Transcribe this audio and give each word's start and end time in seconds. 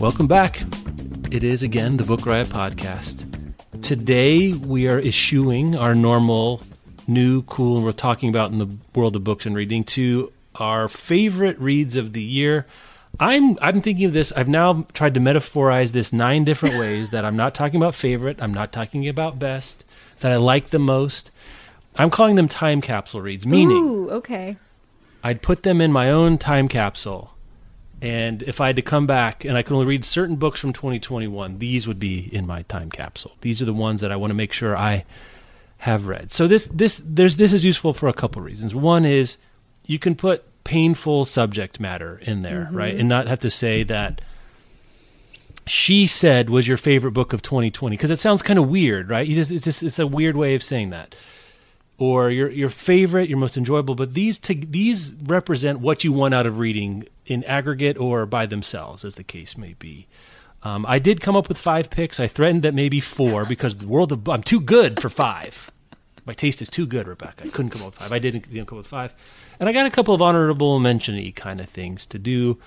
Welcome 0.00 0.26
back. 0.26 0.62
It 1.30 1.44
is 1.44 1.62
again 1.62 1.96
the 1.96 2.04
Book 2.04 2.26
Riot 2.26 2.48
podcast. 2.48 3.24
Today 3.82 4.52
we 4.52 4.88
are 4.88 4.98
issuing 4.98 5.76
our 5.76 5.94
normal, 5.94 6.62
new, 7.06 7.42
cool, 7.42 7.76
and 7.76 7.84
we're 7.84 7.92
talking 7.92 8.30
about 8.30 8.50
in 8.52 8.58
the 8.58 8.68
world 8.94 9.14
of 9.16 9.24
books 9.24 9.46
and 9.46 9.54
reading 9.54 9.84
to 9.84 10.32
our 10.56 10.88
favorite 10.88 11.58
reads 11.60 11.94
of 11.94 12.14
the 12.14 12.22
year. 12.22 12.66
I'm 13.20 13.58
I'm 13.60 13.80
thinking 13.82 14.06
of 14.06 14.12
this. 14.12 14.32
I've 14.32 14.48
now 14.48 14.86
tried 14.92 15.14
to 15.14 15.20
metaphorize 15.20 15.92
this 15.92 16.12
nine 16.12 16.44
different 16.44 16.76
ways 16.78 17.10
that 17.10 17.24
I'm 17.24 17.36
not 17.36 17.54
talking 17.54 17.76
about 17.76 17.94
favorite. 17.94 18.42
I'm 18.42 18.54
not 18.54 18.72
talking 18.72 19.06
about 19.08 19.38
best. 19.38 19.84
That 20.20 20.32
I 20.32 20.36
like 20.36 20.68
the 20.68 20.78
most. 20.78 21.30
I'm 21.96 22.10
calling 22.10 22.36
them 22.36 22.48
time 22.48 22.80
capsule 22.80 23.20
reads, 23.20 23.46
meaning 23.46 23.84
Ooh, 23.84 24.10
okay. 24.10 24.56
I'd 25.22 25.42
put 25.42 25.62
them 25.62 25.80
in 25.80 25.92
my 25.92 26.10
own 26.10 26.38
time 26.38 26.68
capsule. 26.68 27.30
And 28.00 28.42
if 28.42 28.60
I 28.60 28.66
had 28.68 28.76
to 28.76 28.82
come 28.82 29.06
back 29.06 29.44
and 29.44 29.56
I 29.56 29.62
could 29.62 29.74
only 29.74 29.86
read 29.86 30.04
certain 30.04 30.34
books 30.36 30.58
from 30.58 30.72
2021, 30.72 31.58
these 31.58 31.86
would 31.86 32.00
be 32.00 32.28
in 32.34 32.46
my 32.46 32.62
time 32.62 32.90
capsule. 32.90 33.32
These 33.42 33.62
are 33.62 33.64
the 33.64 33.72
ones 33.72 34.00
that 34.00 34.10
I 34.10 34.16
want 34.16 34.30
to 34.32 34.34
make 34.34 34.52
sure 34.52 34.76
I 34.76 35.04
have 35.78 36.06
read. 36.08 36.32
So 36.32 36.48
this 36.48 36.64
this 36.72 37.00
there's 37.04 37.36
this 37.36 37.52
is 37.52 37.64
useful 37.64 37.92
for 37.94 38.08
a 38.08 38.12
couple 38.12 38.42
reasons. 38.42 38.74
One 38.74 39.04
is 39.04 39.36
you 39.86 39.98
can 40.00 40.16
put 40.16 40.44
painful 40.64 41.24
subject 41.24 41.78
matter 41.80 42.18
in 42.22 42.42
there, 42.42 42.64
Mm-hmm. 42.66 42.76
right? 42.76 42.94
And 42.96 43.08
not 43.08 43.26
have 43.28 43.40
to 43.40 43.50
say 43.50 43.82
that 43.84 44.20
she 45.66 46.06
said 46.08 46.50
was 46.50 46.66
your 46.66 46.76
favorite 46.76 47.12
book 47.12 47.32
of 47.32 47.40
2020 47.42 47.96
because 47.96 48.10
it 48.10 48.18
sounds 48.18 48.42
kind 48.42 48.58
of 48.58 48.68
weird, 48.68 49.08
right? 49.08 49.26
You 49.26 49.34
just 49.36 49.52
it's 49.52 49.64
just 49.64 49.82
it's 49.84 49.98
a 50.00 50.06
weird 50.06 50.36
way 50.36 50.54
of 50.56 50.62
saying 50.62 50.90
that 50.90 51.14
or 52.02 52.30
your 52.30 52.50
your 52.50 52.68
favorite, 52.68 53.28
your 53.28 53.38
most 53.38 53.56
enjoyable. 53.56 53.94
But 53.94 54.14
these 54.14 54.36
to, 54.38 54.54
these 54.54 55.14
represent 55.22 55.78
what 55.78 56.02
you 56.02 56.12
want 56.12 56.34
out 56.34 56.46
of 56.48 56.58
reading 56.58 57.06
in 57.26 57.44
aggregate 57.44 57.96
or 57.96 58.26
by 58.26 58.44
themselves, 58.44 59.04
as 59.04 59.14
the 59.14 59.22
case 59.22 59.56
may 59.56 59.74
be. 59.74 60.08
Um, 60.64 60.84
I 60.88 60.98
did 60.98 61.20
come 61.20 61.36
up 61.36 61.48
with 61.48 61.58
five 61.58 61.90
picks. 61.90 62.18
I 62.18 62.26
threatened 62.26 62.62
that 62.62 62.74
maybe 62.74 62.98
four 62.98 63.44
because 63.54 63.76
the 63.76 63.86
world 63.86 64.10
of 64.10 64.28
I'm 64.28 64.42
too 64.42 64.60
good 64.60 65.00
for 65.00 65.08
five. 65.08 65.70
My 66.26 66.34
taste 66.34 66.60
is 66.60 66.68
too 66.68 66.86
good, 66.86 67.06
Rebecca. 67.06 67.44
I 67.44 67.50
couldn't 67.50 67.70
come 67.70 67.82
up 67.82 67.92
with 67.92 67.94
five. 67.96 68.12
I 68.12 68.18
didn't, 68.18 68.52
didn't 68.52 68.66
come 68.66 68.78
up 68.78 68.84
with 68.84 68.90
five, 68.90 69.14
and 69.60 69.68
I 69.68 69.72
got 69.72 69.86
a 69.86 69.90
couple 69.90 70.12
of 70.12 70.20
honorable 70.20 70.80
mention-y 70.80 71.32
kind 71.36 71.60
of 71.60 71.68
things 71.68 72.04
to 72.06 72.18
do. 72.18 72.58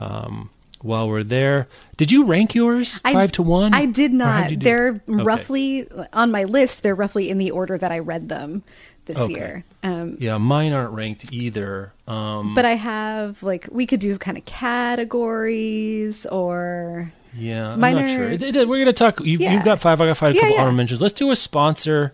Um, 0.00 0.50
while 0.82 1.08
we're 1.08 1.22
there, 1.22 1.68
did 1.96 2.10
you 2.12 2.24
rank 2.24 2.54
yours 2.54 3.00
I- 3.04 3.12
five 3.12 3.32
to 3.32 3.42
one? 3.42 3.72
I 3.74 3.86
did 3.86 4.12
not. 4.12 4.52
They're 4.60 5.00
Okay. 5.08 5.22
roughly 5.22 5.88
on 6.12 6.30
my 6.30 6.44
list. 6.44 6.82
They're 6.82 6.94
roughly 6.94 7.30
in 7.30 7.38
the 7.38 7.50
order 7.50 7.78
that 7.78 7.90
I 7.92 7.98
read 8.00 8.28
them 8.28 8.62
this 9.06 9.16
Okay. 9.18 9.32
year. 9.32 9.64
Um, 9.82 10.16
Yeah, 10.20 10.38
mine 10.38 10.72
aren't 10.72 10.92
ranked 10.92 11.32
either. 11.32 11.92
Um, 12.06 12.54
but 12.54 12.64
I 12.64 12.72
have 12.76 13.42
like 13.42 13.66
we 13.70 13.86
could 13.86 14.00
do 14.00 14.16
kind 14.18 14.36
of 14.36 14.44
categories 14.44 16.26
or 16.26 17.12
Yeah, 17.36 17.72
I'm 17.72 17.80
not 17.80 18.08
sure. 18.10 18.30
It- 18.30 18.42
it- 18.42 18.68
we're 18.68 18.76
going 18.76 18.86
to 18.86 18.92
talk. 18.92 19.18
You, 19.20 19.38
Yeah. 19.38 19.54
You've 19.54 19.64
got 19.64 19.80
five. 19.80 20.00
I 20.02 20.06
got 20.06 20.18
five. 20.18 20.32
A 20.32 20.34
Yeah, 20.34 20.40
couple 20.42 20.54
yeah. 20.56 20.60
honorable 20.60 20.76
mentions. 20.76 21.00
Let's 21.00 21.14
do 21.14 21.30
a 21.30 21.36
sponsor. 21.36 22.12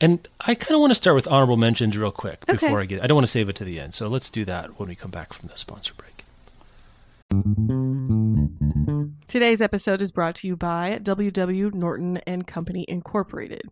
And 0.00 0.28
I 0.40 0.54
kind 0.54 0.74
of 0.74 0.80
want 0.80 0.90
to 0.92 0.94
start 0.94 1.16
with 1.16 1.26
honorable 1.28 1.56
mentions 1.56 1.96
real 1.96 2.10
quick 2.12 2.42
Okay. 2.48 2.52
before 2.52 2.80
I 2.80 2.84
get. 2.84 3.02
I 3.02 3.06
don't 3.06 3.16
want 3.16 3.26
to 3.26 3.30
save 3.32 3.48
it 3.48 3.56
to 3.56 3.64
the 3.64 3.80
end. 3.80 3.94
So 3.94 4.06
let's 4.08 4.28
do 4.30 4.44
that 4.44 4.78
when 4.78 4.88
we 4.88 4.94
come 4.94 5.10
back 5.10 5.32
from 5.32 5.48
the 5.48 5.56
sponsor 5.56 5.92
break. 5.96 6.13
Today's 9.34 9.60
episode 9.60 10.00
is 10.00 10.12
brought 10.12 10.36
to 10.36 10.46
you 10.46 10.56
by 10.56 11.00
WW 11.02 11.74
Norton 11.74 12.18
and 12.18 12.46
Company 12.46 12.84
Incorporated. 12.86 13.62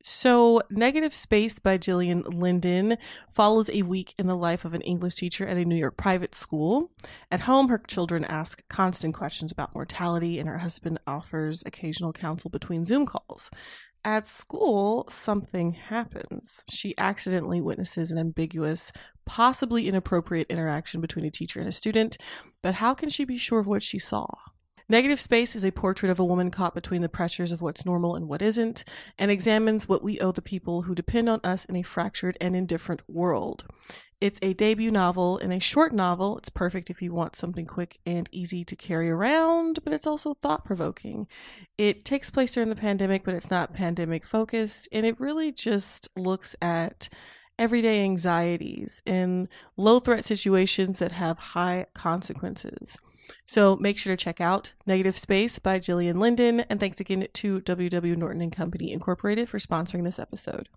So, 0.00 0.62
Negative 0.70 1.12
Space 1.12 1.58
by 1.58 1.76
Gillian 1.76 2.22
Linden 2.22 2.98
follows 3.32 3.68
a 3.68 3.82
week 3.82 4.14
in 4.16 4.28
the 4.28 4.36
life 4.36 4.64
of 4.64 4.74
an 4.74 4.80
English 4.82 5.16
teacher 5.16 5.44
at 5.44 5.56
a 5.56 5.64
New 5.64 5.74
York 5.74 5.96
private 5.96 6.36
school. 6.36 6.92
At 7.32 7.40
home, 7.40 7.68
her 7.68 7.78
children 7.78 8.24
ask 8.26 8.62
constant 8.68 9.12
questions 9.12 9.50
about 9.50 9.74
mortality, 9.74 10.38
and 10.38 10.48
her 10.48 10.58
husband 10.58 11.00
offers 11.04 11.64
occasional 11.66 12.12
counsel 12.12 12.48
between 12.48 12.84
Zoom 12.84 13.04
calls. 13.04 13.50
At 14.04 14.28
school, 14.28 15.04
something 15.10 15.72
happens. 15.72 16.64
She 16.70 16.94
accidentally 16.96 17.60
witnesses 17.60 18.12
an 18.12 18.18
ambiguous, 18.18 18.92
possibly 19.26 19.88
inappropriate 19.88 20.46
interaction 20.48 21.00
between 21.00 21.24
a 21.24 21.30
teacher 21.32 21.58
and 21.58 21.68
a 21.68 21.72
student, 21.72 22.18
but 22.62 22.74
how 22.74 22.94
can 22.94 23.08
she 23.08 23.24
be 23.24 23.36
sure 23.36 23.58
of 23.58 23.66
what 23.66 23.82
she 23.82 23.98
saw? 23.98 24.28
Negative 24.90 25.20
Space 25.20 25.54
is 25.54 25.66
a 25.66 25.70
portrait 25.70 26.08
of 26.08 26.18
a 26.18 26.24
woman 26.24 26.50
caught 26.50 26.74
between 26.74 27.02
the 27.02 27.10
pressures 27.10 27.52
of 27.52 27.60
what's 27.60 27.84
normal 27.84 28.16
and 28.16 28.26
what 28.26 28.40
isn't, 28.40 28.84
and 29.18 29.30
examines 29.30 29.86
what 29.86 30.02
we 30.02 30.18
owe 30.18 30.32
the 30.32 30.40
people 30.40 30.82
who 30.82 30.94
depend 30.94 31.28
on 31.28 31.40
us 31.44 31.66
in 31.66 31.76
a 31.76 31.82
fractured 31.82 32.38
and 32.40 32.56
indifferent 32.56 33.02
world. 33.06 33.66
It's 34.18 34.38
a 34.40 34.54
debut 34.54 34.90
novel 34.90 35.36
and 35.36 35.52
a 35.52 35.60
short 35.60 35.92
novel. 35.92 36.38
It's 36.38 36.48
perfect 36.48 36.88
if 36.88 37.02
you 37.02 37.12
want 37.12 37.36
something 37.36 37.66
quick 37.66 37.98
and 38.06 38.30
easy 38.32 38.64
to 38.64 38.74
carry 38.74 39.10
around, 39.10 39.84
but 39.84 39.92
it's 39.92 40.06
also 40.06 40.32
thought 40.32 40.64
provoking. 40.64 41.26
It 41.76 42.02
takes 42.02 42.30
place 42.30 42.52
during 42.52 42.70
the 42.70 42.74
pandemic, 42.74 43.24
but 43.24 43.34
it's 43.34 43.50
not 43.50 43.74
pandemic 43.74 44.24
focused, 44.24 44.88
and 44.90 45.04
it 45.04 45.20
really 45.20 45.52
just 45.52 46.08
looks 46.16 46.56
at 46.62 47.10
everyday 47.58 48.02
anxieties 48.02 49.02
in 49.04 49.50
low 49.76 50.00
threat 50.00 50.24
situations 50.24 50.98
that 50.98 51.12
have 51.12 51.38
high 51.38 51.84
consequences. 51.92 52.96
So 53.46 53.76
make 53.76 53.98
sure 53.98 54.14
to 54.14 54.22
check 54.22 54.40
out 54.40 54.72
Negative 54.86 55.16
Space 55.16 55.58
by 55.58 55.78
Gillian 55.78 56.18
Linden, 56.18 56.60
and 56.60 56.80
thanks 56.80 57.00
again 57.00 57.26
to 57.32 57.60
WW 57.60 58.16
Norton 58.16 58.42
and 58.42 58.52
Company 58.52 58.92
Incorporated 58.92 59.48
for 59.48 59.58
sponsoring 59.58 60.04
this 60.04 60.18
episode. 60.18 60.68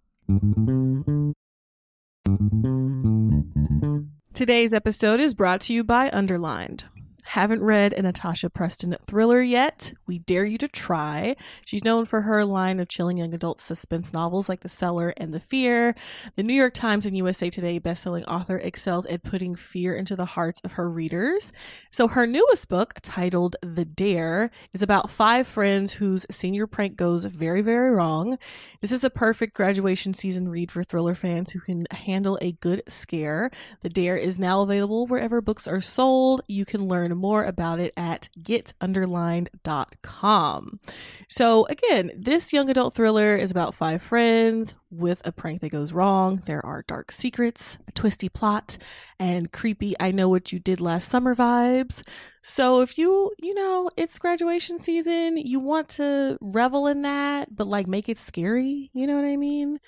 Today's 4.34 4.73
episode 4.73 5.19
is 5.19 5.34
brought 5.34 5.61
to 5.61 5.73
you 5.73 5.84
by 5.84 6.09
Underlined. 6.11 6.85
Haven't 7.25 7.61
read 7.61 7.93
a 7.93 8.01
Natasha 8.01 8.49
Preston 8.49 8.95
thriller 9.05 9.41
yet? 9.41 9.93
We 10.07 10.19
dare 10.19 10.43
you 10.43 10.57
to 10.57 10.67
try. 10.67 11.35
She's 11.65 11.83
known 11.83 12.05
for 12.05 12.21
her 12.21 12.43
line 12.43 12.79
of 12.79 12.89
chilling 12.89 13.17
young 13.17 13.33
adult 13.33 13.59
suspense 13.59 14.11
novels 14.11 14.49
like 14.49 14.61
The 14.61 14.69
Cellar 14.69 15.13
and 15.17 15.33
The 15.33 15.39
Fear. 15.39 15.95
The 16.35 16.43
New 16.43 16.53
York 16.53 16.73
Times 16.73 17.05
and 17.05 17.15
USA 17.15 17.49
Today 17.49 17.79
bestselling 17.79 18.25
author 18.27 18.57
excels 18.57 19.05
at 19.05 19.23
putting 19.23 19.55
fear 19.55 19.95
into 19.95 20.15
the 20.15 20.25
hearts 20.25 20.59
of 20.63 20.73
her 20.73 20.89
readers. 20.89 21.53
So 21.91 22.07
her 22.07 22.25
newest 22.25 22.67
book, 22.67 22.95
titled 23.03 23.55
The 23.61 23.85
Dare, 23.85 24.49
is 24.73 24.81
about 24.81 25.09
five 25.09 25.45
friends 25.45 25.93
whose 25.93 26.25
senior 26.31 26.65
prank 26.65 26.97
goes 26.97 27.25
very, 27.25 27.61
very 27.61 27.91
wrong. 27.91 28.39
This 28.81 28.91
is 28.91 29.01
the 29.01 29.09
perfect 29.11 29.53
graduation 29.53 30.13
season 30.15 30.49
read 30.49 30.71
for 30.71 30.83
thriller 30.83 31.15
fans 31.15 31.51
who 31.51 31.59
can 31.59 31.85
handle 31.91 32.39
a 32.41 32.53
good 32.53 32.81
scare. 32.87 33.51
The 33.81 33.89
Dare 33.89 34.17
is 34.17 34.39
now 34.39 34.61
available 34.61 35.05
wherever 35.05 35.39
books 35.39 35.67
are 35.67 35.81
sold. 35.81 36.41
You 36.47 36.65
can 36.65 36.87
learn 36.87 37.10
more 37.16 37.45
about 37.45 37.79
it 37.79 37.94
at 37.95 38.27
getunderlined.com. 38.39 40.79
So, 41.27 41.66
again, 41.67 42.11
this 42.16 42.53
young 42.53 42.69
adult 42.69 42.94
thriller 42.94 43.35
is 43.35 43.49
about 43.51 43.75
five 43.75 44.01
friends 44.01 44.75
with 44.89 45.22
a 45.25 45.31
prank 45.31 45.61
that 45.61 45.69
goes 45.69 45.94
wrong. 45.94 46.41
There 46.45 46.66
are 46.66 46.83
dark 46.83 47.11
secrets, 47.11 47.77
a 47.88 47.91
twisty 47.91 48.29
plot, 48.29 48.77
and 49.19 49.51
creepy 49.51 49.95
I 49.99 50.11
know 50.11 50.29
what 50.29 50.51
you 50.51 50.59
did 50.59 50.81
last 50.81 51.09
summer 51.09 51.35
vibes. 51.35 52.01
So 52.43 52.81
if 52.81 52.97
you, 52.97 53.31
you 53.37 53.53
know, 53.53 53.90
it's 53.96 54.19
graduation 54.19 54.79
season, 54.79 55.37
you 55.37 55.59
want 55.59 55.90
to 55.90 56.37
revel 56.41 56.87
in 56.87 57.03
that, 57.03 57.55
but 57.55 57.67
like 57.67 57.87
make 57.87 58.09
it 58.09 58.19
scary, 58.19 58.90
you 58.93 59.08
know 59.08 59.16
what 59.16 59.25
I 59.25 59.37
mean? 59.37 59.79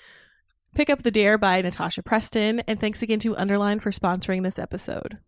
Pick 0.74 0.90
up 0.90 1.02
The 1.02 1.12
Dare 1.12 1.38
by 1.38 1.62
Natasha 1.62 2.02
Preston, 2.02 2.60
and 2.66 2.80
thanks 2.80 3.02
again 3.02 3.20
to 3.20 3.36
Underline 3.36 3.78
for 3.78 3.92
sponsoring 3.92 4.42
this 4.42 4.58
episode. 4.58 5.18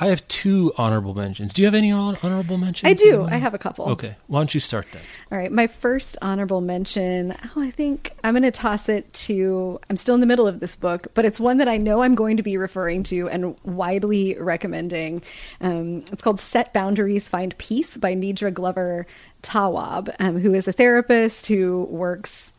I 0.00 0.06
have 0.06 0.26
two 0.28 0.72
honorable 0.76 1.12
mentions. 1.12 1.52
Do 1.52 1.62
you 1.62 1.66
have 1.66 1.74
any 1.74 1.90
hon- 1.90 2.16
mentions? 2.22 2.88
I 2.88 2.94
do. 2.94 3.24
I 3.24 3.36
have 3.36 3.52
a 3.52 3.58
couple. 3.58 3.86
Okay, 3.90 4.14
why 4.28 4.38
don't 4.38 4.54
you 4.54 4.60
start 4.60 4.86
then? 4.92 5.02
All 5.32 5.38
right, 5.38 5.50
my 5.50 5.66
first 5.66 6.16
honorable 6.22 6.60
mention. 6.60 7.36
Oh, 7.56 7.62
I 7.62 7.70
think 7.70 8.12
I'm 8.22 8.34
going 8.34 8.44
to 8.44 8.52
toss 8.52 8.88
it 8.88 9.12
to. 9.12 9.80
I'm 9.90 9.96
still 9.96 10.14
in 10.14 10.20
the 10.20 10.26
middle 10.26 10.46
of 10.46 10.60
this 10.60 10.76
book, 10.76 11.08
but 11.14 11.24
it's 11.24 11.40
one 11.40 11.58
that 11.58 11.68
I 11.68 11.78
know 11.78 12.02
I'm 12.02 12.14
going 12.14 12.36
to 12.36 12.44
be 12.44 12.56
referring 12.56 13.02
to 13.04 13.28
and 13.28 13.56
widely 13.64 14.36
recommending. 14.38 15.22
Um, 15.60 15.98
it's 16.12 16.22
called 16.22 16.38
"Set 16.38 16.72
Boundaries, 16.72 17.28
Find 17.28 17.56
Peace" 17.58 17.96
by 17.96 18.14
Nedra 18.14 18.54
Glover 18.54 19.06
Tawwab, 19.42 20.14
um, 20.20 20.38
who 20.38 20.54
is 20.54 20.68
a 20.68 20.72
therapist 20.72 21.46
who 21.46 21.88
works 21.90 22.52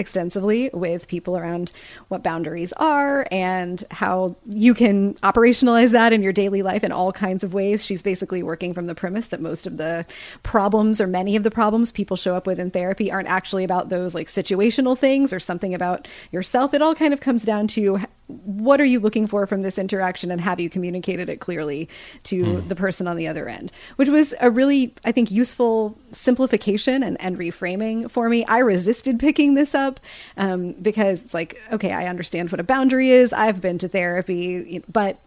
extensively 0.00 0.70
with 0.72 1.06
people 1.06 1.36
around 1.36 1.70
what 2.08 2.24
boundaries 2.24 2.72
are 2.78 3.26
and 3.30 3.84
how 3.92 4.34
you 4.44 4.74
can 4.74 5.14
operationalize 5.16 5.90
that 5.90 6.12
in 6.12 6.22
your 6.22 6.32
daily 6.32 6.62
life 6.62 6.82
in 6.82 6.90
all 6.90 7.12
kinds 7.12 7.44
of 7.44 7.54
ways. 7.54 7.84
She's 7.84 8.02
basically 8.02 8.42
working 8.42 8.74
from 8.74 8.86
the 8.86 8.94
premise 8.96 9.28
that 9.28 9.40
most 9.40 9.66
of 9.66 9.76
the 9.76 10.04
problems 10.42 11.00
or 11.00 11.06
many 11.06 11.36
of 11.36 11.44
the 11.44 11.50
problems 11.50 11.92
people 11.92 12.16
show 12.16 12.34
up 12.34 12.46
with 12.46 12.58
in 12.58 12.72
therapy 12.72 13.12
aren't 13.12 13.28
actually 13.28 13.62
about 13.62 13.88
those 13.88 14.14
like 14.14 14.26
situational 14.26 14.98
things 14.98 15.32
or 15.32 15.38
something 15.38 15.74
about 15.74 16.08
yourself. 16.32 16.74
It 16.74 16.82
all 16.82 16.94
kind 16.94 17.12
of 17.12 17.20
comes 17.20 17.42
down 17.42 17.68
to 17.68 18.00
what 18.44 18.80
are 18.80 18.84
you 18.84 19.00
looking 19.00 19.26
for 19.26 19.46
from 19.46 19.62
this 19.62 19.78
interaction 19.78 20.30
and 20.30 20.40
have 20.40 20.60
you 20.60 20.70
communicated 20.70 21.28
it 21.28 21.40
clearly 21.40 21.88
to 22.24 22.42
mm. 22.44 22.68
the 22.68 22.74
person 22.74 23.06
on 23.06 23.16
the 23.16 23.26
other 23.26 23.48
end? 23.48 23.72
Which 23.96 24.08
was 24.08 24.34
a 24.40 24.50
really 24.50 24.94
i 25.04 25.12
think 25.12 25.30
useful 25.30 25.96
simplification 26.12 27.02
and, 27.02 27.20
and 27.20 27.38
reframing 27.38 28.10
for 28.10 28.28
me. 28.28 28.44
I 28.46 28.58
resisted 28.58 29.18
picking 29.18 29.54
this 29.54 29.74
up 29.74 30.00
um, 30.36 30.72
because 30.72 31.22
it's 31.22 31.34
like 31.34 31.58
okay 31.72 31.92
i 31.92 32.06
understand 32.06 32.50
what 32.50 32.60
a 32.60 32.64
boundary 32.64 33.10
is. 33.10 33.32
I've 33.32 33.60
been 33.60 33.78
to 33.78 33.88
therapy 33.88 34.82
but 34.90 35.18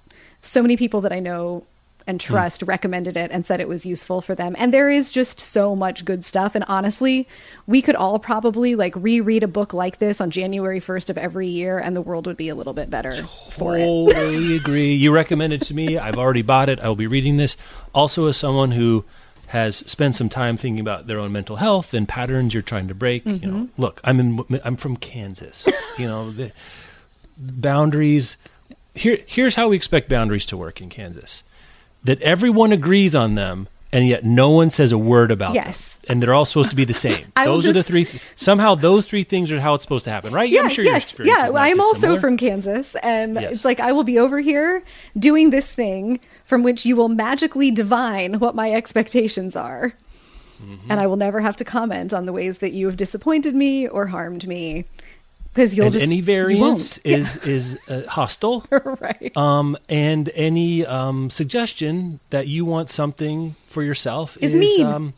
so 0.41 0.61
many 0.61 0.75
people 0.75 1.01
that 1.01 1.13
i 1.13 1.19
know 1.19 1.65
and 2.07 2.19
trust 2.19 2.61
mm. 2.61 2.67
recommended 2.67 3.17
it 3.17 3.31
and 3.31 3.45
said 3.45 3.59
it 3.59 3.67
was 3.67 3.85
useful 3.85 4.21
for 4.21 4.35
them. 4.35 4.55
And 4.57 4.73
there 4.73 4.89
is 4.89 5.09
just 5.09 5.39
so 5.39 5.75
much 5.75 6.05
good 6.05 6.25
stuff. 6.25 6.55
And 6.55 6.63
honestly, 6.67 7.27
we 7.67 7.81
could 7.81 7.95
all 7.95 8.19
probably 8.19 8.75
like 8.75 8.95
reread 8.95 9.43
a 9.43 9.47
book 9.47 9.73
like 9.73 9.99
this 9.99 10.19
on 10.19 10.31
January 10.31 10.79
1st 10.79 11.09
of 11.09 11.17
every 11.17 11.47
year 11.47 11.79
and 11.79 11.95
the 11.95 12.01
world 12.01 12.27
would 12.27 12.37
be 12.37 12.49
a 12.49 12.55
little 12.55 12.73
bit 12.73 12.89
better 12.89 13.15
for 13.51 13.77
it. 13.77 13.85
Totally 13.85 14.55
agree. 14.57 14.93
You 14.93 15.11
recommended 15.11 15.61
to 15.63 15.73
me. 15.73 15.97
I've 15.97 16.17
already 16.17 16.41
bought 16.41 16.69
it. 16.69 16.79
I 16.79 16.87
will 16.87 16.95
be 16.95 17.07
reading 17.07 17.37
this. 17.37 17.57
Also, 17.93 18.27
as 18.27 18.37
someone 18.37 18.71
who 18.71 19.05
has 19.47 19.77
spent 19.77 20.15
some 20.15 20.29
time 20.29 20.57
thinking 20.57 20.79
about 20.79 21.05
their 21.05 21.19
own 21.19 21.31
mental 21.31 21.57
health 21.57 21.93
and 21.93 22.09
patterns 22.09 22.55
you're 22.55 22.63
trying 22.63 22.87
to 22.87 22.95
break. 22.95 23.23
Mm-hmm. 23.23 23.45
You 23.45 23.51
know, 23.51 23.57
mm-hmm. 23.65 23.81
look, 23.81 24.01
I'm 24.03 24.19
in, 24.19 24.45
I'm 24.63 24.75
from 24.75 24.97
Kansas. 24.97 25.67
you 25.99 26.07
know, 26.07 26.31
the 26.31 26.51
boundaries. 27.37 28.35
Here, 28.95 29.19
here's 29.27 29.55
how 29.55 29.69
we 29.69 29.75
expect 29.75 30.09
boundaries 30.09 30.47
to 30.47 30.57
work 30.57 30.81
in 30.81 30.89
Kansas 30.89 31.43
that 32.03 32.21
everyone 32.21 32.71
agrees 32.71 33.15
on 33.15 33.35
them 33.35 33.67
and 33.93 34.07
yet 34.07 34.25
no 34.25 34.49
one 34.49 34.71
says 34.71 34.91
a 34.91 34.97
word 34.97 35.29
about 35.29 35.53
yes. 35.53 35.93
them. 35.93 36.05
And 36.09 36.23
they're 36.23 36.33
all 36.33 36.45
supposed 36.45 36.71
to 36.71 36.75
be 36.75 36.83
the 36.83 36.93
same. 36.95 37.31
those 37.35 37.63
just... 37.63 37.69
are 37.69 37.73
the 37.73 37.83
three. 37.83 38.05
Th- 38.05 38.21
somehow 38.35 38.73
those 38.73 39.07
three 39.07 39.23
things 39.23 39.51
are 39.51 39.59
how 39.59 39.75
it's 39.75 39.83
supposed 39.83 40.05
to 40.05 40.11
happen, 40.11 40.33
right? 40.33 40.49
Yeah, 40.49 40.61
I'm 40.61 40.69
sure 40.69 40.83
yes, 40.83 41.15
yeah. 41.23 41.49
Well, 41.49 41.63
I'm 41.63 41.79
also 41.79 42.19
from 42.19 42.35
Kansas, 42.35 42.95
and 43.03 43.35
yes. 43.35 43.51
it's 43.51 43.65
like 43.65 43.79
I 43.79 43.91
will 43.91 44.03
be 44.03 44.17
over 44.17 44.39
here 44.39 44.83
doing 45.17 45.51
this 45.51 45.71
thing 45.71 46.19
from 46.43 46.63
which 46.63 46.87
you 46.87 46.95
will 46.95 47.09
magically 47.09 47.69
divine 47.69 48.39
what 48.39 48.55
my 48.55 48.73
expectations 48.73 49.55
are, 49.55 49.93
mm-hmm. 50.61 50.89
and 50.91 50.99
I 50.99 51.05
will 51.05 51.15
never 51.15 51.41
have 51.41 51.55
to 51.57 51.63
comment 51.63 52.13
on 52.13 52.25
the 52.25 52.33
ways 52.33 52.57
that 52.59 52.73
you 52.73 52.87
have 52.87 52.97
disappointed 52.97 53.53
me 53.53 53.87
or 53.87 54.07
harmed 54.07 54.47
me 54.47 54.85
because 55.53 55.77
you'll 55.77 55.85
and 55.85 55.93
just 55.93 56.05
any 56.05 56.21
variance 56.21 56.97
is 57.03 57.39
yeah. 57.43 57.51
is 57.51 57.77
uh, 57.87 58.01
hostile, 58.07 58.65
right? 58.71 59.35
Um, 59.37 59.77
and 59.87 60.29
any 60.33 60.85
um, 60.85 61.29
suggestion 61.29 62.19
that 62.31 62.47
you 62.47 62.65
want 62.65 62.89
something 62.89 63.55
for 63.67 63.83
yourself 63.83 64.37
is, 64.41 64.55
is 64.55 64.59
mean. 64.59 64.85
Um, 64.85 65.13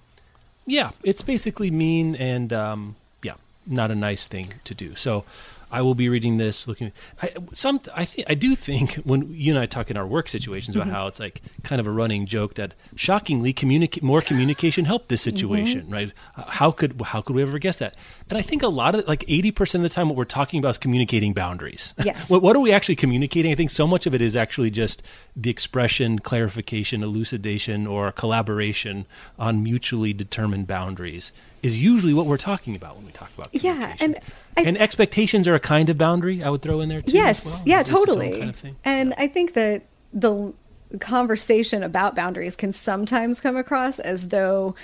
yeah, 0.65 0.91
it's 1.03 1.21
basically 1.21 1.71
mean 1.71 2.15
and 2.15 2.51
um, 2.51 2.95
yeah, 3.23 3.35
not 3.65 3.91
a 3.91 3.95
nice 3.95 4.27
thing 4.27 4.55
to 4.65 4.73
do. 4.73 4.95
So 4.95 5.23
I 5.71 5.81
will 5.81 5.95
be 5.95 6.09
reading 6.09 6.38
this, 6.38 6.67
looking. 6.67 6.91
I, 7.21 7.31
some, 7.53 7.79
I 7.94 8.06
think, 8.06 8.29
I 8.29 8.33
do 8.33 8.56
think 8.56 8.95
when 9.03 9.33
you 9.33 9.53
and 9.53 9.62
I 9.62 9.65
talk 9.65 9.91
in 9.91 9.97
our 9.97 10.07
work 10.07 10.29
situations 10.29 10.75
about 10.75 10.88
mm-hmm. 10.88 10.95
how 10.95 11.07
it's 11.07 11.19
like 11.19 11.41
kind 11.63 11.79
of 11.79 11.88
a 11.88 11.91
running 11.91 12.25
joke 12.25 12.56
that 12.56 12.73
shockingly, 12.95 13.53
communicate 13.53 14.03
more 14.03 14.21
communication 14.21 14.85
helped 14.85 15.09
this 15.09 15.21
mm-hmm. 15.21 15.35
situation, 15.35 15.81
mm-hmm. 15.83 15.94
right? 15.94 16.13
How 16.35 16.71
could 16.71 17.01
how 17.01 17.21
could 17.21 17.35
we 17.35 17.41
ever 17.41 17.59
guess 17.59 17.77
that? 17.77 17.95
And 18.29 18.38
I 18.38 18.41
think 18.41 18.63
a 18.63 18.67
lot 18.67 18.95
of 18.95 19.07
like 19.07 19.25
eighty 19.27 19.51
percent 19.51 19.83
of 19.83 19.91
the 19.91 19.94
time, 19.94 20.09
what 20.09 20.17
we're 20.17 20.25
talking 20.25 20.59
about 20.59 20.69
is 20.69 20.77
communicating 20.77 21.33
boundaries. 21.33 21.94
Yes. 22.03 22.29
what, 22.29 22.41
what 22.41 22.56
are 22.56 22.59
we 22.59 22.71
actually 22.71 22.95
communicating? 22.95 23.51
I 23.51 23.56
think 23.56 23.69
so 23.69 23.88
much 23.88 24.06
of 24.06 24.13
it 24.13 24.21
is 24.21 24.35
actually 24.35 24.71
just 24.71 25.01
the 25.35 25.50
expression, 25.50 26.19
clarification, 26.19 27.03
elucidation, 27.03 27.88
or 27.88 28.11
collaboration 28.11 29.06
on 29.38 29.63
mutually 29.63 30.13
determined 30.13 30.68
boundaries 30.68 31.31
is 31.65 31.81
usually 31.81 32.13
what 32.13 32.27
we're 32.27 32.38
talking 32.38 32.75
about 32.75 32.95
when 32.95 33.06
we 33.06 33.12
talk 33.12 33.31
about 33.35 33.50
yeah 33.51 33.95
and 34.00 34.19
I, 34.56 34.62
and 34.62 34.77
expectations 34.77 35.47
are 35.47 35.56
a 35.56 35.59
kind 35.59 35.89
of 35.89 35.97
boundary 35.97 36.44
i 36.44 36.50
would 36.50 36.62
throw 36.62 36.79
in 36.81 36.89
there 36.89 37.01
too 37.01 37.12
yes 37.12 37.45
well. 37.45 37.63
yeah 37.65 37.79
it's 37.79 37.89
totally 37.89 38.39
kind 38.39 38.50
of 38.51 38.63
and 38.83 39.09
yeah. 39.09 39.23
i 39.23 39.27
think 39.27 39.53
that 39.53 39.85
the 40.13 40.53
conversation 41.00 41.81
about 41.81 42.15
boundaries 42.15 42.56
can 42.56 42.71
sometimes 42.71 43.41
come 43.41 43.57
across 43.57 44.00
as 44.00 44.27
though 44.29 44.75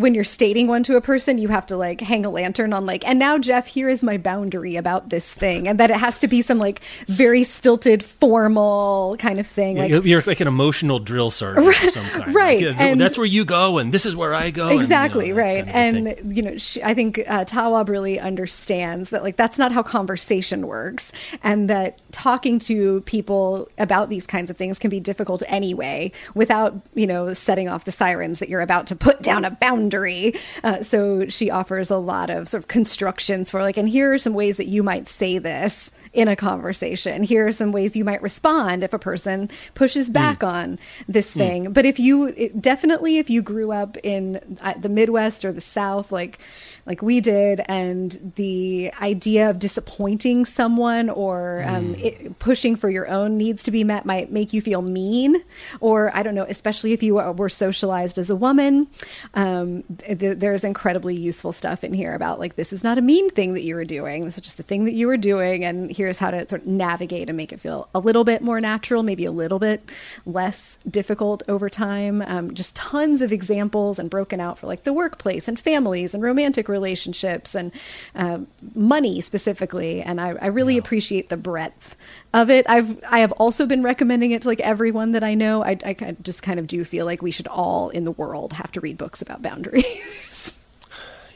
when 0.00 0.14
you're 0.14 0.24
stating 0.24 0.66
one 0.66 0.82
to 0.84 0.96
a 0.96 1.00
person, 1.00 1.36
you 1.36 1.48
have 1.48 1.66
to 1.66 1.76
like 1.76 2.00
hang 2.00 2.24
a 2.24 2.30
lantern 2.30 2.72
on 2.72 2.86
like, 2.86 3.06
and 3.06 3.18
now 3.18 3.36
Jeff, 3.36 3.66
here 3.66 3.88
is 3.88 4.02
my 4.02 4.16
boundary 4.16 4.76
about 4.76 5.10
this 5.10 5.32
thing, 5.32 5.68
and 5.68 5.78
that 5.78 5.90
it 5.90 5.96
has 5.96 6.18
to 6.20 6.28
be 6.28 6.40
some 6.40 6.58
like 6.58 6.80
very 7.06 7.44
stilted, 7.44 8.02
formal 8.02 9.16
kind 9.18 9.38
of 9.38 9.46
thing. 9.46 9.76
Yeah, 9.76 9.96
like 9.98 10.04
you're 10.04 10.22
like 10.22 10.40
an 10.40 10.48
emotional 10.48 10.98
drill 10.98 11.30
sergeant 11.30 11.66
right, 11.66 11.84
of 11.84 11.92
some 11.92 12.06
kind, 12.06 12.34
right? 12.34 12.62
Like, 12.62 12.80
and 12.80 13.00
that's 13.00 13.18
where 13.18 13.26
you 13.26 13.44
go, 13.44 13.76
and 13.76 13.92
this 13.92 14.06
is 14.06 14.16
where 14.16 14.34
I 14.34 14.50
go. 14.50 14.70
Exactly, 14.70 15.28
and, 15.28 15.28
you 15.28 15.34
know, 15.34 15.40
right. 15.42 15.66
Kind 15.66 16.08
of 16.08 16.18
and 16.18 16.36
you 16.36 16.42
know, 16.42 16.56
she, 16.56 16.82
I 16.82 16.94
think 16.94 17.18
uh, 17.18 17.44
Tawwab 17.44 17.88
really 17.88 18.18
understands 18.18 19.10
that 19.10 19.22
like 19.22 19.36
that's 19.36 19.58
not 19.58 19.70
how 19.70 19.82
conversation 19.82 20.66
works, 20.66 21.12
and 21.42 21.68
that 21.68 22.00
talking 22.10 22.58
to 22.60 23.02
people 23.02 23.68
about 23.76 24.08
these 24.08 24.26
kinds 24.26 24.50
of 24.50 24.56
things 24.56 24.78
can 24.78 24.88
be 24.88 25.00
difficult 25.00 25.42
anyway, 25.46 26.10
without 26.34 26.74
you 26.94 27.06
know 27.06 27.34
setting 27.34 27.68
off 27.68 27.84
the 27.84 27.92
sirens 27.92 28.38
that 28.38 28.48
you're 28.48 28.62
about 28.62 28.86
to 28.86 28.96
put 28.96 29.20
down 29.20 29.44
a 29.44 29.50
boundary 29.50 29.89
boundary. 29.90 30.34
Uh, 30.62 30.82
so 30.82 31.26
she 31.28 31.50
offers 31.50 31.90
a 31.90 31.96
lot 31.96 32.30
of 32.30 32.48
sort 32.48 32.62
of 32.62 32.68
constructions 32.68 33.50
for 33.50 33.62
like, 33.62 33.76
and 33.76 33.88
here 33.88 34.12
are 34.12 34.18
some 34.18 34.34
ways 34.34 34.56
that 34.56 34.66
you 34.66 34.82
might 34.82 35.08
say 35.08 35.38
this 35.38 35.90
in 36.12 36.28
a 36.28 36.36
conversation. 36.36 37.22
Here 37.22 37.46
are 37.46 37.52
some 37.52 37.72
ways 37.72 37.94
you 37.94 38.04
might 38.04 38.22
respond 38.22 38.82
if 38.82 38.92
a 38.92 38.98
person 38.98 39.48
pushes 39.74 40.08
hmm. 40.08 40.12
back 40.12 40.40
mm. 40.40 40.48
on 40.48 40.78
this 41.08 41.34
hmm. 41.34 41.38
thing. 41.38 41.64
Mm. 41.66 41.74
But 41.74 41.86
if 41.86 41.98
you 41.98 42.28
it, 42.28 42.60
definitely, 42.60 43.18
if 43.18 43.30
you 43.30 43.42
grew 43.42 43.70
up 43.70 43.96
in 43.98 44.58
uh, 44.60 44.74
the 44.74 44.88
Midwest 44.88 45.44
or 45.44 45.52
the 45.52 45.60
South, 45.60 46.10
like 46.10 46.38
like 46.86 47.02
we 47.02 47.20
did, 47.20 47.62
and 47.68 48.32
the 48.36 48.92
idea 49.00 49.50
of 49.50 49.58
disappointing 49.58 50.44
someone 50.44 51.10
or 51.10 51.62
um, 51.66 51.94
mm. 51.94 52.04
it, 52.04 52.38
pushing 52.38 52.76
for 52.76 52.88
your 52.88 53.08
own 53.08 53.36
needs 53.36 53.62
to 53.64 53.70
be 53.70 53.84
met 53.84 54.06
might 54.06 54.32
make 54.32 54.52
you 54.52 54.60
feel 54.60 54.82
mean, 54.82 55.42
or 55.80 56.14
I 56.14 56.22
don't 56.22 56.34
know, 56.34 56.46
especially 56.48 56.92
if 56.92 57.02
you 57.02 57.14
were 57.14 57.48
socialized 57.48 58.18
as 58.18 58.30
a 58.30 58.36
woman. 58.36 58.88
Um, 59.34 59.84
th- 59.98 60.38
there's 60.38 60.64
incredibly 60.64 61.14
useful 61.14 61.52
stuff 61.52 61.84
in 61.84 61.92
here 61.92 62.14
about 62.14 62.38
like 62.38 62.56
this 62.56 62.72
is 62.72 62.82
not 62.82 62.98
a 62.98 63.02
mean 63.02 63.30
thing 63.30 63.54
that 63.54 63.62
you 63.62 63.74
were 63.74 63.84
doing. 63.84 64.24
This 64.24 64.36
is 64.36 64.42
just 64.42 64.60
a 64.60 64.64
thing 64.64 64.84
that 64.86 64.94
you 64.94 65.06
were 65.06 65.16
doing, 65.16 65.64
and 65.64 65.94
here's 65.94 66.18
how 66.18 66.30
to 66.30 66.48
sort 66.48 66.62
of 66.62 66.66
navigate 66.66 67.28
and 67.28 67.36
make 67.36 67.52
it 67.52 67.60
feel 67.60 67.88
a 67.94 68.00
little 68.00 68.24
bit 68.24 68.42
more 68.42 68.60
natural, 68.60 69.02
maybe 69.02 69.24
a 69.24 69.32
little 69.32 69.58
bit 69.58 69.88
less 70.26 70.78
difficult 70.88 71.42
over 71.48 71.68
time. 71.68 72.22
Um, 72.22 72.54
just 72.54 72.74
tons 72.74 73.22
of 73.22 73.32
examples 73.32 73.98
and 73.98 74.10
broken 74.10 74.40
out 74.40 74.58
for 74.58 74.66
like 74.66 74.84
the 74.84 74.92
workplace 74.92 75.46
and 75.46 75.58
families 75.58 76.14
and 76.14 76.22
romantic 76.22 76.68
relationships 76.68 76.79
relationships 76.80 77.54
and 77.54 77.72
uh, 78.14 78.38
money 78.74 79.20
specifically. 79.20 80.02
And 80.02 80.20
I, 80.20 80.30
I 80.30 80.46
really 80.46 80.74
yeah. 80.74 80.80
appreciate 80.80 81.28
the 81.28 81.36
breadth 81.36 81.96
of 82.32 82.50
it. 82.50 82.68
I've 82.68 83.02
I 83.04 83.20
have 83.20 83.32
also 83.32 83.66
been 83.66 83.82
recommending 83.82 84.30
it 84.30 84.42
to 84.42 84.48
like 84.48 84.60
everyone 84.60 85.12
that 85.12 85.22
I 85.22 85.34
know. 85.34 85.62
I, 85.62 85.78
I 85.84 86.16
just 86.22 86.42
kind 86.42 86.58
of 86.58 86.66
do 86.66 86.84
feel 86.84 87.06
like 87.06 87.22
we 87.22 87.30
should 87.30 87.48
all 87.48 87.90
in 87.90 88.04
the 88.04 88.12
world 88.12 88.54
have 88.54 88.72
to 88.72 88.80
read 88.80 88.96
books 88.96 89.20
about 89.20 89.42
boundaries. 89.42 90.52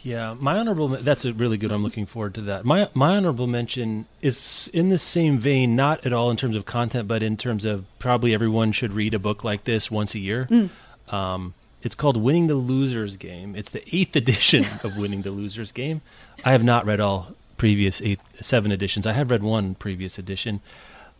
Yeah, 0.04 0.36
my 0.38 0.58
honorable 0.58 0.88
that's 0.88 1.24
a 1.24 1.32
really 1.32 1.56
good. 1.56 1.72
I'm 1.72 1.82
looking 1.82 2.04
forward 2.04 2.34
to 2.34 2.42
that. 2.42 2.66
My 2.66 2.90
my 2.92 3.16
honorable 3.16 3.46
mention 3.46 4.04
is 4.20 4.68
in 4.74 4.90
the 4.90 4.98
same 4.98 5.38
vein, 5.38 5.76
not 5.76 6.04
at 6.04 6.12
all 6.12 6.30
in 6.30 6.36
terms 6.36 6.56
of 6.56 6.66
content, 6.66 7.08
but 7.08 7.22
in 7.22 7.38
terms 7.38 7.64
of 7.64 7.86
probably 7.98 8.34
everyone 8.34 8.72
should 8.72 8.92
read 8.92 9.14
a 9.14 9.18
book 9.18 9.44
like 9.44 9.64
this 9.64 9.90
once 9.90 10.14
a 10.14 10.18
year. 10.18 10.46
Mm. 10.50 10.68
Um, 11.10 11.54
it's 11.84 11.94
called 11.94 12.16
Winning 12.16 12.46
the 12.46 12.54
Losers 12.54 13.16
Game. 13.16 13.54
It's 13.54 13.70
the 13.70 13.84
eighth 13.94 14.16
edition 14.16 14.64
of 14.82 14.96
Winning 14.96 15.22
the 15.22 15.30
Losers 15.30 15.70
Game. 15.70 16.00
I 16.44 16.52
have 16.52 16.64
not 16.64 16.86
read 16.86 16.98
all 16.98 17.34
previous 17.58 18.02
eight, 18.02 18.20
seven 18.40 18.72
editions. 18.72 19.06
I 19.06 19.12
have 19.12 19.30
read 19.30 19.42
one 19.42 19.74
previous 19.74 20.18
edition. 20.18 20.60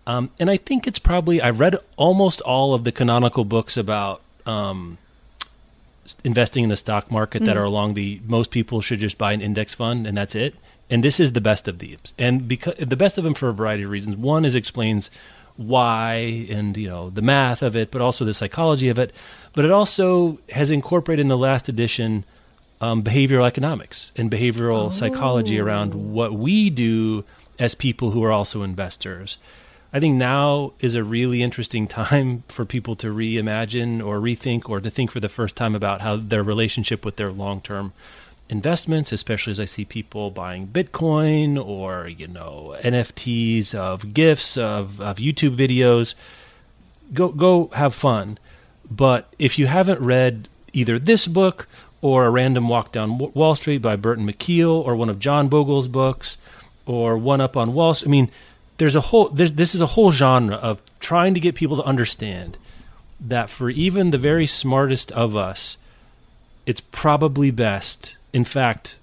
Um, 0.07 0.31
and 0.39 0.51
I 0.51 0.57
think 0.57 0.87
it's 0.87 0.99
probably, 0.99 1.41
I've 1.41 1.61
read 1.61 1.77
almost 1.97 2.41
all 2.41 2.75
of 2.75 2.85
the 2.85 2.93
canonical 2.93 3.45
books 3.45 3.77
about 3.77 4.21
um, 4.45 4.99
investing 6.25 6.65
in 6.65 6.71
the 6.71 6.77
stock 6.77 7.11
market 7.11 7.43
mm. 7.43 7.47
that 7.47 7.57
are 7.57 7.65
along 7.65 7.95
the 7.95 8.21
most 8.27 8.51
people 8.51 8.81
should 8.81 9.01
just 9.01 9.17
buy 9.17 9.33
an 9.33 9.41
index 9.41 9.75
fund 9.75 10.07
and 10.07 10.17
that's 10.17 10.35
it. 10.35 10.55
And 10.91 11.03
this 11.03 11.19
is 11.19 11.33
the 11.33 11.41
best 11.41 11.69
of 11.69 11.79
these. 11.79 11.99
And 12.19 12.47
because 12.47 12.75
the 12.77 12.97
best 12.97 13.17
of 13.17 13.25
them 13.25 13.35
for 13.35 13.49
a 13.49 13.55
variety 13.55 13.85
of 13.85 13.91
reasons. 13.91 14.17
One 14.17 14.45
is 14.45 14.55
explains 14.55 15.11
why 15.57 16.47
and 16.51 16.77
you 16.77 16.89
know 16.89 17.11
the 17.11 17.23
math 17.23 17.63
of 17.63 17.77
it, 17.77 17.91
but 17.91 18.01
also 18.01 18.25
the 18.25 18.35
psychology 18.35 18.89
of 18.89 18.99
it. 18.99 19.13
But 19.55 19.65
it 19.65 19.71
also 19.71 20.39
has 20.51 20.71
incorporated 20.71 21.23
in 21.23 21.29
the 21.29 21.39
last 21.39 21.69
edition 21.69 22.25
um, 22.81 23.03
behavioral 23.03 23.47
economics 23.47 24.13
and 24.17 24.31
behavioral 24.31 24.87
oh. 24.87 24.91
psychology 24.91 25.59
around 25.59 26.13
what 26.13 26.35
we 26.35 26.71
do 26.71 27.25
as 27.59 27.75
people 27.75 28.11
who 28.11 28.23
are 28.25 28.33
also 28.33 28.63
investors. 28.63 29.39
I 29.93 30.01
think 30.01 30.17
now 30.17 30.73
is 30.81 30.97
a 30.97 31.05
really 31.05 31.41
interesting 31.43 31.87
time 32.03 32.43
for 32.49 32.65
people 32.65 32.97
to 32.97 33.15
reimagine 33.15 34.05
or 34.05 34.19
rethink 34.19 34.69
or 34.69 34.81
to 34.81 34.91
think 34.91 35.13
for 35.13 35.21
the 35.21 35.29
first 35.29 35.57
time 35.57 35.75
about 35.75 36.01
how 36.01 36.17
their 36.17 36.43
relationship 36.43 37.05
with 37.05 37.17
their 37.17 37.31
long 37.31 37.61
term 37.61 37.93
investments, 38.49 39.13
especially 39.13 39.53
as 39.53 39.61
I 39.61 39.65
see 39.65 39.85
people 39.85 40.31
buying 40.31 40.67
Bitcoin 40.67 41.65
or 41.65 42.09
you 42.09 42.27
know 42.27 42.77
NFTs 42.83 43.75
of 43.75 44.13
GIFs, 44.13 44.57
of, 44.57 45.01
of 45.01 45.17
YouTube 45.17 45.57
videos. 45.57 46.15
Go 47.13 47.29
go 47.29 47.71
have 47.75 47.95
fun, 47.95 48.39
but 48.91 49.33
if 49.39 49.59
you 49.59 49.67
haven't 49.67 50.01
read 50.01 50.49
either 50.73 50.99
this 50.99 51.27
book 51.27 51.67
or 52.01 52.27
A 52.27 52.31
Random 52.31 52.69
Walk 52.69 52.93
Down 52.93 53.19
Wall 53.19 53.55
Street 53.55 53.79
by 53.79 53.97
Burton 53.97 54.27
Malkiel 54.27 54.85
or 54.85 54.95
one 54.95 55.09
of 55.09 55.19
John 55.19 55.49
Bogle's 55.49 55.89
books 55.89 56.37
or 56.87 57.17
One 57.17 57.41
Up 57.41 57.57
on 57.57 57.73
Wall 57.73 57.95
Street, 57.95 58.09
I 58.09 58.11
mean, 58.11 58.31
there's 58.77 58.97
a 58.97 59.01
whole 59.01 59.29
there's, 59.29 59.53
this 59.53 59.75
is 59.75 59.81
a 59.81 59.87
whole 59.87 60.11
genre 60.11 60.57
of 60.57 60.83
trying 61.01 61.35
to 61.35 61.41
get 61.41 61.55
people 61.55 61.77
to 61.77 61.83
understand 61.85 62.59
that 63.21 63.49
for 63.49 63.71
even 63.71 64.11
the 64.11 64.19
very 64.19 64.47
smartest 64.47 65.13
of 65.13 65.37
us, 65.37 65.79
it's 66.67 66.81
probably 66.81 67.51
best, 67.51 68.17
in 68.33 68.45
fact, 68.45 68.97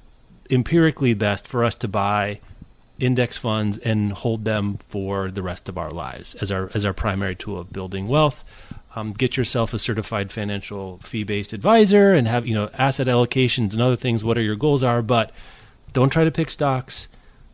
empirically 0.49 1.13
best 1.13 1.47
for 1.47 1.63
us 1.63 1.75
to 1.75 1.87
buy 1.87 2.39
index 2.99 3.37
funds 3.37 3.77
and 3.79 4.11
hold 4.11 4.45
them 4.45 4.77
for 4.89 5.31
the 5.31 5.41
rest 5.41 5.67
of 5.67 5.77
our 5.77 5.89
lives 5.89 6.35
as 6.35 6.51
our 6.51 6.69
as 6.73 6.85
our 6.85 6.93
primary 6.93 7.35
tool 7.35 7.59
of 7.59 7.73
building 7.73 8.07
wealth. 8.07 8.43
Um, 8.95 9.13
get 9.13 9.37
yourself 9.37 9.73
a 9.73 9.79
certified 9.79 10.31
financial 10.31 10.99
fee-based 11.03 11.53
advisor 11.53 12.13
and 12.13 12.27
have 12.27 12.45
you 12.45 12.53
know 12.53 12.69
asset 12.73 13.07
allocations 13.07 13.73
and 13.73 13.81
other 13.81 13.95
things. 13.95 14.23
What 14.23 14.37
are 14.37 14.41
your 14.41 14.55
goals 14.55 14.83
are, 14.83 15.01
but 15.01 15.31
don't 15.93 16.09
try 16.09 16.23
to 16.23 16.31
pick 16.31 16.49
stocks. 16.49 17.07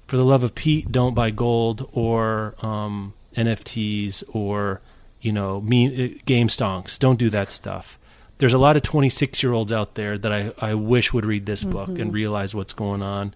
For 0.08 0.16
the 0.16 0.24
love 0.24 0.42
of 0.44 0.56
Pete, 0.56 0.92
don't 0.92 1.14
buy 1.14 1.32
gold 1.32 1.90
or 1.92 2.56
um, 2.66 3.14
NFTs 3.36 4.24
or 4.34 4.82
you 5.22 5.32
know 5.32 5.62
me 5.62 5.88
uh, 5.88 6.20
game 6.26 6.48
stonks. 6.48 6.98
Don't 6.98 7.20
do 7.20 7.30
that 7.30 7.52
stuff. 7.52 8.00
There's 8.40 8.54
a 8.54 8.60
lot 8.60 8.78
of 8.78 8.84
26 8.84 9.42
year 9.42 9.52
olds 9.52 9.74
out 9.74 9.96
there 9.96 10.18
that 10.18 10.32
I, 10.32 10.54
I 10.60 10.74
wish 10.76 11.12
would 11.12 11.26
read 11.26 11.46
this 11.46 11.64
book 11.64 11.90
mm-hmm. 11.90 12.02
and 12.02 12.14
realize 12.14 12.54
what's 12.54 12.74
going 12.74 13.02
on. 13.02 13.34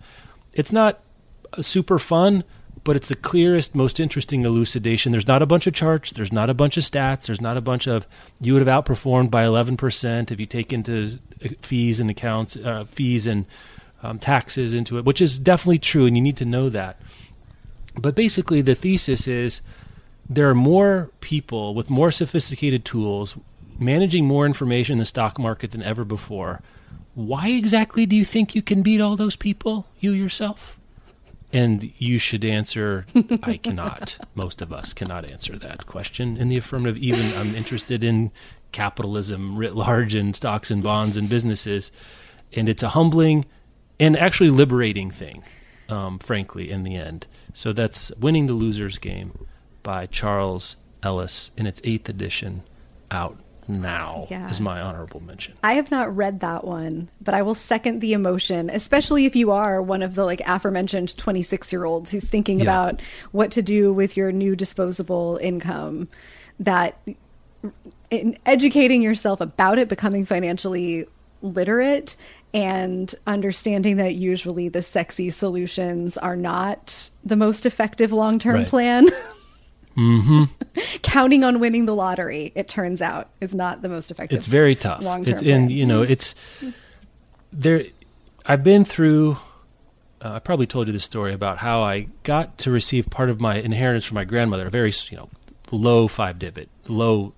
It's 0.53 0.71
not 0.71 0.99
super 1.59 1.99
fun, 1.99 2.43
but 2.83 2.95
it's 2.95 3.07
the 3.07 3.15
clearest, 3.15 3.75
most 3.75 3.99
interesting 3.99 4.43
elucidation. 4.43 5.11
There's 5.11 5.27
not 5.27 5.41
a 5.41 5.45
bunch 5.45 5.67
of 5.67 5.73
charts. 5.73 6.11
There's 6.11 6.31
not 6.31 6.49
a 6.49 6.53
bunch 6.53 6.77
of 6.77 6.83
stats. 6.83 7.27
There's 7.27 7.41
not 7.41 7.57
a 7.57 7.61
bunch 7.61 7.87
of 7.87 8.07
you 8.39 8.53
would 8.53 8.65
have 8.65 8.85
outperformed 8.85 9.29
by 9.29 9.43
11% 9.43 10.31
if 10.31 10.39
you 10.39 10.45
take 10.45 10.73
into 10.73 11.19
uh, 11.43 11.49
fees 11.61 11.99
and 11.99 12.09
accounts, 12.09 12.55
uh, 12.57 12.85
fees 12.85 13.27
and 13.27 13.45
um, 14.03 14.17
taxes 14.17 14.73
into 14.73 14.97
it, 14.97 15.05
which 15.05 15.21
is 15.21 15.37
definitely 15.37 15.79
true, 15.79 16.05
and 16.05 16.17
you 16.17 16.23
need 16.23 16.37
to 16.37 16.45
know 16.45 16.69
that. 16.69 16.99
But 17.95 18.15
basically, 18.15 18.61
the 18.61 18.75
thesis 18.75 19.27
is 19.27 19.61
there 20.29 20.49
are 20.49 20.55
more 20.55 21.11
people 21.19 21.75
with 21.75 21.89
more 21.89 22.09
sophisticated 22.09 22.85
tools 22.85 23.35
managing 23.77 24.25
more 24.25 24.45
information 24.45 24.93
in 24.93 24.99
the 24.99 25.05
stock 25.05 25.37
market 25.37 25.71
than 25.71 25.83
ever 25.83 26.05
before. 26.05 26.61
Why 27.13 27.49
exactly 27.49 28.05
do 28.05 28.15
you 28.15 28.23
think 28.23 28.55
you 28.55 28.61
can 28.61 28.81
beat 28.81 29.01
all 29.01 29.15
those 29.15 29.35
people, 29.35 29.87
you 29.99 30.11
yourself? 30.11 30.77
And 31.53 31.91
you 31.97 32.17
should 32.17 32.45
answer, 32.45 33.05
I 33.43 33.57
cannot. 33.57 34.17
Most 34.35 34.61
of 34.61 34.71
us 34.71 34.93
cannot 34.93 35.25
answer 35.25 35.57
that 35.57 35.85
question 35.85 36.37
in 36.37 36.47
the 36.47 36.57
affirmative. 36.57 36.97
Even 36.97 37.37
I'm 37.37 37.55
interested 37.55 38.03
in 38.03 38.31
capitalism 38.71 39.57
writ 39.57 39.75
large 39.75 40.15
and 40.15 40.35
stocks 40.35 40.71
and 40.71 40.81
bonds 40.81 41.17
and 41.17 41.29
businesses. 41.29 41.91
And 42.53 42.69
it's 42.69 42.83
a 42.83 42.89
humbling 42.89 43.45
and 43.99 44.17
actually 44.17 44.49
liberating 44.49 45.11
thing, 45.11 45.43
um, 45.89 46.19
frankly, 46.19 46.71
in 46.71 46.83
the 46.83 46.95
end. 46.95 47.27
So 47.53 47.73
that's 47.73 48.11
Winning 48.17 48.47
the 48.47 48.53
Loser's 48.53 48.97
Game 48.97 49.47
by 49.83 50.05
Charles 50.05 50.77
Ellis 51.03 51.51
in 51.57 51.67
its 51.67 51.81
eighth 51.83 52.07
edition 52.07 52.63
out 53.09 53.37
now 53.67 54.27
yeah. 54.29 54.49
is 54.49 54.59
my 54.59 54.81
honorable 54.81 55.19
mention. 55.19 55.55
I 55.63 55.73
have 55.73 55.91
not 55.91 56.15
read 56.15 56.39
that 56.41 56.63
one, 56.63 57.09
but 57.21 57.33
I 57.33 57.41
will 57.41 57.55
second 57.55 57.99
the 57.99 58.13
emotion, 58.13 58.69
especially 58.69 59.25
if 59.25 59.35
you 59.35 59.51
are 59.51 59.81
one 59.81 60.01
of 60.01 60.15
the 60.15 60.25
like 60.25 60.41
aforementioned 60.45 61.17
26 61.17 61.71
year 61.71 61.85
olds 61.85 62.11
who's 62.11 62.27
thinking 62.27 62.59
yeah. 62.59 62.63
about 62.63 63.01
what 63.31 63.51
to 63.51 63.61
do 63.61 63.93
with 63.93 64.17
your 64.17 64.31
new 64.31 64.55
disposable 64.55 65.39
income. 65.41 66.07
That 66.59 66.97
in 68.09 68.37
educating 68.45 69.01
yourself 69.01 69.41
about 69.41 69.79
it, 69.79 69.87
becoming 69.87 70.25
financially 70.25 71.07
literate, 71.41 72.15
and 72.53 73.13
understanding 73.25 73.97
that 73.97 74.15
usually 74.15 74.67
the 74.69 74.81
sexy 74.81 75.29
solutions 75.29 76.17
are 76.17 76.35
not 76.35 77.09
the 77.23 77.35
most 77.35 77.65
effective 77.65 78.11
long 78.11 78.39
term 78.39 78.55
right. 78.55 78.67
plan. 78.67 79.07
Mm-hmm. 79.97 80.43
Counting 81.01 81.43
on 81.43 81.59
winning 81.59 81.85
the 81.85 81.95
lottery, 81.95 82.51
it 82.55 82.67
turns 82.67 83.01
out, 83.01 83.29
is 83.39 83.53
not 83.53 83.81
the 83.81 83.89
most 83.89 84.11
effective. 84.11 84.37
It's 84.37 84.47
very 84.47 84.75
tough. 84.75 85.01
Long 85.01 85.25
term. 85.25 85.39
And 85.45 85.71
you 85.71 85.85
know, 85.85 86.01
it's 86.01 86.35
there. 87.51 87.85
I've 88.45 88.63
been 88.63 88.85
through. 88.85 89.37
Uh, 90.23 90.33
I 90.33 90.39
probably 90.39 90.67
told 90.67 90.87
you 90.87 90.93
this 90.93 91.03
story 91.03 91.33
about 91.33 91.57
how 91.57 91.81
I 91.81 92.07
got 92.23 92.57
to 92.59 92.71
receive 92.71 93.09
part 93.09 93.29
of 93.29 93.41
my 93.41 93.55
inheritance 93.55 94.05
from 94.05 94.15
my 94.15 94.23
grandmother, 94.23 94.67
a 94.67 94.69
very 94.69 94.93
you 95.09 95.17
know 95.17 95.29
low 95.71 96.07
five 96.07 96.39
digit, 96.39 96.69
low, 96.87 97.33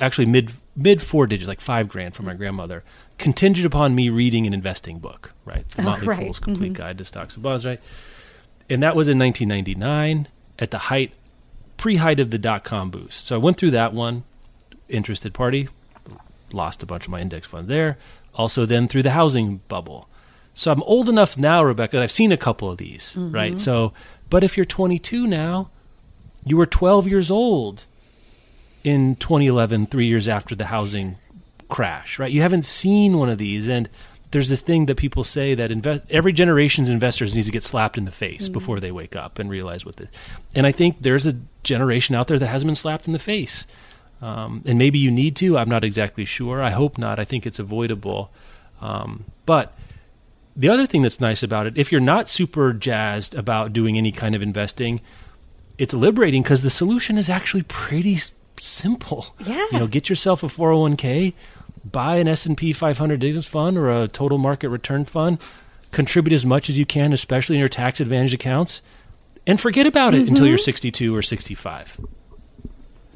actually 0.00 0.26
mid 0.26 0.52
mid 0.76 1.02
four 1.02 1.26
digits, 1.26 1.48
like 1.48 1.60
five 1.60 1.88
grand 1.88 2.14
from 2.14 2.26
my 2.26 2.34
grandmother, 2.34 2.82
contingent 3.18 3.66
upon 3.66 3.94
me 3.94 4.08
reading 4.08 4.46
an 4.46 4.54
investing 4.54 4.98
book, 4.98 5.32
right? 5.44 5.68
The 5.70 5.82
oh, 5.82 6.04
right. 6.04 6.24
Fool's 6.24 6.38
Complete 6.38 6.72
mm-hmm. 6.72 6.82
Guide 6.82 6.98
to 6.98 7.04
Stocks 7.04 7.34
and 7.34 7.42
Bonds, 7.42 7.64
right? 7.64 7.80
And 8.68 8.82
that 8.82 8.96
was 8.96 9.08
in 9.08 9.18
1999 9.18 10.28
at 10.58 10.70
the 10.70 10.78
height 10.78 11.12
pre-height 11.76 12.20
of 12.20 12.30
the 12.30 12.38
dot 12.38 12.64
com 12.64 12.90
boost. 12.90 13.26
So 13.26 13.36
I 13.36 13.38
went 13.38 13.56
through 13.56 13.72
that 13.72 13.92
one, 13.92 14.24
interested 14.88 15.34
party, 15.34 15.68
lost 16.52 16.82
a 16.82 16.86
bunch 16.86 17.06
of 17.06 17.10
my 17.10 17.20
index 17.20 17.46
fund 17.46 17.68
there. 17.68 17.98
Also 18.34 18.66
then 18.66 18.88
through 18.88 19.02
the 19.02 19.10
housing 19.10 19.58
bubble. 19.68 20.08
So 20.54 20.70
I'm 20.70 20.82
old 20.84 21.08
enough 21.08 21.36
now, 21.36 21.64
Rebecca, 21.64 22.00
I've 22.00 22.12
seen 22.12 22.32
a 22.32 22.36
couple 22.36 22.70
of 22.70 22.78
these, 22.78 23.14
mm-hmm. 23.14 23.34
right? 23.34 23.58
So, 23.58 23.92
but 24.30 24.44
if 24.44 24.56
you're 24.56 24.64
22 24.64 25.26
now, 25.26 25.70
you 26.44 26.56
were 26.56 26.66
12 26.66 27.08
years 27.08 27.30
old 27.30 27.86
in 28.84 29.16
2011, 29.16 29.86
three 29.86 30.06
years 30.06 30.28
after 30.28 30.54
the 30.54 30.66
housing 30.66 31.16
crash, 31.68 32.18
right? 32.18 32.30
You 32.30 32.42
haven't 32.42 32.66
seen 32.66 33.18
one 33.18 33.30
of 33.30 33.38
these, 33.38 33.66
and 33.66 33.88
there's 34.30 34.48
this 34.48 34.60
thing 34.60 34.86
that 34.86 34.96
people 34.96 35.24
say 35.24 35.54
that 35.54 35.70
invest, 35.70 36.04
every 36.10 36.32
generation's 36.32 36.88
investors 36.88 37.34
needs 37.34 37.46
to 37.46 37.52
get 37.52 37.64
slapped 37.64 37.98
in 37.98 38.04
the 38.04 38.12
face 38.12 38.44
mm-hmm. 38.44 38.52
before 38.52 38.78
they 38.78 38.92
wake 38.92 39.16
up 39.16 39.38
and 39.38 39.50
realize 39.50 39.84
what 39.84 39.96
this. 39.96 40.08
And 40.54 40.66
I 40.66 40.72
think 40.72 40.98
there's 41.00 41.26
a 41.26 41.34
generation 41.64 42.14
out 42.14 42.28
there 42.28 42.38
that 42.38 42.46
hasn't 42.46 42.68
been 42.68 42.76
slapped 42.76 43.06
in 43.06 43.12
the 43.12 43.18
face, 43.18 43.66
um, 44.22 44.62
and 44.64 44.78
maybe 44.78 44.98
you 44.98 45.10
need 45.10 45.36
to. 45.36 45.58
I'm 45.58 45.68
not 45.68 45.84
exactly 45.84 46.24
sure. 46.24 46.62
I 46.62 46.70
hope 46.70 46.98
not. 46.98 47.18
I 47.18 47.24
think 47.24 47.46
it's 47.46 47.58
avoidable. 47.58 48.30
Um, 48.80 49.24
but 49.46 49.76
the 50.56 50.68
other 50.68 50.86
thing 50.86 51.02
that's 51.02 51.20
nice 51.20 51.42
about 51.42 51.66
it, 51.66 51.76
if 51.76 51.90
you're 51.90 52.00
not 52.00 52.28
super 52.28 52.72
jazzed 52.72 53.34
about 53.34 53.72
doing 53.72 53.98
any 53.98 54.12
kind 54.12 54.34
of 54.34 54.42
investing, 54.42 55.00
it's 55.78 55.94
liberating 55.94 56.42
because 56.42 56.62
the 56.62 56.70
solution 56.70 57.18
is 57.18 57.28
actually 57.28 57.62
pretty 57.62 58.18
simple. 58.60 59.34
Yeah. 59.44 59.66
You 59.72 59.78
know, 59.80 59.86
get 59.86 60.08
yourself 60.08 60.42
a 60.42 60.46
401k 60.46 61.34
buy 61.84 62.16
an 62.16 62.28
S&P 62.28 62.72
500 62.72 63.22
index 63.22 63.46
fund 63.46 63.76
or 63.76 63.90
a 63.90 64.08
total 64.08 64.38
market 64.38 64.68
return 64.68 65.04
fund, 65.04 65.38
contribute 65.92 66.34
as 66.34 66.46
much 66.46 66.70
as 66.70 66.78
you 66.78 66.86
can, 66.86 67.12
especially 67.12 67.56
in 67.56 67.60
your 67.60 67.68
tax 67.68 68.00
advantage 68.00 68.34
accounts, 68.34 68.82
and 69.46 69.60
forget 69.60 69.86
about 69.86 70.14
it 70.14 70.22
mm-hmm. 70.22 70.28
until 70.28 70.46
you're 70.46 70.58
62 70.58 71.14
or 71.14 71.22
65. 71.22 72.00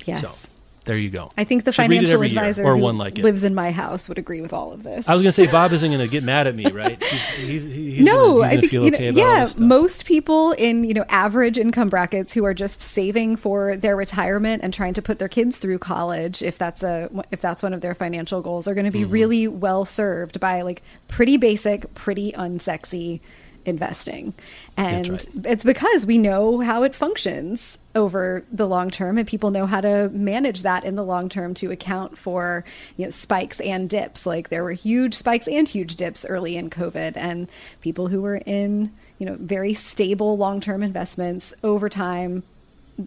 Yes. 0.05 0.23
So, 0.23 0.49
there 0.89 0.97
you 0.97 1.11
go. 1.11 1.31
I 1.37 1.45
think 1.45 1.65
the 1.65 1.73
Should 1.73 1.83
financial 1.83 2.23
advisor 2.23 2.65
or 2.65 2.75
who 2.75 2.83
one 2.83 2.97
like 2.97 3.19
lives 3.19 3.45
in 3.45 3.55
my 3.55 3.73
house 3.73 4.09
would 4.09 4.17
agree 4.17 4.41
with 4.41 4.55
all 4.55 4.73
of 4.73 4.85
this. 4.85 5.07
I 5.07 5.13
was 5.13 5.21
going 5.21 5.33
to 5.33 5.45
say 5.45 5.47
Bob 5.53 5.71
isn't 5.73 5.91
going 5.91 6.01
to 6.01 6.11
get 6.11 6.25
mad 6.25 6.47
at 6.47 6.55
me, 6.55 6.71
right? 6.71 7.03
He's, 7.03 7.29
he's, 7.37 7.65
he's 7.65 8.05
no, 8.07 8.39
gonna, 8.39 8.47
I 8.47 8.57
think 8.57 8.73
you 8.73 8.81
know, 8.81 8.97
okay 8.97 9.11
yeah. 9.11 9.51
Most 9.59 10.07
people 10.07 10.53
in 10.53 10.85
you 10.85 10.95
know 10.95 11.05
average 11.11 11.59
income 11.59 11.91
brackets 11.91 12.33
who 12.33 12.43
are 12.47 12.55
just 12.55 12.81
saving 12.81 13.37
for 13.37 13.77
their 13.77 13.97
retirement 13.97 14.63
and 14.65 14.73
trying 14.73 14.95
to 14.95 15.03
put 15.03 15.19
their 15.19 15.29
kids 15.29 15.59
through 15.59 15.79
college, 15.79 16.43
if 16.43 16.57
that's 16.57 16.83
a 16.83 17.11
if 17.31 17.43
that's 17.43 17.63
one 17.63 17.75
of 17.75 17.83
their 17.83 17.95
financial 17.95 18.41
goals, 18.41 18.67
are 18.67 18.75
going 18.75 18.87
to 18.87 18.91
be 18.91 19.03
mm-hmm. 19.03 19.13
really 19.13 19.47
well 19.47 19.85
served 19.85 20.41
by 20.41 20.63
like 20.63 20.81
pretty 21.07 21.37
basic, 21.37 21.93
pretty 21.93 22.33
unsexy 22.33 23.21
investing. 23.69 24.35
And 24.77 25.09
right. 25.09 25.29
it's 25.45 25.65
because 25.65 26.07
we 26.07 26.19
know 26.19 26.61
how 26.61 26.83
it 26.83 26.95
functions 26.95 27.79
over 27.95 28.45
the 28.53 28.67
long 28.67 28.91
term 28.91 29.19
and 29.19 29.27
people 29.27 29.51
know 29.51 29.67
how 29.67 29.81
to 29.81 30.09
manage 30.11 30.63
that 30.63 30.85
in 30.85 30.95
the 30.95 31.05
long 31.05 31.29
term 31.29 31.55
to 31.55 31.71
account 31.71 32.17
for 32.17 32.65
you 32.97 33.05
know 33.05 33.11
spikes 33.11 33.61
and 33.61 33.91
dips 33.91 34.25
like 34.25 34.51
there 34.51 34.63
were 34.63 34.73
huge 34.73 35.15
spikes 35.15 35.49
and 35.49 35.69
huge 35.69 35.97
dips 35.97 36.25
early 36.27 36.57
in 36.57 36.71
covid 36.71 37.17
and 37.17 37.49
people 37.81 38.07
who 38.07 38.23
were 38.23 38.37
in 38.47 38.93
you 39.19 39.27
know 39.27 39.37
very 39.41 39.75
stable 39.75 40.37
long-term 40.37 40.83
investments 40.83 41.53
over 41.65 41.89
time 41.89 42.43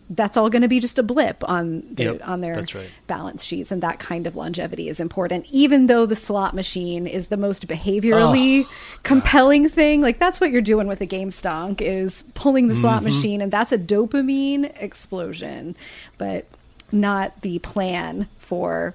that's 0.10 0.38
all 0.38 0.50
going 0.50 0.62
to 0.62 0.67
be 0.67 0.79
just 0.79 0.98
a 0.98 1.03
blip 1.03 1.48
on 1.50 1.83
the, 1.95 2.03
yep, 2.03 2.27
on 2.27 2.41
their 2.41 2.65
right. 2.74 2.89
balance 3.07 3.43
sheets 3.43 3.71
and 3.71 3.83
that 3.83 4.00
kind 4.00 4.25
of 4.25 4.36
longevity 4.36 4.88
is 4.88 5.00
important 5.00 5.45
even 5.50 5.88
though 5.88 6.05
the 6.05 6.15
slot 6.15 6.55
machine 6.55 7.05
is 7.05 7.27
the 7.27 7.38
most 7.38 7.67
behaviorally 7.67 8.63
oh, 8.63 8.71
compelling 9.03 9.63
God. 9.63 9.71
thing 9.74 10.01
like 10.01 10.17
that's 10.17 10.39
what 10.39 10.51
you're 10.51 10.62
doing 10.62 10.88
with 10.88 11.01
a 11.01 11.05
game 11.05 11.29
stonk 11.29 11.81
is 11.81 12.24
pulling 12.33 12.67
the 12.67 12.74
mm-hmm. 12.74 12.81
slot 12.81 13.03
machine 13.03 13.41
and 13.41 13.51
that's 13.51 13.71
a 13.71 13.77
dopamine 13.77 14.71
explosion 14.81 15.75
but 16.17 16.45
not 16.91 17.41
the 17.41 17.60
plan 17.60 18.27
for 18.38 18.93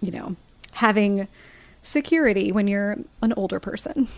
you 0.00 0.10
know 0.10 0.34
having 0.72 1.28
security 1.82 2.50
when 2.50 2.66
you're 2.66 2.98
an 3.22 3.32
older 3.34 3.60
person 3.60 4.08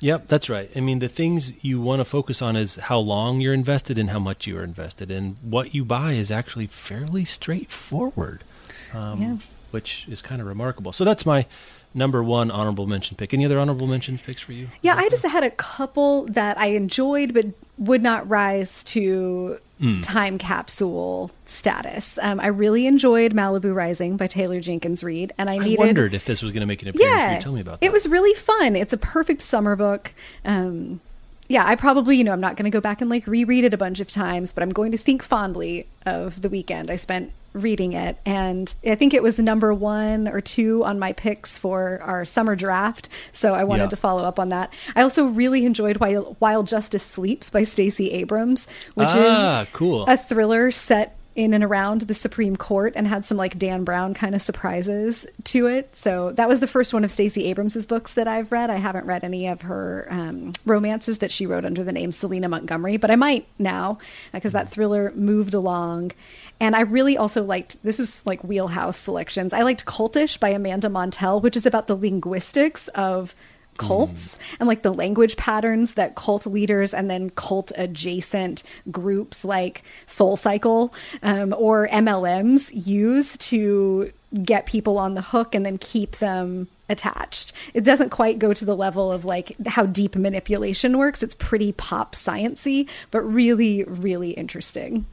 Yep, 0.00 0.26
that's 0.26 0.50
right. 0.50 0.70
I 0.76 0.80
mean, 0.80 0.98
the 0.98 1.08
things 1.08 1.52
you 1.64 1.80
want 1.80 2.00
to 2.00 2.04
focus 2.04 2.42
on 2.42 2.56
is 2.56 2.76
how 2.76 2.98
long 2.98 3.40
you're 3.40 3.54
invested 3.54 3.98
and 3.98 4.10
how 4.10 4.18
much 4.18 4.46
you 4.46 4.58
are 4.58 4.62
invested, 4.64 5.10
and 5.10 5.36
what 5.42 5.74
you 5.74 5.84
buy 5.84 6.12
is 6.12 6.30
actually 6.30 6.66
fairly 6.66 7.24
straightforward, 7.24 8.44
um, 8.92 9.22
Yeah. 9.22 9.36
which 9.70 10.06
is 10.08 10.20
kind 10.20 10.40
of 10.40 10.46
remarkable. 10.46 10.92
So 10.92 11.04
that's 11.04 11.24
my 11.24 11.46
number 11.94 12.22
one 12.22 12.50
honorable 12.50 12.86
mention 12.86 13.16
pick. 13.16 13.32
Any 13.32 13.44
other 13.44 13.58
honorable 13.58 13.86
mention 13.86 14.18
picks 14.18 14.40
for 14.42 14.52
you? 14.52 14.68
Yeah, 14.82 14.94
I 14.96 15.08
just 15.08 15.24
had 15.24 15.44
a 15.44 15.50
couple 15.50 16.24
that 16.26 16.58
I 16.58 16.66
enjoyed 16.68 17.32
but 17.32 17.46
would 17.78 18.02
not 18.02 18.28
rise 18.28 18.82
to 18.84 19.58
Hmm. 19.80 20.00
time 20.02 20.38
capsule 20.38 21.32
status. 21.46 22.16
Um, 22.22 22.38
I 22.38 22.46
really 22.46 22.86
enjoyed 22.86 23.34
Malibu 23.34 23.74
Rising 23.74 24.16
by 24.16 24.28
Taylor 24.28 24.60
Jenkins 24.60 25.02
Reid, 25.02 25.32
and 25.36 25.50
I 25.50 25.54
I 25.54 25.58
needed. 25.58 25.78
wondered 25.80 26.14
if 26.14 26.24
this 26.24 26.42
was 26.42 26.52
going 26.52 26.60
to 26.60 26.66
make 26.66 26.82
an 26.82 26.88
appearance. 26.88 27.12
yeah. 27.18 27.38
Tell 27.40 27.52
me 27.52 27.60
about 27.60 27.80
that. 27.80 27.86
It 27.86 27.90
was 27.92 28.06
really 28.08 28.34
fun. 28.34 28.76
It's 28.76 28.92
a 28.92 28.96
perfect 28.96 29.40
summer 29.40 29.74
book. 29.74 30.14
Um, 30.44 31.00
yeah, 31.48 31.64
I 31.66 31.74
probably, 31.74 32.16
you 32.16 32.22
know, 32.22 32.32
I'm 32.32 32.40
not 32.40 32.56
going 32.56 32.64
to 32.64 32.70
go 32.70 32.80
back 32.80 33.00
and 33.00 33.10
like 33.10 33.26
reread 33.26 33.64
it 33.64 33.74
a 33.74 33.76
bunch 33.76 33.98
of 33.98 34.10
times, 34.12 34.52
but 34.52 34.62
I'm 34.62 34.70
going 34.70 34.92
to 34.92 34.98
think 34.98 35.24
fondly 35.24 35.88
of 36.06 36.40
the 36.42 36.48
weekend 36.48 36.88
I 36.88 36.94
spent 36.96 37.32
reading 37.54 37.92
it. 37.94 38.18
And 38.26 38.72
I 38.86 38.94
think 38.96 39.14
it 39.14 39.22
was 39.22 39.38
number 39.38 39.72
one 39.72 40.28
or 40.28 40.40
two 40.40 40.84
on 40.84 40.98
my 40.98 41.12
picks 41.12 41.56
for 41.56 42.00
our 42.02 42.24
summer 42.24 42.56
draft. 42.56 43.08
So 43.32 43.54
I 43.54 43.64
wanted 43.64 43.84
Yeah. 43.84 43.88
to 43.90 43.96
follow 43.96 44.24
up 44.24 44.38
on 44.38 44.50
that. 44.50 44.72
I 44.94 45.02
also 45.02 45.26
really 45.26 45.64
enjoyed 45.64 45.96
While, 45.98 46.36
While 46.40 46.64
Justice 46.64 47.02
Sleeps 47.04 47.50
by 47.50 47.64
Stacey 47.64 48.10
Abrams, 48.10 48.66
which 48.94 49.08
Ah, 49.10 49.62
is 49.62 49.68
cool. 49.72 50.04
a 50.06 50.16
thriller 50.16 50.70
set 50.70 51.16
in 51.36 51.52
and 51.52 51.64
around 51.64 52.02
the 52.02 52.14
Supreme 52.14 52.54
Court 52.54 52.92
and 52.94 53.08
had 53.08 53.24
some 53.24 53.36
like 53.36 53.58
Dan 53.58 53.82
Brown 53.82 54.14
kind 54.14 54.36
of 54.36 54.42
surprises 54.42 55.26
to 55.42 55.66
it. 55.66 55.88
So 55.96 56.30
that 56.30 56.48
was 56.48 56.60
the 56.60 56.68
first 56.68 56.94
one 56.94 57.02
of 57.02 57.10
Stacey 57.10 57.46
Abrams's 57.46 57.86
books 57.86 58.14
that 58.14 58.28
I've 58.28 58.52
read. 58.52 58.70
I 58.70 58.76
haven't 58.76 59.04
read 59.06 59.24
any 59.24 59.48
of 59.48 59.62
her 59.62 60.06
um, 60.10 60.52
romances 60.64 61.18
that 61.18 61.32
she 61.32 61.44
wrote 61.44 61.64
under 61.64 61.82
the 61.82 61.90
name 61.90 62.12
Selena 62.12 62.48
Montgomery, 62.48 62.98
but 62.98 63.10
I 63.10 63.16
might 63.16 63.48
now 63.58 63.98
because 64.32 64.52
that 64.52 64.70
thriller 64.70 65.12
moved 65.16 65.54
along. 65.54 66.12
And 66.60 66.76
I 66.76 66.80
really 66.82 67.16
also 67.16 67.42
liked 67.42 67.82
this 67.82 67.98
is 67.98 68.24
like 68.26 68.42
wheelhouse 68.44 68.96
selections. 68.96 69.52
I 69.52 69.62
liked 69.62 69.84
Cultish 69.84 70.38
by 70.38 70.50
Amanda 70.50 70.88
Montell, 70.88 71.42
which 71.42 71.56
is 71.56 71.66
about 71.66 71.86
the 71.88 71.96
linguistics 71.96 72.88
of 72.88 73.34
cults 73.76 74.38
and 74.60 74.68
like 74.68 74.82
the 74.82 74.92
language 74.92 75.36
patterns 75.36 75.94
that 75.94 76.14
cult 76.14 76.46
leaders 76.46 76.94
and 76.94 77.10
then 77.10 77.30
cult 77.30 77.72
adjacent 77.76 78.62
groups 78.90 79.44
like 79.44 79.82
Soul 80.06 80.36
Cycle 80.36 80.94
um, 81.22 81.54
or 81.56 81.88
MLMs 81.88 82.70
use 82.72 83.36
to 83.38 84.12
get 84.42 84.66
people 84.66 84.98
on 84.98 85.14
the 85.14 85.22
hook 85.22 85.54
and 85.54 85.64
then 85.64 85.78
keep 85.78 86.16
them 86.18 86.68
attached. 86.88 87.52
It 87.72 87.84
doesn't 87.84 88.10
quite 88.10 88.38
go 88.38 88.52
to 88.52 88.64
the 88.64 88.76
level 88.76 89.10
of 89.10 89.24
like 89.24 89.56
how 89.66 89.86
deep 89.86 90.16
manipulation 90.16 90.98
works. 90.98 91.22
It's 91.22 91.34
pretty 91.34 91.72
pop 91.72 92.14
sciency, 92.14 92.88
but 93.10 93.22
really, 93.22 93.84
really 93.84 94.30
interesting. 94.32 95.06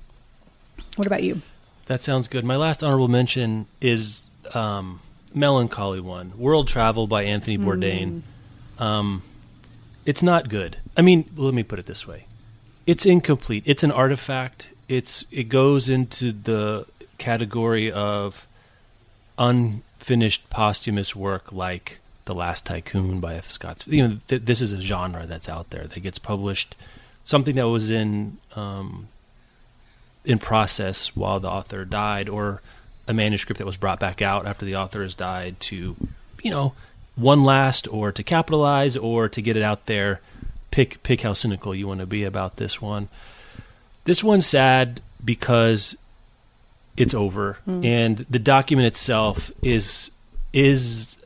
What 0.96 1.08
about 1.08 1.24
you? 1.24 1.42
That 1.86 2.02
sounds 2.02 2.28
good. 2.28 2.46
My 2.46 2.56
last 2.56 2.84
honorable 2.84 3.08
mention 3.08 3.68
is 3.80 4.26
um, 4.54 5.00
melancholy 5.34 6.00
one, 6.00 6.38
World 6.38 6.68
Travel 6.68 7.08
by 7.08 7.24
Anthony 7.24 7.58
Bourdain. 7.58 8.22
Um, 8.80 9.24
it's 10.06 10.24
not 10.24 10.50
good. 10.50 10.78
I 10.98 11.02
mean, 11.02 11.30
let 11.36 11.54
me 11.54 11.64
put 11.64 11.80
it 11.80 11.86
this 11.86 12.08
way: 12.08 12.26
it's 12.86 13.06
incomplete. 13.06 13.64
It's 13.66 13.84
an 13.84 13.92
artifact. 13.92 14.70
It's 14.88 15.26
it 15.32 15.46
goes 15.46 15.90
into 15.90 16.32
the 16.32 16.86
category 17.18 17.92
of 17.92 18.48
unfinished 19.38 20.50
posthumous 20.50 21.16
work, 21.16 21.52
like 21.52 22.00
The 22.26 22.36
Last 22.36 22.66
Tycoon 22.66 23.20
by 23.20 23.36
F. 23.36 23.50
Scott. 23.50 23.86
You 23.88 24.08
know, 24.08 24.18
th- 24.28 24.44
this 24.46 24.62
is 24.62 24.72
a 24.72 24.82
genre 24.82 25.26
that's 25.26 25.50
out 25.50 25.70
there 25.70 25.86
that 25.86 26.00
gets 26.00 26.20
published. 26.20 26.76
Something 27.24 27.56
that 27.56 27.70
was 27.70 27.92
in 27.92 28.38
um, 28.56 29.08
in 30.24 30.40
process 30.40 31.16
while 31.16 31.40
the 31.40 31.50
author 31.50 31.86
died, 31.86 32.30
or 32.30 32.62
a 33.08 33.14
manuscript 33.14 33.58
that 33.58 33.66
was 33.66 33.78
brought 33.78 34.00
back 34.00 34.22
out 34.22 34.46
after 34.46 34.66
the 34.66 34.76
author 34.76 35.04
has 35.04 35.16
died 35.16 35.60
to, 35.60 35.96
you 36.44 36.52
know, 36.52 36.74
one 37.16 37.44
last 37.44 37.88
or 37.88 38.12
to 38.12 38.24
capitalize 38.24 38.96
or 38.96 39.28
to 39.28 39.42
get 39.42 39.58
it 39.58 39.64
out 39.64 39.86
there. 39.86 40.22
Pick 40.70 41.04
pick 41.04 41.22
how 41.22 41.34
cynical 41.34 41.76
you 41.76 41.88
want 41.88 42.00
to 42.00 42.06
be 42.06 42.24
about 42.24 42.56
this 42.56 42.82
one. 42.82 43.10
This 44.06 44.24
one's 44.24 44.48
sad 44.48 45.02
because 45.24 45.98
it's 46.96 47.14
over, 47.14 47.58
hmm. 47.66 47.84
and 47.84 48.26
the 48.30 48.40
document 48.40 48.88
itself 48.88 49.52
is 49.62 50.12
is 50.54 51.18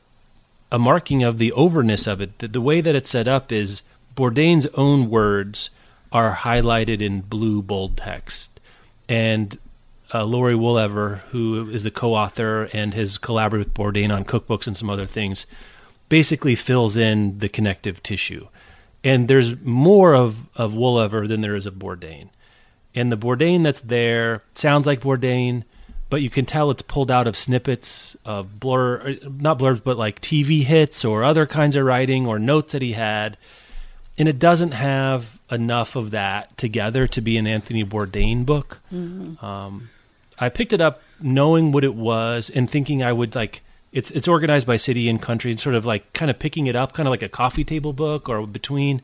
a 0.72 0.80
marking 0.80 1.24
of 1.24 1.38
the 1.38 1.52
overness 1.52 2.08
of 2.08 2.22
it. 2.22 2.38
The, 2.40 2.48
the 2.48 2.62
way 2.62 2.82
that 2.82 2.96
it's 2.96 3.10
set 3.10 3.28
up 3.28 3.52
is 3.52 3.82
Bourdain's 4.16 4.68
own 4.74 5.10
words 5.10 5.70
are 6.12 6.36
highlighted 6.36 7.02
in 7.02 7.22
blue 7.22 7.62
bold 7.62 7.98
text, 7.98 8.55
and 9.08 9.58
uh, 10.14 10.24
Laurie 10.24 10.56
Woolever, 10.56 11.20
who 11.32 11.70
is 11.70 11.84
the 11.84 11.92
co-author 11.92 12.70
and 12.74 12.94
has 12.94 13.18
collaborated 13.18 13.68
with 13.68 13.74
Bourdain 13.74 14.14
on 14.16 14.24
cookbooks 14.24 14.68
and 14.68 14.78
some 14.78 14.90
other 14.90 15.06
things, 15.06 15.46
basically 16.10 16.56
fills 16.56 16.98
in 16.98 17.40
the 17.40 17.50
connective 17.50 18.02
tissue. 18.04 18.48
And 19.04 19.28
there's 19.28 19.60
more 19.62 20.16
of 20.16 20.48
of 20.56 20.74
Woolever 20.74 21.28
than 21.28 21.42
there 21.42 21.56
is 21.56 21.66
of 21.66 21.76
Bourdain. 21.76 22.30
And 22.94 23.12
the 23.12 23.18
Bourdain 23.18 23.64
that's 23.64 23.82
there 23.82 24.44
sounds 24.56 24.88
like 24.88 25.02
Bourdain, 25.02 25.64
but 26.10 26.22
you 26.22 26.30
can 26.30 26.46
tell 26.46 26.72
it's 26.72 26.82
pulled 26.82 27.12
out 27.12 27.28
of 27.28 27.36
snippets 27.36 28.16
of 28.24 28.60
blur, 28.60 29.18
not 29.24 29.60
blurbs, 29.60 29.84
but 29.84 29.98
like 29.98 30.22
TV 30.22 30.64
hits 30.64 31.04
or 31.04 31.24
other 31.24 31.46
kinds 31.46 31.76
of 31.76 31.86
writing 31.86 32.26
or 32.26 32.40
notes 32.40 32.72
that 32.74 32.82
he 32.82 32.94
had. 32.94 33.38
And 34.18 34.30
it 34.30 34.40
doesn't 34.40 34.72
have 34.72 35.35
enough 35.52 35.96
of 35.96 36.12
that 36.12 36.58
together 36.58 37.08
to 37.08 37.22
be 37.22 37.38
an 37.38 37.48
Anthony 37.48 37.84
Bourdain 37.84 38.46
book. 38.46 38.82
Um, 38.92 39.90
I 40.40 40.50
picked 40.50 40.74
it 40.74 40.82
up 40.82 41.02
knowing 41.22 41.72
what 41.72 41.84
it 41.84 41.96
was 41.96 42.50
and 42.50 42.70
thinking 42.70 43.04
I 43.04 43.14
would 43.14 43.36
like. 43.36 43.62
It's 43.92 44.12
it's 44.12 44.28
organized 44.28 44.68
by 44.68 44.76
city 44.78 45.08
and 45.08 45.22
country 45.22 45.52
and 45.52 45.60
sort 45.60 45.76
of 45.76 45.86
like 45.86 46.12
kind 46.14 46.30
of 46.30 46.40
picking 46.40 46.68
it 46.68 46.76
up, 46.76 46.94
kind 46.94 47.08
of 47.08 47.12
like 47.12 47.22
a 47.22 47.30
coffee 47.30 47.64
table 47.64 47.94
book 47.94 48.28
or 48.28 48.46
between. 48.46 49.02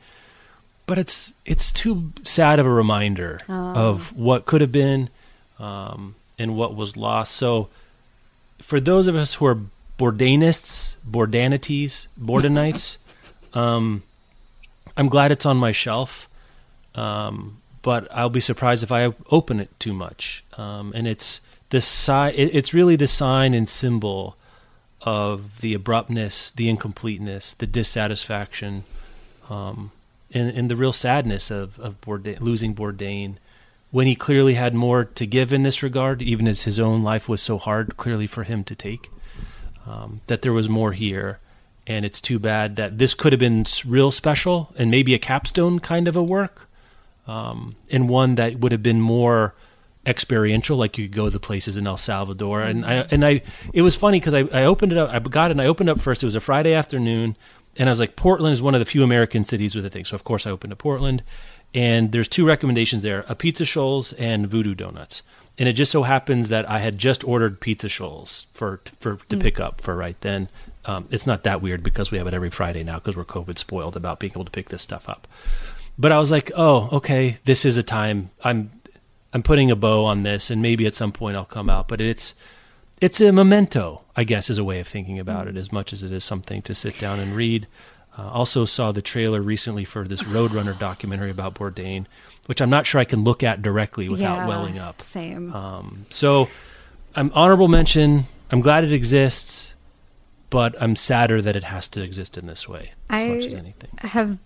But 0.88 0.98
it's 0.98 1.34
it's 1.46 1.72
too 1.72 2.12
sad 2.24 2.60
of 2.60 2.66
a 2.66 2.72
reminder 2.72 3.38
of 3.48 4.16
what 4.16 4.46
could 4.46 4.60
have 4.62 4.72
been 4.72 5.10
um, 5.60 6.16
and 6.38 6.58
what 6.58 6.76
was 6.76 6.98
lost. 6.98 7.34
So, 7.34 7.70
for 8.60 8.80
those 8.82 9.08
of 9.08 9.16
us 9.16 9.36
who 9.36 9.46
are 9.46 9.58
Bourdainists, 9.98 10.96
Bourdanities, 11.10 12.08
Bourdanites, 12.20 12.98
um, 13.54 14.04
I'm 14.98 15.08
glad 15.08 15.32
it's 15.32 15.46
on 15.46 15.58
my 15.58 15.72
shelf. 15.72 16.28
Um, 16.96 17.62
but 17.82 18.08
I'll 18.12 18.30
be 18.30 18.42
surprised 18.42 18.84
if 18.84 18.92
I 18.92 19.14
open 19.30 19.60
it 19.60 19.70
too 19.80 19.94
much. 19.94 20.44
Um, 20.58 20.92
and 20.96 21.08
it's 21.08 21.42
the 21.70 21.82
si- 21.82 22.36
it, 22.36 22.54
it's 22.54 22.74
really 22.74 22.96
the 22.96 23.08
sign 23.08 23.54
and 23.54 23.68
symbol 23.68 24.36
of 25.02 25.62
the 25.62 25.74
abruptness, 25.74 26.52
the 26.52 26.70
incompleteness, 26.70 27.54
the 27.54 27.66
dissatisfaction, 27.66 28.84
um, 29.50 29.92
and, 30.32 30.50
and 30.56 30.70
the 30.70 30.76
real 30.76 30.94
sadness 30.94 31.50
of, 31.50 31.80
of 31.80 32.00
Bourdain, 32.02 32.40
losing 32.40 32.76
Bourdain 32.76 33.38
when 33.90 34.08
he 34.08 34.16
clearly 34.16 34.54
had 34.54 34.74
more 34.74 35.04
to 35.04 35.26
give 35.26 35.52
in 35.52 35.64
this 35.64 35.84
regard, 35.84 36.22
even 36.22 36.48
as 36.48 36.64
his 36.64 36.80
own 36.80 37.04
life 37.04 37.28
was 37.28 37.42
so 37.42 37.58
hard, 37.58 37.98
clearly 37.98 38.28
for 38.28 38.44
him 38.44 38.64
to 38.64 38.76
take. 38.76 39.10
Um, 39.86 40.22
that 40.28 40.44
there 40.44 40.54
was 40.54 40.70
more 40.70 40.94
here, 40.94 41.40
and 41.88 42.06
it's 42.06 42.22
too 42.22 42.38
bad 42.38 42.76
that 42.76 43.00
this 43.00 43.14
could 43.16 43.34
have 43.34 43.40
been 43.40 43.66
real 43.86 44.12
special 44.12 44.74
and 44.78 44.92
maybe 44.92 45.14
a 45.14 45.20
capstone 45.20 45.80
kind 45.80 46.08
of 46.08 46.16
a 46.16 46.24
work, 46.24 46.70
um, 47.28 47.76
and 47.90 48.10
one 48.10 48.36
that 48.36 48.60
would 48.60 48.72
have 48.72 48.84
been 48.84 49.02
more 49.02 49.54
experiential, 50.06 50.78
like 50.78 50.98
you 50.98 51.08
could 51.08 51.16
go 51.16 51.26
to 51.26 51.32
the 51.32 51.40
places 51.40 51.78
in 51.78 51.86
El 51.86 51.98
Salvador. 51.98 52.62
And 52.62 52.86
I 52.86 53.08
and 53.12 53.26
I, 53.26 53.42
it 53.74 53.82
was 53.82 53.96
funny 53.96 54.20
because 54.20 54.34
I, 54.34 54.40
I 54.52 54.66
opened 54.66 54.92
it 54.92 54.98
up, 54.98 55.10
I 55.10 55.20
got 55.20 55.52
it, 55.52 55.54
and 55.54 55.62
I 55.62 55.66
opened 55.66 55.90
up 55.90 56.00
first. 56.00 56.24
It 56.24 56.28
was 56.28 56.36
a 56.36 56.42
Friday 56.42 56.74
afternoon, 56.74 57.38
and 57.78 57.90
I 57.90 57.92
was 57.92 58.00
like, 58.00 58.16
Portland 58.16 58.54
is 58.54 58.62
one 58.62 58.76
of 58.76 58.80
the 58.80 58.86
few 58.86 59.04
American 59.04 59.44
cities 59.44 59.76
with 59.76 59.86
a 59.86 59.90
thing. 59.90 60.06
So 60.06 60.16
of 60.16 60.24
course 60.24 60.48
I 60.48 60.52
opened 60.52 60.72
to 60.72 60.76
Portland, 60.76 61.24
and 61.74 62.12
there's 62.12 62.28
two 62.28 62.46
recommendations 62.46 63.04
there: 63.04 63.24
Apizza 63.24 63.68
Scholls 63.68 64.14
and 64.14 64.48
Voodoo 64.48 64.76
Donuts. 64.76 65.22
And 65.58 65.68
it 65.68 65.74
just 65.74 65.92
so 65.92 66.04
happens 66.04 66.50
that 66.50 66.68
I 66.68 66.80
had 66.80 66.98
just 66.98 67.24
ordered 67.24 67.60
pizza 67.60 67.90
Scholls 67.90 68.48
for 68.54 68.82
for 69.00 69.18
to 69.30 69.38
pick 69.38 69.60
up 69.60 69.82
for 69.82 69.96
right 69.96 70.20
then. 70.22 70.50
Um, 70.86 71.08
it's 71.12 71.28
not 71.28 71.44
that 71.44 71.62
weird 71.62 71.84
because 71.84 72.10
we 72.10 72.18
have 72.18 72.26
it 72.26 72.34
every 72.34 72.50
Friday 72.50 72.84
now 72.84 72.96
because 72.96 73.16
we're 73.16 73.26
COVID 73.26 73.60
spoiled 73.60 73.96
about 73.96 74.20
being 74.20 74.32
able 74.32 74.46
to 74.46 74.52
pick 74.52 74.70
this 74.70 74.82
stuff 74.82 75.08
up. 75.08 75.28
But 75.98 76.12
I 76.12 76.18
was 76.20 76.32
like, 76.32 76.52
oh, 76.56 76.90
okay, 76.94 77.38
this 77.46 77.66
is 77.66 77.78
a 77.78 77.84
time 77.84 78.32
I'm 78.44 78.72
I'm 79.34 79.44
putting 79.44 79.72
a 79.72 79.76
bow 79.76 80.04
on 80.06 80.24
this, 80.24 80.50
and 80.50 80.62
maybe 80.62 80.86
at 80.86 80.96
some 80.96 81.12
point 81.12 81.38
I'll 81.38 81.46
come 81.46 81.70
out. 81.70 81.88
But 81.88 82.02
it's 82.02 82.34
it's 83.00 83.22
a 83.22 83.32
memento, 83.32 84.02
I 84.16 84.24
guess, 84.24 84.50
is 84.50 84.58
a 84.58 84.64
way 84.64 84.80
of 84.80 84.88
thinking 84.88 85.20
about 85.20 85.48
it, 85.48 85.58
as 85.58 85.72
much 85.72 85.94
as 85.94 86.04
it 86.04 86.12
is 86.12 86.24
something 86.24 86.62
to 86.64 86.76
sit 86.76 86.98
down 87.00 87.20
and 87.20 87.36
read. 87.36 87.68
Uh, 88.18 88.30
also 88.30 88.66
saw 88.66 88.92
the 88.92 89.02
trailer 89.02 89.42
recently 89.42 89.86
for 89.86 90.06
this 90.06 90.22
Roadrunner 90.24 90.78
documentary 90.78 91.32
about 91.32 91.54
Bourdain, 91.56 92.06
which 92.46 92.62
I'm 92.62 92.70
not 92.70 92.86
sure 92.86 93.00
I 93.00 93.06
can 93.06 93.24
look 93.24 93.42
at 93.42 93.62
directly 93.62 94.10
without 94.10 94.40
Yeah, 94.40 94.48
welling 94.48 94.78
up. 94.78 95.02
Same. 95.02 95.54
Um, 95.56 96.06
so, 96.10 96.50
I'm 97.16 97.32
honorable 97.34 97.70
mention. 97.70 98.26
I'm 98.52 98.60
glad 98.60 98.84
it 98.84 98.92
exists, 98.92 99.76
but 100.50 100.76
I'm 100.82 100.98
sadder 100.98 101.42
that 101.42 101.56
it 101.56 101.64
has 101.64 101.88
to 101.90 102.02
exist 102.02 102.38
in 102.38 102.48
this 102.48 102.68
way 102.68 102.92
as 103.10 103.24
much 103.30 103.46
as 103.46 103.54
I 103.54 103.58
anything. 103.58 103.90
have 104.00 104.38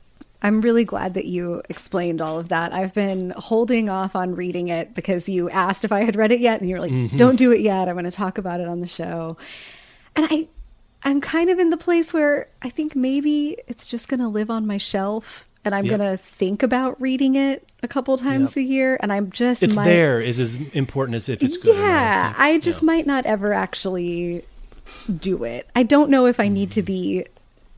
I'm 0.46 0.62
really 0.62 0.86
glad 0.86 1.16
that 1.16 1.26
you 1.26 1.62
explained 1.70 2.22
all 2.22 2.38
of 2.40 2.50
that. 2.50 2.72
I've 2.72 2.94
been 2.94 3.32
holding 3.36 3.90
off 3.90 4.16
on 4.16 4.36
reading 4.36 4.68
it 4.68 4.94
because 4.94 5.28
you 5.28 5.50
asked 5.50 5.84
if 5.84 5.92
I 5.92 6.04
had 6.04 6.16
read 6.16 6.32
it 6.32 6.40
yet, 6.40 6.62
and 6.62 6.70
you're 6.70 6.80
like, 6.80 6.92
Mm-hmm. 6.92 7.16
"Don't 7.18 7.36
do 7.36 7.52
it 7.52 7.62
yet. 7.62 7.88
I'm 7.90 7.96
going 7.96 8.06
to 8.06 8.12
talk 8.12 8.38
about 8.38 8.60
it 8.60 8.68
on 8.68 8.80
the 8.80 8.88
show." 8.88 9.38
And 10.16 10.28
I, 10.30 10.48
I'm 11.04 11.20
kind 11.20 11.50
of 11.50 11.58
in 11.60 11.72
the 11.72 11.78
place 11.78 12.14
where 12.14 12.48
I 12.62 12.70
think 12.70 12.96
maybe 12.96 13.58
it's 13.68 13.86
just 13.86 14.08
going 14.08 14.20
to 14.22 14.28
live 14.28 14.50
on 14.52 14.66
my 14.68 14.78
shelf, 14.78 15.46
and 15.66 15.74
I'm 15.76 15.86
Yep. 15.86 15.98
going 15.98 16.12
to 16.12 16.18
think 16.18 16.62
about 16.64 17.02
reading 17.02 17.36
it 17.36 17.68
a 17.84 17.88
couple 17.88 18.16
times 18.18 18.56
Yep. 18.56 18.64
a 18.64 18.68
year. 18.68 18.98
And 19.02 19.12
I'm 19.12 19.32
just 19.32 19.64
It's 19.64 19.74
might- 19.76 19.86
there 19.86 20.22
is 20.22 20.40
as 20.40 20.56
important 20.74 21.16
as 21.16 21.28
if 21.28 21.42
it's 21.42 21.58
good. 21.58 21.76
not, 21.76 21.82
yeah. 21.84 22.34
I 22.38 22.60
just 22.60 22.82
Yeah. 22.84 22.86
might 22.86 23.08
not 23.08 23.26
ever 23.26 23.52
actually 23.52 24.46
do 25.20 25.44
it. 25.44 25.68
I 25.76 25.82
don't 25.84 26.10
know 26.12 26.28
if 26.28 26.40
I 26.40 26.48
need 26.50 26.70
to 26.72 26.84
be 26.84 27.26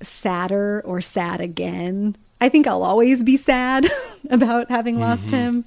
sadder 0.02 0.82
or 0.86 1.00
sad 1.02 1.40
again. 1.42 2.18
I 2.40 2.50
think 2.50 2.68
I'll 2.68 2.84
always 2.84 3.24
be 3.24 3.38
sad 3.38 3.88
about 4.30 4.70
having 4.70 5.00
lost 5.00 5.32
him. 5.32 5.66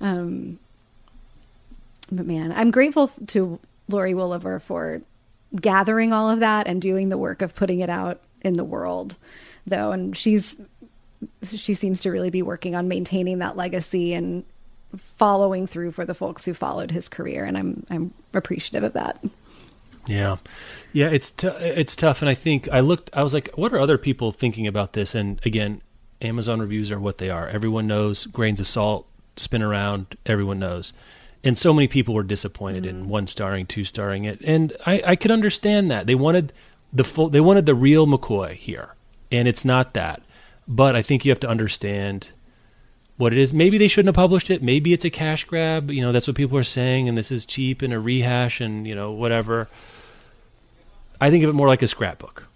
Um, 0.00 0.58
but 2.10 2.26
man, 2.26 2.52
I'm 2.52 2.70
grateful 2.70 3.08
to 3.28 3.58
Laurie 3.88 4.14
Woolever 4.14 4.60
for 4.60 5.02
gathering 5.60 6.12
all 6.12 6.30
of 6.30 6.40
that 6.40 6.66
and 6.66 6.80
doing 6.80 7.08
the 7.08 7.18
work 7.18 7.42
of 7.42 7.54
putting 7.54 7.80
it 7.80 7.90
out 7.90 8.20
in 8.42 8.54
the 8.54 8.64
world, 8.64 9.16
though. 9.66 9.92
And 9.92 10.16
she's 10.16 10.56
she 11.44 11.74
seems 11.74 12.00
to 12.02 12.10
really 12.10 12.30
be 12.30 12.42
working 12.42 12.74
on 12.74 12.88
maintaining 12.88 13.38
that 13.38 13.56
legacy 13.56 14.12
and 14.12 14.44
following 15.16 15.66
through 15.66 15.92
for 15.92 16.04
the 16.04 16.14
folks 16.14 16.44
who 16.44 16.52
followed 16.52 16.90
his 16.90 17.08
career 17.08 17.44
and 17.44 17.56
I'm 17.56 17.86
I'm 17.90 18.14
appreciative 18.34 18.84
of 18.84 18.92
that. 18.92 19.24
Yeah, 20.06 20.38
yeah, 20.92 21.08
it's 21.08 21.30
t- 21.30 21.46
it's 21.46 21.94
tough, 21.94 22.22
and 22.22 22.28
I 22.28 22.34
think 22.34 22.68
I 22.70 22.80
looked. 22.80 23.08
I 23.12 23.22
was 23.22 23.32
like, 23.32 23.50
what 23.54 23.72
are 23.72 23.78
other 23.78 23.98
people 23.98 24.32
thinking 24.32 24.66
about 24.66 24.94
this? 24.94 25.14
And 25.14 25.40
again, 25.46 25.80
Amazon 26.22 26.60
reviews 26.60 26.90
are 26.90 27.00
what 27.00 27.18
they 27.18 27.30
are. 27.30 27.48
Everyone 27.48 27.86
knows 27.86 28.26
grains 28.26 28.60
of 28.60 28.66
salt 28.66 29.06
spin 29.36 29.62
around. 29.62 30.16
Everyone 30.26 30.58
knows, 30.58 30.92
and 31.44 31.58
so 31.58 31.72
many 31.72 31.88
people 31.88 32.14
were 32.14 32.22
disappointed 32.22 32.86
in 32.86 33.08
one 33.08 33.26
starring, 33.26 33.66
two 33.66 33.84
starring 33.84 34.24
it, 34.24 34.40
and 34.42 34.74
I, 34.86 35.02
I 35.06 35.16
could 35.16 35.30
understand 35.30 35.90
that 35.90 36.06
they 36.06 36.14
wanted 36.14 36.52
the 36.92 37.04
full, 37.04 37.28
they 37.28 37.40
wanted 37.40 37.66
the 37.66 37.74
real 37.74 38.06
McCoy 38.06 38.54
here, 38.54 38.94
and 39.30 39.48
it's 39.48 39.64
not 39.64 39.94
that. 39.94 40.22
But 40.68 40.94
I 40.94 41.02
think 41.02 41.24
you 41.24 41.30
have 41.30 41.40
to 41.40 41.48
understand 41.48 42.28
what 43.16 43.32
it 43.32 43.38
is. 43.38 43.52
Maybe 43.52 43.78
they 43.78 43.88
shouldn't 43.88 44.14
have 44.14 44.20
published 44.20 44.50
it. 44.50 44.62
Maybe 44.62 44.92
it's 44.92 45.04
a 45.04 45.10
cash 45.10 45.44
grab. 45.44 45.90
You 45.90 46.00
know, 46.02 46.12
that's 46.12 46.26
what 46.26 46.36
people 46.36 46.56
are 46.58 46.64
saying, 46.64 47.08
and 47.08 47.18
this 47.18 47.30
is 47.30 47.44
cheap 47.44 47.82
and 47.82 47.92
a 47.92 47.98
rehash 47.98 48.60
and 48.60 48.86
you 48.86 48.94
know 48.94 49.12
whatever. 49.12 49.68
I 51.20 51.30
think 51.30 51.44
of 51.44 51.50
it 51.50 51.54
more 51.54 51.68
like 51.68 51.82
a 51.82 51.86
scrapbook. 51.86 52.46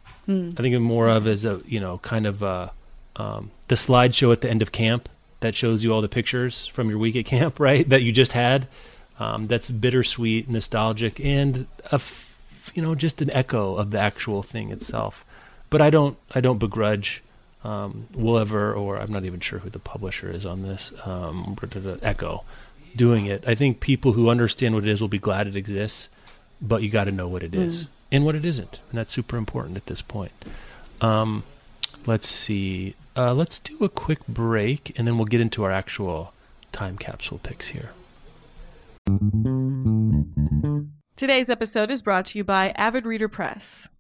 I 0.59 0.63
think 0.63 0.75
of 0.75 0.81
it 0.81 0.85
more 0.85 1.09
of 1.09 1.27
as 1.27 1.45
a 1.45 1.61
you 1.67 1.79
know 1.81 1.99
kind 1.99 2.27
of 2.27 2.43
a, 2.43 2.73
um, 3.17 3.51
the 3.69 3.75
slideshow 3.75 4.33
at 4.33 4.41
the 4.41 4.51
end 4.51 4.63
of 4.63 4.73
camp 4.73 5.09
that 5.41 5.55
shows 5.55 5.85
you 5.85 5.93
all 5.93 6.01
the 6.01 6.09
pictures 6.09 6.67
from 6.69 6.89
your 6.89 6.99
week 6.99 7.17
at 7.17 7.27
camp, 7.27 7.61
right? 7.61 7.89
That 7.89 8.03
you 8.03 8.13
just 8.13 8.33
had. 8.33 8.69
Um, 9.19 9.47
that's 9.47 9.71
bittersweet, 9.71 10.49
nostalgic, 10.49 11.19
and 11.21 11.67
a 11.91 11.95
f- 11.95 12.35
you 12.75 12.83
know 12.83 12.95
just 12.95 13.23
an 13.23 13.31
echo 13.31 13.77
of 13.77 13.91
the 13.91 13.99
actual 13.99 14.43
thing 14.43 14.71
itself. 14.71 15.25
But 15.71 15.81
I 15.81 15.89
don't 15.89 16.19
I 16.35 16.41
don't 16.41 16.59
begrudge 16.59 17.23
um, 17.65 18.09
Woolever 18.15 18.77
or 18.77 18.99
I'm 18.99 19.11
not 19.11 19.25
even 19.25 19.41
sure 19.41 19.61
who 19.61 19.71
the 19.71 19.79
publisher 19.79 20.31
is 20.31 20.47
on 20.47 20.63
this 20.63 20.93
um, 21.05 21.57
Ecco 22.03 22.45
doing 22.95 23.27
it. 23.27 23.45
I 23.47 23.55
think 23.55 23.81
people 23.81 24.13
who 24.13 24.29
understand 24.29 24.75
what 24.75 24.85
it 24.85 24.91
is 24.91 25.01
will 25.01 25.09
be 25.09 25.19
glad 25.19 25.47
it 25.47 25.57
exists, 25.57 26.09
but 26.61 26.83
you 26.83 26.89
got 26.89 27.05
to 27.05 27.13
know 27.13 27.29
what 27.29 27.43
it 27.43 27.55
is 27.55 27.87
and 28.13 28.25
what 28.25 28.35
it 28.35 28.45
isn't, 28.45 28.81
and 28.91 28.99
that's 28.99 29.13
super 29.13 29.37
important 29.37 29.77
at 29.77 29.87
this 29.87 30.01
point. 30.01 30.33
Um, 31.01 31.43
let's 32.07 32.29
see. 32.29 32.95
Uh, 33.17 33.35
let's 33.35 33.59
do 33.59 33.79
a 33.81 33.89
quick 33.89 34.27
break, 34.29 34.93
and 34.99 35.07
then 35.07 35.17
we'll 35.17 35.27
get 35.27 35.41
into 35.41 35.65
our 35.65 35.73
actual 35.73 36.33
time 36.73 36.99
capsule 36.99 37.41
picks 37.43 37.69
here. 37.69 37.91
Today's 41.17 41.49
episode 41.49 41.91
is 41.91 42.03
brought 42.03 42.27
to 42.27 42.39
you 42.39 42.45
by 42.45 42.71
Avid 42.71 43.07
Reader 43.07 43.29
Press. 43.29 43.89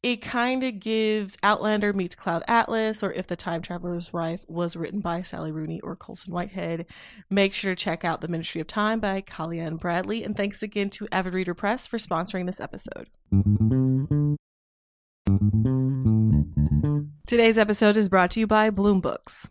It 0.00 0.22
kind 0.22 0.62
of 0.62 0.78
gives 0.78 1.36
Outlander 1.42 1.92
meets 1.92 2.14
Cloud 2.14 2.44
Atlas, 2.46 3.02
or 3.02 3.12
If 3.12 3.26
the 3.26 3.34
Time 3.34 3.62
Traveler's 3.62 4.12
Wife 4.12 4.44
was 4.46 4.76
written 4.76 5.00
by 5.00 5.22
Sally 5.22 5.50
Rooney 5.50 5.80
or 5.80 5.96
Colson 5.96 6.32
Whitehead. 6.32 6.86
Make 7.28 7.52
sure 7.52 7.74
to 7.74 7.82
check 7.84 8.04
out 8.04 8.20
The 8.20 8.28
Ministry 8.28 8.60
of 8.60 8.68
Time 8.68 9.00
by 9.00 9.20
Kaliane 9.22 9.76
Bradley. 9.76 10.22
And 10.22 10.36
thanks 10.36 10.62
again 10.62 10.88
to 10.90 11.08
Avid 11.10 11.34
Reader 11.34 11.54
Press 11.54 11.88
for 11.88 11.98
sponsoring 11.98 12.46
this 12.46 12.60
episode. 12.60 13.08
Today's 17.26 17.58
episode 17.58 17.96
is 17.96 18.08
brought 18.08 18.30
to 18.30 18.40
you 18.40 18.46
by 18.46 18.70
Bloom 18.70 19.00
Books. 19.00 19.50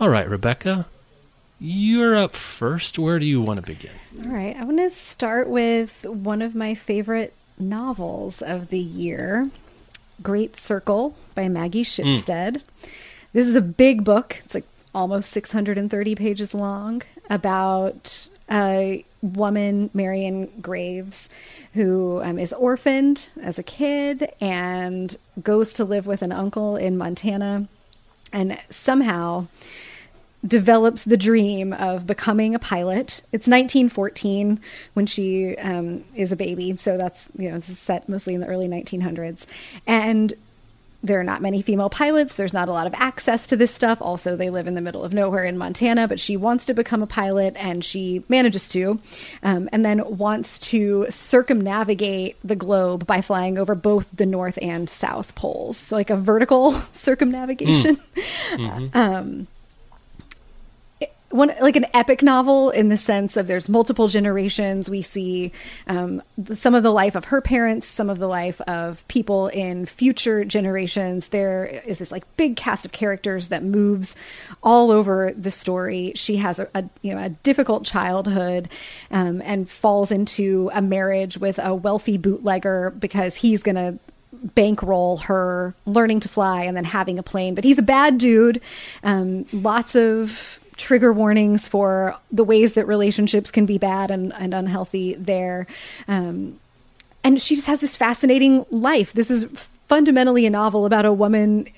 All 0.00 0.08
right, 0.08 0.30
Rebecca, 0.30 0.86
you're 1.58 2.16
up 2.16 2.36
first. 2.36 3.00
Where 3.00 3.18
do 3.18 3.26
you 3.26 3.42
want 3.42 3.56
to 3.56 3.66
begin? 3.66 3.90
All 4.22 4.30
right, 4.30 4.54
I 4.56 4.62
want 4.62 4.78
to 4.78 4.90
start 4.90 5.48
with 5.48 6.04
one 6.04 6.40
of 6.40 6.54
my 6.54 6.76
favorite 6.76 7.34
novels 7.58 8.40
of 8.40 8.68
the 8.68 8.78
year, 8.78 9.50
Great 10.22 10.54
Circle 10.54 11.16
by 11.34 11.48
Maggie 11.48 11.82
Shipstead. 11.82 12.62
This 13.32 13.48
is 13.48 13.56
a 13.56 13.60
big 13.60 14.04
book. 14.04 14.40
It's 14.44 14.54
like 14.54 14.66
almost 14.94 15.32
630 15.32 16.14
pages 16.14 16.54
long 16.54 17.02
about 17.28 18.28
a 18.48 19.04
woman, 19.20 19.90
Marion 19.92 20.46
Graves, 20.60 21.28
who 21.74 22.22
um, 22.22 22.38
is 22.38 22.52
orphaned 22.52 23.30
as 23.42 23.58
a 23.58 23.64
kid 23.64 24.30
and 24.40 25.16
goes 25.42 25.72
to 25.72 25.84
live 25.84 26.06
with 26.06 26.22
an 26.22 26.30
uncle 26.30 26.76
in 26.76 26.96
Montana. 26.96 27.66
And 28.32 28.58
somehow 28.70 29.48
develops 30.48 31.04
the 31.04 31.16
dream 31.16 31.72
of 31.72 32.06
becoming 32.06 32.54
a 32.54 32.58
pilot. 32.58 33.22
It's 33.32 33.46
1914 33.46 34.60
when 34.94 35.06
she 35.06 35.56
um, 35.58 36.04
is 36.14 36.32
a 36.32 36.36
baby, 36.36 36.76
so 36.76 36.96
that's 36.96 37.28
you 37.36 37.50
know 37.50 37.56
it's 37.56 37.66
set 37.78 38.08
mostly 38.08 38.34
in 38.34 38.40
the 38.40 38.46
early 38.46 38.68
1900s, 38.68 39.46
and 39.86 40.34
there 41.02 41.20
are 41.20 41.24
not 41.24 41.40
many 41.40 41.62
female 41.62 41.90
pilots. 41.90 42.34
There's 42.34 42.52
not 42.52 42.68
a 42.68 42.72
lot 42.72 42.88
of 42.88 42.94
access 42.94 43.46
to 43.48 43.56
this 43.56 43.72
stuff. 43.72 43.98
Also, 44.00 44.34
they 44.34 44.50
live 44.50 44.66
in 44.66 44.74
the 44.74 44.80
middle 44.80 45.04
of 45.04 45.14
nowhere 45.14 45.44
in 45.44 45.56
Montana, 45.56 46.08
but 46.08 46.18
she 46.18 46.36
wants 46.36 46.64
to 46.64 46.74
become 46.74 47.02
a 47.02 47.06
pilot 47.06 47.54
and 47.56 47.84
she 47.84 48.24
manages 48.28 48.68
to, 48.70 48.98
um, 49.44 49.68
and 49.72 49.84
then 49.84 50.18
wants 50.18 50.58
to 50.58 51.06
circumnavigate 51.08 52.36
the 52.42 52.56
globe 52.56 53.06
by 53.06 53.20
flying 53.20 53.58
over 53.58 53.76
both 53.76 54.10
the 54.16 54.26
North 54.26 54.58
and 54.60 54.90
South 54.90 55.36
poles. 55.36 55.76
So, 55.76 55.94
like 55.94 56.10
a 56.10 56.16
vertical 56.16 56.72
circumnavigation. 56.92 57.96
Mm. 57.96 58.02
Mm-hmm. 58.52 58.98
Um, 58.98 59.46
one 61.30 61.52
like 61.60 61.76
an 61.76 61.86
epic 61.92 62.22
novel 62.22 62.70
in 62.70 62.88
the 62.88 62.96
sense 62.96 63.36
of 63.36 63.46
there's 63.46 63.68
multiple 63.68 64.08
generations. 64.08 64.88
We 64.88 65.02
see 65.02 65.52
um, 65.86 66.22
some 66.52 66.74
of 66.74 66.82
the 66.82 66.92
life 66.92 67.14
of 67.14 67.26
her 67.26 67.42
parents, 67.42 67.86
some 67.86 68.08
of 68.08 68.18
the 68.18 68.28
life 68.28 68.60
of 68.62 69.06
people 69.08 69.48
in 69.48 69.84
future 69.84 70.44
generations. 70.44 71.28
There 71.28 71.66
is 71.66 71.98
this 71.98 72.10
like 72.10 72.24
big 72.36 72.56
cast 72.56 72.86
of 72.86 72.92
characters 72.92 73.48
that 73.48 73.62
moves 73.62 74.16
all 74.62 74.90
over 74.90 75.32
the 75.36 75.50
story. 75.50 76.12
She 76.14 76.36
has 76.36 76.58
a, 76.60 76.68
a 76.74 76.84
you 77.02 77.14
know 77.14 77.22
a 77.22 77.28
difficult 77.28 77.84
childhood 77.84 78.70
um, 79.10 79.42
and 79.44 79.68
falls 79.68 80.10
into 80.10 80.70
a 80.72 80.80
marriage 80.80 81.36
with 81.36 81.58
a 81.58 81.74
wealthy 81.74 82.16
bootlegger 82.16 82.94
because 82.98 83.36
he's 83.36 83.62
going 83.62 83.76
to 83.76 83.98
bankroll 84.54 85.18
her 85.18 85.74
learning 85.84 86.20
to 86.20 86.28
fly 86.28 86.62
and 86.62 86.76
then 86.76 86.84
having 86.84 87.18
a 87.18 87.22
plane. 87.22 87.54
But 87.54 87.64
he's 87.64 87.78
a 87.78 87.82
bad 87.82 88.16
dude. 88.18 88.60
Um, 89.02 89.46
lots 89.52 89.94
of 89.94 90.60
trigger 90.78 91.12
warnings 91.12 91.68
for 91.68 92.16
the 92.32 92.44
ways 92.44 92.72
that 92.74 92.86
relationships 92.86 93.50
can 93.50 93.66
be 93.66 93.76
bad 93.76 94.10
and, 94.10 94.32
and 94.34 94.54
unhealthy 94.54 95.14
there. 95.14 95.66
Um, 96.06 96.58
and 97.22 97.40
she 97.40 97.56
just 97.56 97.66
has 97.66 97.80
this 97.80 97.96
fascinating 97.96 98.64
life. 98.70 99.12
This 99.12 99.30
is 99.30 99.44
fundamentally 99.88 100.46
a 100.46 100.50
novel 100.50 100.86
about 100.86 101.04
a 101.04 101.12
woman 101.12 101.68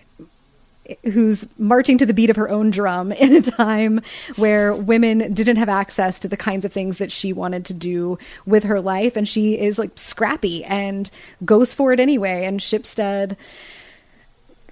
who's 1.12 1.46
marching 1.58 1.98
to 1.98 2.06
the 2.06 2.14
beat 2.14 2.30
of 2.30 2.36
her 2.36 2.48
own 2.48 2.70
drum 2.70 3.12
in 3.12 3.34
a 3.34 3.42
time 3.42 4.00
where 4.36 4.74
women 4.74 5.32
didn't 5.32 5.56
have 5.56 5.68
access 5.68 6.18
to 6.18 6.28
the 6.28 6.36
kinds 6.36 6.64
of 6.64 6.72
things 6.72 6.98
that 6.98 7.12
she 7.12 7.32
wanted 7.32 7.64
to 7.64 7.74
do 7.74 8.18
with 8.46 8.64
her 8.64 8.80
life 8.80 9.16
and 9.16 9.28
she 9.28 9.58
is 9.58 9.78
like 9.78 9.90
scrappy 9.96 10.64
and 10.64 11.10
goes 11.44 11.72
for 11.72 11.92
it 11.92 12.00
anyway 12.00 12.44
and 12.44 12.60
Shipstead 12.60 13.36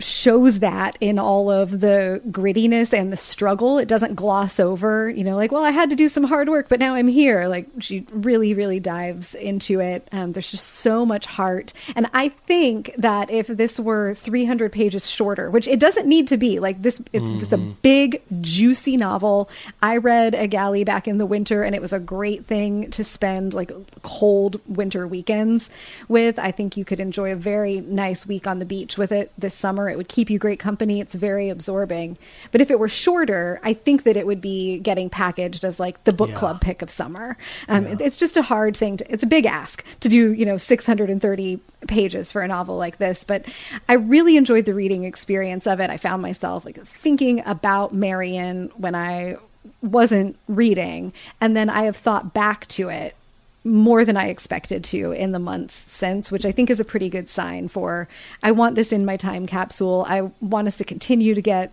shows 0.00 0.60
that 0.60 0.96
in 1.00 1.18
all 1.18 1.50
of 1.50 1.80
the 1.80 2.20
grittiness 2.30 2.92
and 2.92 3.12
the 3.12 3.16
struggle. 3.16 3.78
It 3.78 3.88
doesn't 3.88 4.14
gloss 4.14 4.60
over, 4.60 5.10
you 5.10 5.24
know, 5.24 5.36
like, 5.36 5.52
well, 5.52 5.64
I 5.64 5.70
had 5.70 5.90
to 5.90 5.96
do 5.96 6.08
some 6.08 6.24
hard 6.24 6.48
work, 6.48 6.68
but 6.68 6.80
now 6.80 6.94
I'm 6.94 7.08
here. 7.08 7.48
Like, 7.48 7.66
she 7.80 8.06
really, 8.10 8.54
really 8.54 8.80
dives 8.80 9.34
into 9.34 9.80
it. 9.80 10.08
Um, 10.12 10.32
there's 10.32 10.50
just 10.50 10.66
so 10.66 11.04
much 11.04 11.26
heart. 11.26 11.72
And 11.96 12.08
I 12.14 12.30
think 12.30 12.94
that 12.96 13.30
if 13.30 13.46
this 13.46 13.78
were 13.78 14.14
300 14.14 14.72
pages 14.72 15.10
shorter, 15.10 15.50
which 15.50 15.68
it 15.68 15.80
doesn't 15.80 16.06
need 16.06 16.28
to 16.28 16.36
be, 16.36 16.58
like, 16.60 16.82
this, 16.82 17.00
it, 17.12 17.22
mm-hmm. 17.22 17.42
it's 17.42 17.52
a 17.52 17.56
mm-hmm. 17.56 17.72
big, 17.82 18.22
juicy 18.40 18.96
novel. 18.96 19.50
I 19.82 19.96
read 19.96 20.34
A 20.34 20.46
Galley 20.46 20.84
back 20.84 21.08
in 21.08 21.18
the 21.18 21.26
winter, 21.26 21.62
and 21.62 21.74
it 21.74 21.82
was 21.82 21.92
a 21.92 22.00
great 22.00 22.46
thing 22.46 22.90
to 22.90 23.04
spend 23.04 23.54
like 23.54 23.70
cold 24.02 24.60
winter 24.66 25.06
weekends 25.06 25.70
with. 26.08 26.38
I 26.38 26.50
think 26.50 26.76
you 26.76 26.84
could 26.84 27.00
enjoy 27.00 27.32
a 27.32 27.36
very 27.36 27.80
nice 27.80 28.26
week 28.26 28.46
on 28.46 28.58
the 28.58 28.64
beach 28.64 28.96
with 28.96 29.12
it 29.12 29.32
this 29.38 29.54
summer 29.54 29.87
it 29.90 29.96
would 29.96 30.08
keep 30.08 30.30
you 30.30 30.38
great 30.38 30.58
company. 30.58 31.00
It's 31.00 31.14
very 31.14 31.48
absorbing. 31.48 32.18
But 32.52 32.60
if 32.60 32.70
it 32.70 32.78
were 32.78 32.88
shorter, 32.88 33.60
I 33.62 33.72
think 33.72 34.04
that 34.04 34.16
it 34.16 34.26
would 34.26 34.40
be 34.40 34.78
getting 34.78 35.10
packaged 35.10 35.64
as 35.64 35.78
like 35.80 36.02
the 36.04 36.12
book 36.12 36.30
yeah. 36.30 36.36
club 36.36 36.60
pick 36.60 36.82
of 36.82 36.90
summer. 36.90 37.36
Um, 37.68 37.86
yeah. 37.86 37.92
it, 37.92 38.00
it's 38.00 38.16
just 38.16 38.36
a 38.36 38.42
hard 38.42 38.76
thing. 38.76 38.98
To, 38.98 39.12
it's 39.12 39.22
a 39.22 39.26
big 39.26 39.46
ask 39.46 39.84
to 40.00 40.08
do, 40.08 40.32
you 40.32 40.46
know, 40.46 40.56
630 40.56 41.60
pages 41.86 42.32
for 42.32 42.42
a 42.42 42.48
novel 42.48 42.76
like 42.76 42.98
this. 42.98 43.24
But 43.24 43.46
I 43.88 43.94
really 43.94 44.36
enjoyed 44.36 44.64
the 44.64 44.74
reading 44.74 45.04
experience 45.04 45.66
of 45.66 45.80
it. 45.80 45.90
I 45.90 45.96
found 45.96 46.22
myself 46.22 46.64
like 46.64 46.82
thinking 46.84 47.42
about 47.46 47.94
Marion 47.94 48.70
when 48.76 48.94
I 48.94 49.36
wasn't 49.82 50.36
reading. 50.48 51.12
And 51.40 51.56
then 51.56 51.70
I 51.70 51.82
have 51.82 51.96
thought 51.96 52.34
back 52.34 52.66
to 52.68 52.88
it 52.88 53.14
more 53.68 54.04
than 54.04 54.16
I 54.16 54.28
expected 54.28 54.82
to 54.84 55.12
in 55.12 55.32
the 55.32 55.38
months 55.38 55.74
since, 55.74 56.32
which 56.32 56.46
I 56.46 56.52
think 56.52 56.70
is 56.70 56.80
a 56.80 56.84
pretty 56.84 57.08
good 57.08 57.28
sign 57.28 57.68
for 57.68 58.08
I 58.42 58.52
want 58.52 58.74
this 58.74 58.92
in 58.92 59.04
my 59.04 59.16
time 59.16 59.46
capsule. 59.46 60.04
I 60.08 60.30
want 60.40 60.68
us 60.68 60.76
to 60.78 60.84
continue 60.84 61.34
to 61.34 61.42
get 61.42 61.72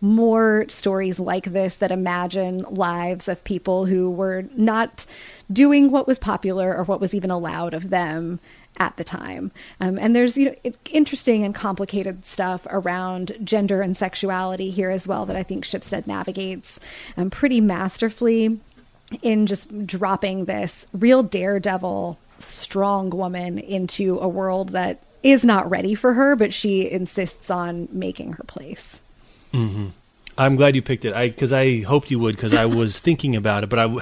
more 0.00 0.64
stories 0.68 1.20
like 1.20 1.44
this 1.44 1.76
that 1.76 1.92
imagine 1.92 2.60
lives 2.70 3.28
of 3.28 3.44
people 3.44 3.86
who 3.86 4.10
were 4.10 4.44
not 4.56 5.04
doing 5.52 5.90
what 5.90 6.06
was 6.06 6.18
popular 6.18 6.74
or 6.74 6.84
what 6.84 7.00
was 7.00 7.14
even 7.14 7.30
allowed 7.30 7.74
of 7.74 7.90
them 7.90 8.40
at 8.78 8.96
the 8.96 9.04
time. 9.04 9.52
Um, 9.78 9.98
and 9.98 10.16
there's 10.16 10.38
you 10.38 10.46
know 10.46 10.72
interesting 10.90 11.44
and 11.44 11.54
complicated 11.54 12.24
stuff 12.24 12.66
around 12.70 13.32
gender 13.44 13.82
and 13.82 13.96
sexuality 13.96 14.70
here 14.70 14.90
as 14.90 15.06
well 15.06 15.26
that 15.26 15.36
I 15.36 15.42
think 15.42 15.64
Shipstead 15.64 16.06
navigates 16.06 16.80
um, 17.16 17.28
pretty 17.28 17.60
masterfully 17.60 18.58
in 19.22 19.46
just 19.46 19.86
dropping 19.86 20.44
this 20.44 20.86
real 20.92 21.22
daredevil, 21.22 22.18
strong 22.38 23.10
woman 23.10 23.58
into 23.58 24.18
a 24.18 24.28
world 24.28 24.70
that 24.70 25.02
is 25.22 25.44
not 25.44 25.68
ready 25.68 25.94
for 25.94 26.14
her, 26.14 26.36
but 26.36 26.52
she 26.52 26.90
insists 26.90 27.50
on 27.50 27.88
making 27.92 28.34
her 28.34 28.44
place. 28.44 29.02
Mm-hmm. 29.52 29.88
I'm 30.38 30.56
glad 30.56 30.74
you 30.74 30.80
picked 30.80 31.04
it. 31.04 31.12
I 31.12 31.28
because 31.28 31.52
I 31.52 31.80
hoped 31.80 32.10
you 32.10 32.18
would 32.18 32.36
because 32.36 32.54
I 32.54 32.64
was 32.66 32.98
thinking 32.98 33.36
about 33.36 33.64
it, 33.64 33.68
but 33.68 33.78
I, 33.78 33.96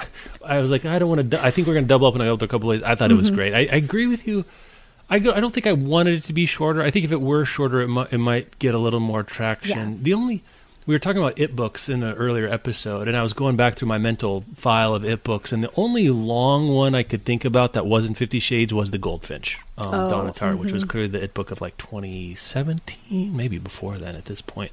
I 0.45 0.59
was 0.59 0.71
like 0.71 0.85
I 0.85 0.97
don't 0.99 1.09
want 1.09 1.31
to. 1.31 1.43
I 1.43 1.51
think 1.51 1.67
we're 1.67 1.73
going 1.73 1.85
to 1.85 1.89
double 1.89 2.07
up 2.07 2.15
on 2.15 2.21
a 2.21 2.47
couple 2.47 2.71
days. 2.71 2.83
I 2.83 2.95
thought 2.95 3.09
mm-hmm. 3.09 3.13
it 3.13 3.17
was 3.17 3.27
mm-hmm. 3.27 3.35
great. 3.35 3.53
I, 3.53 3.59
I, 3.73 3.77
agree 3.77 4.07
with 4.07 4.25
you. 4.25 4.45
I 5.09 5.19
go, 5.19 5.33
I 5.33 5.39
don't 5.39 5.53
think 5.53 5.67
I 5.67 5.73
wanted 5.73 6.15
it 6.15 6.23
to 6.25 6.33
be 6.33 6.45
shorter. 6.45 6.81
I 6.81 6.91
think 6.91 7.03
if 7.03 7.11
it 7.11 7.19
were 7.19 7.43
shorter, 7.43 7.81
it 7.81 7.89
might 7.89 8.13
it 8.13 8.19
might 8.19 8.57
get 8.59 8.73
a 8.73 8.77
little 8.77 8.99
more 8.99 9.23
traction. 9.23 9.91
Yeah. 9.91 9.97
The 10.01 10.13
only 10.13 10.43
we 10.89 10.95
were 10.95 10.99
talking 10.99 11.21
about 11.21 11.37
it 11.37 11.55
books 11.55 11.87
in 11.87 12.01
an 12.01 12.15
earlier 12.15 12.47
episode, 12.47 13.07
and 13.07 13.15
I 13.15 13.21
was 13.21 13.33
going 13.33 13.55
back 13.55 13.75
through 13.75 13.89
my 13.89 13.99
mental 13.99 14.43
file 14.55 14.95
of 14.95 15.05
it 15.05 15.23
books, 15.23 15.51
and 15.51 15.63
the 15.63 15.71
only 15.75 16.09
long 16.09 16.69
one 16.69 16.95
I 16.95 17.03
could 17.03 17.25
think 17.25 17.45
about 17.45 17.73
that 17.73 17.85
wasn't 17.85 18.17
Fifty 18.17 18.39
Shades 18.39 18.73
was 18.73 18.89
the 18.89 18.97
Goldfinch, 18.97 19.59
um, 19.77 19.93
oh, 19.93 20.09
Donna 20.09 20.31
Tartt, 20.31 20.53
mm-hmm. 20.53 20.57
which 20.57 20.71
was 20.71 20.81
mm-hmm. 20.81 20.89
clearly 20.89 21.09
the 21.09 21.23
it 21.23 21.35
book 21.35 21.51
of 21.51 21.61
like 21.61 21.77
2017, 21.77 23.37
maybe 23.37 23.59
before 23.59 23.99
then 23.99 24.15
at 24.15 24.25
this 24.25 24.41
point. 24.41 24.71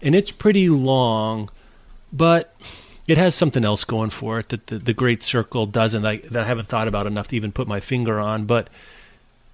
And 0.00 0.14
it's 0.14 0.30
pretty 0.30 0.70
long, 0.70 1.50
but 2.10 2.56
it 3.06 3.18
has 3.18 3.34
something 3.34 3.66
else 3.66 3.84
going 3.84 4.08
for 4.08 4.38
it 4.38 4.48
that 4.48 4.68
the, 4.68 4.78
the 4.78 4.94
Great 4.94 5.22
Circle 5.22 5.66
doesn't. 5.66 6.06
I, 6.06 6.22
that 6.30 6.44
I 6.44 6.46
haven't 6.46 6.68
thought 6.68 6.88
about 6.88 7.06
enough 7.06 7.28
to 7.28 7.36
even 7.36 7.52
put 7.52 7.68
my 7.68 7.80
finger 7.80 8.18
on. 8.18 8.46
But 8.46 8.70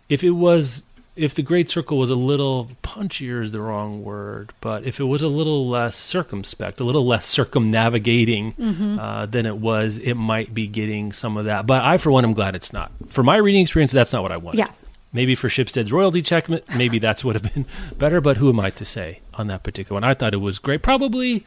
if 0.08 0.22
it 0.22 0.30
was 0.30 0.84
if 1.16 1.34
the 1.34 1.42
great 1.42 1.68
circle 1.68 1.98
was 1.98 2.10
a 2.10 2.14
little 2.14 2.70
punchier 2.82 3.42
is 3.42 3.52
the 3.52 3.60
wrong 3.60 4.04
word, 4.04 4.52
but 4.60 4.84
if 4.84 5.00
it 5.00 5.04
was 5.04 5.22
a 5.22 5.28
little 5.28 5.68
less 5.68 5.96
circumspect, 5.96 6.80
a 6.80 6.84
little 6.84 7.06
less 7.06 7.26
circumnavigating 7.26 8.52
mm-hmm. 8.54 8.98
uh, 8.98 9.26
than 9.26 9.44
it 9.44 9.56
was, 9.56 9.98
it 9.98 10.14
might 10.14 10.54
be 10.54 10.66
getting 10.66 11.12
some 11.12 11.36
of 11.36 11.46
that. 11.46 11.66
But 11.66 11.82
I, 11.82 11.96
for 11.98 12.10
one, 12.10 12.24
am 12.24 12.32
glad 12.32 12.54
it's 12.54 12.72
not. 12.72 12.92
For 13.08 13.22
my 13.22 13.36
reading 13.36 13.62
experience, 13.62 13.92
that's 13.92 14.12
not 14.12 14.22
what 14.22 14.32
I 14.32 14.36
wanted. 14.36 14.58
Yeah. 14.58 14.70
Maybe 15.12 15.34
for 15.34 15.48
Shipstead's 15.48 15.90
royalty 15.90 16.22
check, 16.22 16.48
maybe 16.76 17.00
that's 17.00 17.24
would 17.24 17.34
have 17.34 17.54
been 17.54 17.66
better. 17.98 18.20
But 18.20 18.36
who 18.36 18.48
am 18.48 18.60
I 18.60 18.70
to 18.70 18.84
say 18.84 19.20
on 19.34 19.48
that 19.48 19.64
particular 19.64 19.96
one? 19.96 20.04
I 20.04 20.14
thought 20.14 20.32
it 20.32 20.38
was 20.38 20.60
great. 20.60 20.82
Probably. 20.82 21.44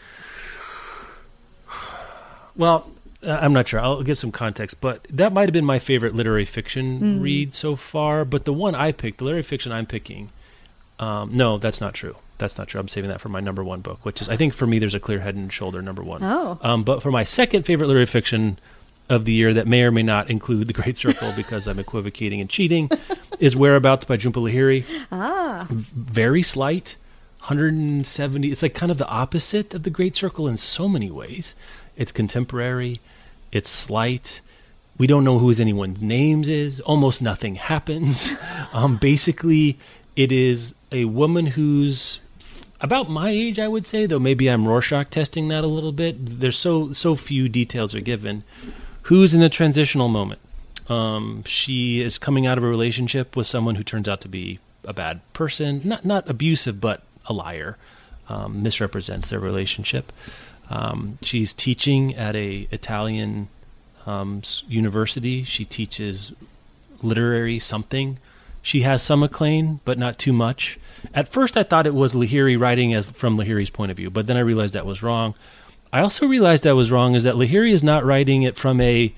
Well, 2.55 2.91
I'm 3.25 3.53
not 3.53 3.67
sure. 3.67 3.79
I'll 3.79 4.03
give 4.03 4.19
some 4.19 4.31
context, 4.31 4.79
but 4.81 5.05
that 5.09 5.33
might 5.33 5.43
have 5.43 5.53
been 5.53 5.65
my 5.65 5.79
favorite 5.79 6.15
literary 6.15 6.45
fiction 6.45 6.99
mm. 6.99 7.21
read 7.21 7.53
so 7.53 7.75
far. 7.75 8.25
But 8.25 8.45
the 8.45 8.53
one 8.53 8.75
I 8.75 8.91
picked, 8.91 9.19
the 9.19 9.25
literary 9.25 9.43
fiction 9.43 9.71
I'm 9.71 9.85
picking, 9.85 10.29
um, 10.99 11.35
no, 11.35 11.57
that's 11.57 11.81
not 11.81 11.93
true. 11.93 12.15
That's 12.37 12.57
not 12.57 12.67
true. 12.67 12.79
I'm 12.79 12.87
saving 12.87 13.09
that 13.09 13.21
for 13.21 13.29
my 13.29 13.39
number 13.39 13.63
one 13.63 13.81
book, 13.81 14.05
which 14.05 14.21
is 14.21 14.29
I 14.29 14.35
think 14.35 14.53
for 14.53 14.67
me 14.67 14.79
there's 14.79 14.93
a 14.93 14.99
clear 14.99 15.19
head 15.19 15.35
and 15.35 15.51
shoulder 15.51 15.81
number 15.81 16.03
one. 16.03 16.23
Oh. 16.23 16.59
Um, 16.61 16.83
but 16.83 17.01
for 17.01 17.11
my 17.11 17.23
second 17.23 17.63
favorite 17.63 17.87
literary 17.87 18.05
fiction 18.05 18.59
of 19.09 19.25
the 19.25 19.33
year 19.33 19.53
that 19.53 19.67
may 19.67 19.83
or 19.83 19.91
may 19.91 20.03
not 20.03 20.29
include 20.29 20.67
The 20.67 20.73
Great 20.73 20.97
Circle 20.97 21.33
because 21.35 21.67
I'm 21.67 21.79
equivocating 21.79 22.41
and 22.41 22.49
cheating 22.49 22.89
is 23.39 23.55
Whereabouts 23.55 24.05
by 24.05 24.17
Jhumpa 24.17 24.51
Lahiri. 24.51 24.85
Ah. 25.11 25.67
Very 25.69 26.43
slight, 26.43 26.95
170. 27.41 28.51
It's 28.51 28.61
like 28.61 28.73
kind 28.73 28.91
of 28.91 28.97
the 28.97 29.07
opposite 29.07 29.73
of 29.73 29.83
The 29.83 29.89
Great 29.89 30.15
Circle 30.15 30.47
in 30.47 30.57
so 30.57 30.87
many 30.87 31.11
ways. 31.11 31.53
It's 31.95 32.11
contemporary. 32.11 33.01
It's 33.53 33.69
slight. 33.69 34.41
We 34.97 35.05
don't 35.05 35.23
know 35.23 35.37
who 35.37 35.51
anyone's 35.51 36.01
names 36.01 36.49
is. 36.49 36.79
Almost 36.81 37.21
nothing 37.21 37.55
happens. 37.55 38.31
um, 38.73 38.97
basically, 38.97 39.77
it 40.15 40.31
is 40.31 40.73
a 40.91 41.05
woman 41.05 41.47
who's 41.47 42.19
about 42.81 43.09
my 43.09 43.29
age, 43.29 43.59
I 43.59 43.67
would 43.67 43.87
say, 43.87 44.05
though 44.07 44.19
maybe 44.19 44.47
I'm 44.47 44.67
Rorschach 44.67 45.09
testing 45.11 45.47
that 45.47 45.63
a 45.63 45.67
little 45.67 45.91
bit. 45.91 46.39
There's 46.39 46.57
so 46.57 46.93
so 46.93 47.15
few 47.15 47.47
details 47.47 47.93
are 47.95 48.01
given. 48.01 48.43
Who's 49.03 49.35
in 49.35 49.43
a 49.43 49.49
transitional 49.49 50.09
moment? 50.09 50.41
Um, 50.89 51.43
she 51.45 52.01
is 52.01 52.17
coming 52.17 52.45
out 52.45 52.57
of 52.57 52.63
a 52.63 52.67
relationship 52.67 53.35
with 53.35 53.47
someone 53.47 53.75
who 53.75 53.83
turns 53.83 54.09
out 54.09 54.21
to 54.21 54.27
be 54.27 54.59
a 54.83 54.93
bad 54.93 55.21
person, 55.33 55.81
not 55.83 56.05
not 56.05 56.27
abusive, 56.29 56.81
but 56.81 57.03
a 57.25 57.33
liar. 57.33 57.77
Um, 58.29 58.63
misrepresents 58.63 59.29
their 59.29 59.39
relationship. 59.39 60.13
Um, 60.69 61.17
she's 61.21 61.53
teaching 61.53 62.15
at 62.15 62.35
a 62.35 62.67
Italian 62.71 63.47
um, 64.05 64.41
university. 64.67 65.43
She 65.43 65.65
teaches 65.65 66.31
literary 67.01 67.59
something. 67.59 68.17
She 68.61 68.81
has 68.81 69.03
some 69.03 69.23
acclaim, 69.23 69.81
but 69.83 69.99
not 69.99 70.17
too 70.17 70.33
much. 70.33 70.79
At 71.13 71.27
first, 71.27 71.57
I 71.57 71.63
thought 71.63 71.85
it 71.85 71.93
was 71.93 72.13
Lahiri 72.13 72.57
writing 72.57 72.93
as 72.93 73.09
from 73.11 73.37
Lahiri's 73.37 73.69
point 73.69 73.91
of 73.91 73.97
view, 73.97 74.09
but 74.09 74.25
then 74.25 74.37
I 74.37 74.41
realized 74.41 74.73
that 74.73 74.85
was 74.85 75.03
wrong. 75.03 75.35
I 75.91 75.99
also 75.99 76.25
realized 76.25 76.63
that 76.63 76.75
was 76.75 76.91
wrong 76.91 77.13
is 77.13 77.23
that 77.23 77.35
Lahiri 77.35 77.71
is 77.71 77.83
not 77.83 78.05
writing 78.05 78.43
it 78.43 78.57
from 78.57 78.79
a 78.79 79.13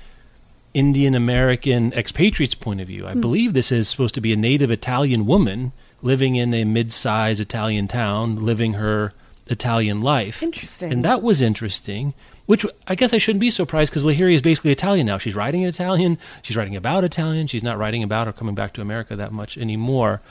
Indian 0.74 1.16
American 1.16 1.94
expatriate's 1.94 2.56
point 2.56 2.82
of 2.82 2.88
view. 2.88 3.08
I 3.08 3.14
believe 3.14 3.54
this 3.54 3.72
is 3.72 3.88
supposed 3.88 4.16
to 4.16 4.22
be 4.22 4.34
a 4.34 4.36
native 4.36 4.72
Italian 4.72 5.26
woman 5.26 5.72
living 6.02 6.36
in 6.36 6.54
a 6.54 6.66
mid-sized 6.66 7.40
Italian 7.40 7.88
town, 7.88 8.46
living 8.46 8.74
her 8.74 9.14
Italian 9.48 10.02
life. 10.02 10.42
Interesting. 10.42 10.92
And 10.92 11.06
that 11.06 11.22
was 11.22 11.42
interesting. 11.42 12.14
Which 12.46 12.66
I 12.88 12.94
guess 12.94 13.12
I 13.12 13.18
shouldn't 13.18 13.40
be 13.40 13.50
surprised 13.50 13.92
because 13.92 14.04
Lahiri 14.04 14.36
is 14.36 14.42
basically 14.42 14.72
Italian 14.72 15.08
now. 15.08 15.18
She's 15.18 15.34
writing 15.34 15.64
in 15.64 15.68
Italian. 15.68 16.20
She's 16.44 16.56
writing 16.56 16.76
about 16.76 17.04
Italian. 17.04 17.48
She's 17.48 17.64
not 17.64 17.80
writing 17.80 18.04
about 18.04 18.28
or 18.28 18.34
coming 18.34 18.54
back 18.54 18.74
to 18.74 18.82
America 18.82 19.16
that 19.16 19.32
much 19.32 19.58
anymore. 19.58 20.22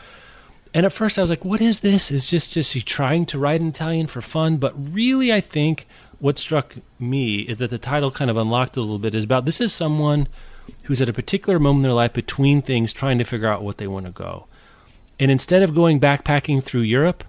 And 0.73 0.87
at 0.87 0.93
first 0.93 1.19
I 1.19 1.23
was 1.23 1.31
like, 1.31 1.45
what 1.45 1.61
is 1.61 1.81
this? 1.81 2.13
Is 2.13 2.29
just 2.29 2.53
just 2.53 2.71
she 2.71 2.83
trying 2.83 3.27
to 3.27 3.39
write 3.39 3.61
in 3.61 3.69
Italian 3.69 4.07
for 4.07 4.21
fun? 4.21 4.59
But 4.59 4.75
really 4.93 5.33
I 5.33 5.41
think 5.41 5.89
what 6.21 6.39
struck 6.39 6.77
me 7.01 7.41
is 7.41 7.57
that 7.57 7.71
the 7.71 7.79
title 7.79 8.13
kind 8.13 8.31
of 8.31 8.37
unlocked 8.37 8.77
a 8.77 8.81
little 8.81 8.99
bit 9.01 9.15
is 9.15 9.25
about 9.25 9.45
this 9.45 9.61
is 9.61 9.73
someone 9.73 10.29
who's 10.85 11.03
at 11.03 11.09
a 11.09 11.13
particular 11.13 11.59
moment 11.59 11.81
in 11.81 11.89
their 11.89 11.93
life 11.93 12.13
between 12.13 12.63
things 12.63 12.93
trying 12.93 13.19
to 13.19 13.25
figure 13.25 13.49
out 13.49 13.63
what 13.63 13.79
they 13.79 13.87
want 13.87 14.07
to 14.07 14.13
go. 14.13 14.47
And 15.19 15.31
instead 15.31 15.63
of 15.63 15.75
going 15.75 16.01
backpacking 16.01 16.63
through 16.63 16.83
Europe, 16.83 17.25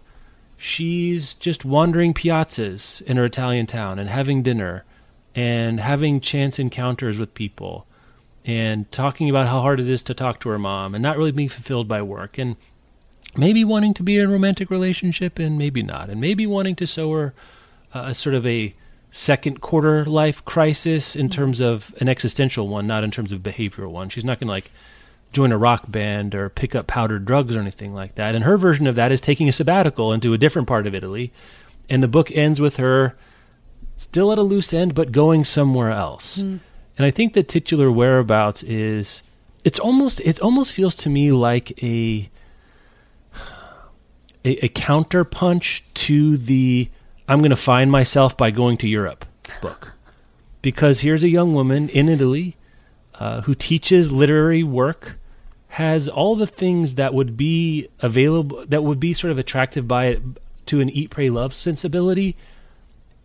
she's 0.57 1.33
just 1.35 1.65
wandering 1.65 2.13
piazzas 2.13 3.01
in 3.03 3.17
her 3.17 3.25
Italian 3.25 3.67
town 3.67 3.99
and 3.99 4.09
having 4.09 4.43
dinner 4.43 4.83
and 5.33 5.79
having 5.79 6.21
chance 6.21 6.59
encounters 6.59 7.19
with 7.19 7.33
people 7.33 7.85
and 8.45 8.89
talking 8.91 9.29
about 9.29 9.47
how 9.47 9.61
hard 9.61 9.79
it 9.79 9.89
is 9.89 10.01
to 10.03 10.13
talk 10.13 10.39
to 10.39 10.49
her 10.49 10.59
mom 10.59 10.95
and 10.95 11.01
not 11.01 11.17
really 11.17 11.31
being 11.31 11.49
fulfilled 11.49 11.87
by 11.87 12.01
work 12.01 12.37
and 12.37 12.55
maybe 13.35 13.63
wanting 13.63 13.93
to 13.93 14.03
be 14.03 14.17
in 14.17 14.29
a 14.29 14.31
romantic 14.31 14.69
relationship 14.69 15.39
and 15.39 15.57
maybe 15.57 15.83
not 15.83 16.09
and 16.09 16.21
maybe 16.21 16.45
wanting 16.47 16.75
to 16.75 16.87
sow 16.87 17.11
her 17.11 17.33
uh, 17.93 18.03
a 18.07 18.13
sort 18.13 18.35
of 18.35 18.45
a 18.45 18.73
second 19.11 19.61
quarter 19.61 20.05
life 20.05 20.43
crisis 20.45 21.15
in 21.15 21.29
terms 21.29 21.59
of 21.59 21.93
an 21.99 22.07
existential 22.07 22.67
one 22.67 22.85
not 22.85 23.03
in 23.03 23.11
terms 23.11 23.31
of 23.31 23.41
behavioral 23.41 23.91
one. 23.91 24.09
She's 24.09 24.25
not 24.25 24.39
going 24.39 24.47
to 24.47 24.53
like 24.53 24.71
join 25.35 25.51
a 25.51 25.57
rock 25.57 25.83
band 25.87 26.33
or 26.33 26.49
pick 26.49 26.73
up 26.73 26.87
powdered 26.87 27.25
drugs 27.25 27.55
or 27.55 27.59
anything 27.59 27.93
like 27.93 28.15
that. 28.15 28.33
And 28.33 28.43
her 28.43 28.57
version 28.57 28.87
of 28.87 28.95
that 28.95 29.11
is 29.11 29.21
taking 29.21 29.47
a 29.47 29.51
sabbatical 29.51 30.11
into 30.13 30.33
a 30.33 30.37
different 30.37 30.67
part 30.67 30.87
of 30.87 30.95
Italy. 30.95 31.31
And 31.89 32.01
the 32.01 32.07
book 32.07 32.31
ends 32.31 32.59
with 32.59 32.77
her 32.77 33.15
still 33.97 34.31
at 34.31 34.37
a 34.37 34.43
loose 34.43 34.73
end, 34.73 34.95
but 34.95 35.11
going 35.11 35.43
somewhere 35.43 35.91
else. 35.91 36.37
And 36.97 37.05
I 37.05 37.11
think 37.11 37.33
the 37.33 37.43
titular 37.43 37.91
whereabouts 37.91 38.63
is 38.63 39.21
it's 39.63 39.79
almost 39.79 40.21
it 40.21 40.39
almost 40.39 40.71
feels 40.71 40.95
to 40.97 41.09
me 41.09 41.31
like 41.31 41.83
a 41.83 42.29
a, 44.45 44.65
a 44.65 44.67
counter 44.69 45.23
punch 45.23 45.83
to 45.95 46.37
the 46.37 46.89
I'm 47.27 47.39
going 47.39 47.49
to 47.49 47.55
find 47.55 47.91
myself 47.91 48.37
by 48.37 48.51
going 48.51 48.77
to 48.77 48.87
Europe 48.87 49.25
book. 49.61 49.93
Because 50.61 51.01
here's 51.01 51.23
a 51.23 51.29
young 51.29 51.53
woman 51.53 51.89
in 51.89 52.09
Italy 52.09 52.57
uh, 53.15 53.41
who 53.41 53.55
teaches 53.55 54.11
literary 54.11 54.63
work, 54.63 55.17
has 55.75 56.07
all 56.07 56.37
the 56.37 56.47
things 56.47 56.95
that 56.95 57.13
would 57.13 57.35
be 57.35 57.85
available, 57.99 58.65
that 58.65 58.81
would 58.81 58.97
be 58.97 59.11
sort 59.11 59.29
of 59.29 59.37
attractive 59.37 59.85
by 59.85 60.05
it 60.05 60.21
to 60.65 60.79
an 60.79 60.89
eat, 60.89 61.09
pray, 61.09 61.29
love 61.29 61.53
sensibility. 61.53 62.37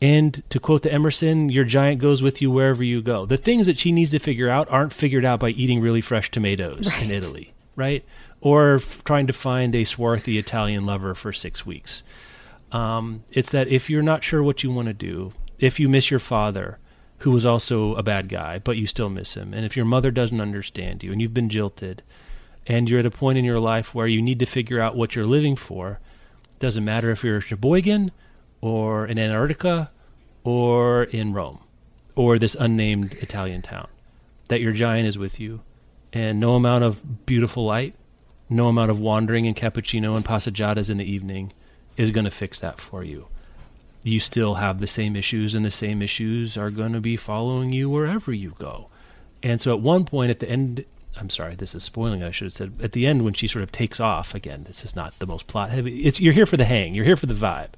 And 0.02 0.42
to 0.50 0.58
quote 0.58 0.82
the 0.82 0.92
Emerson, 0.92 1.48
your 1.48 1.62
giant 1.62 2.00
goes 2.00 2.22
with 2.22 2.42
you 2.42 2.50
wherever 2.50 2.82
you 2.82 3.02
go. 3.02 3.24
The 3.24 3.36
things 3.36 3.66
that 3.66 3.78
she 3.78 3.92
needs 3.92 4.10
to 4.10 4.18
figure 4.18 4.48
out 4.48 4.68
aren't 4.68 4.92
figured 4.92 5.24
out 5.24 5.38
by 5.38 5.50
eating 5.50 5.80
really 5.80 6.00
fresh 6.00 6.28
tomatoes 6.28 6.90
in 7.00 7.12
Italy, 7.12 7.52
right? 7.76 8.04
Or 8.40 8.76
f- 8.76 9.04
trying 9.04 9.28
to 9.28 9.32
find 9.32 9.72
a 9.76 9.84
swarthy 9.84 10.36
Italian 10.36 10.84
lover 10.84 11.14
for 11.14 11.32
six 11.32 11.64
weeks. 11.64 12.02
Um, 12.72 13.22
it's 13.30 13.52
that 13.52 13.68
if 13.68 13.88
you're 13.88 14.02
not 14.02 14.24
sure 14.24 14.42
what 14.42 14.64
you 14.64 14.72
want 14.72 14.88
to 14.88 14.92
do, 14.92 15.34
if 15.60 15.78
you 15.78 15.88
miss 15.88 16.10
your 16.10 16.18
father, 16.18 16.78
who 17.18 17.30
was 17.30 17.46
also 17.46 17.94
a 17.94 18.02
bad 18.02 18.28
guy, 18.28 18.58
but 18.58 18.76
you 18.76 18.88
still 18.88 19.08
miss 19.08 19.34
him, 19.34 19.54
and 19.54 19.64
if 19.64 19.76
your 19.76 19.86
mother 19.86 20.10
doesn't 20.10 20.40
understand 20.40 21.04
you 21.04 21.12
and 21.12 21.22
you've 21.22 21.34
been 21.34 21.48
jilted, 21.48 22.02
and 22.70 22.88
you're 22.88 23.00
at 23.00 23.06
a 23.06 23.10
point 23.10 23.36
in 23.36 23.44
your 23.44 23.58
life 23.58 23.96
where 23.96 24.06
you 24.06 24.22
need 24.22 24.38
to 24.38 24.46
figure 24.46 24.80
out 24.80 24.94
what 24.94 25.16
you're 25.16 25.24
living 25.24 25.56
for, 25.56 25.98
doesn't 26.60 26.84
matter 26.84 27.10
if 27.10 27.24
you're 27.24 27.34
in 27.34 27.40
Sheboygan 27.40 28.12
or 28.60 29.04
in 29.04 29.18
Antarctica 29.18 29.90
or 30.44 31.02
in 31.02 31.32
Rome 31.32 31.64
or 32.14 32.38
this 32.38 32.54
unnamed 32.54 33.14
Italian 33.14 33.60
town, 33.60 33.88
that 34.48 34.60
your 34.60 34.70
giant 34.70 35.08
is 35.08 35.18
with 35.18 35.40
you, 35.40 35.62
and 36.12 36.38
no 36.38 36.54
amount 36.54 36.84
of 36.84 37.26
beautiful 37.26 37.66
light, 37.66 37.96
no 38.48 38.68
amount 38.68 38.92
of 38.92 39.00
wandering 39.00 39.48
and 39.48 39.56
cappuccino 39.56 40.14
and 40.14 40.24
passeggiatas 40.24 40.88
in 40.88 40.96
the 40.96 41.12
evening 41.12 41.52
is 41.96 42.12
going 42.12 42.24
to 42.24 42.30
fix 42.30 42.60
that 42.60 42.80
for 42.80 43.02
you. 43.02 43.26
You 44.04 44.20
still 44.20 44.54
have 44.54 44.78
the 44.78 44.86
same 44.86 45.16
issues, 45.16 45.56
and 45.56 45.64
the 45.64 45.72
same 45.72 46.02
issues 46.02 46.56
are 46.56 46.70
going 46.70 46.92
to 46.92 47.00
be 47.00 47.16
following 47.16 47.72
you 47.72 47.90
wherever 47.90 48.32
you 48.32 48.54
go. 48.60 48.88
And 49.42 49.60
so, 49.60 49.74
at 49.74 49.80
one 49.80 50.04
point, 50.04 50.30
at 50.30 50.38
the 50.38 50.48
end, 50.48 50.84
I'm 51.20 51.30
sorry, 51.30 51.54
this 51.54 51.74
is 51.74 51.84
spoiling. 51.84 52.22
I 52.22 52.30
should 52.30 52.46
have 52.46 52.54
said 52.54 52.72
at 52.82 52.92
the 52.92 53.06
end 53.06 53.24
when 53.24 53.34
she 53.34 53.46
sort 53.46 53.62
of 53.62 53.70
takes 53.70 54.00
off. 54.00 54.34
Again, 54.34 54.64
this 54.66 54.84
is 54.84 54.96
not 54.96 55.18
the 55.18 55.26
most 55.26 55.46
plot 55.46 55.70
heavy. 55.70 56.04
It's 56.04 56.20
you're 56.20 56.32
here 56.32 56.46
for 56.46 56.56
the 56.56 56.64
hang. 56.64 56.94
You're 56.94 57.04
here 57.04 57.16
for 57.16 57.26
the 57.26 57.34
vibe. 57.34 57.70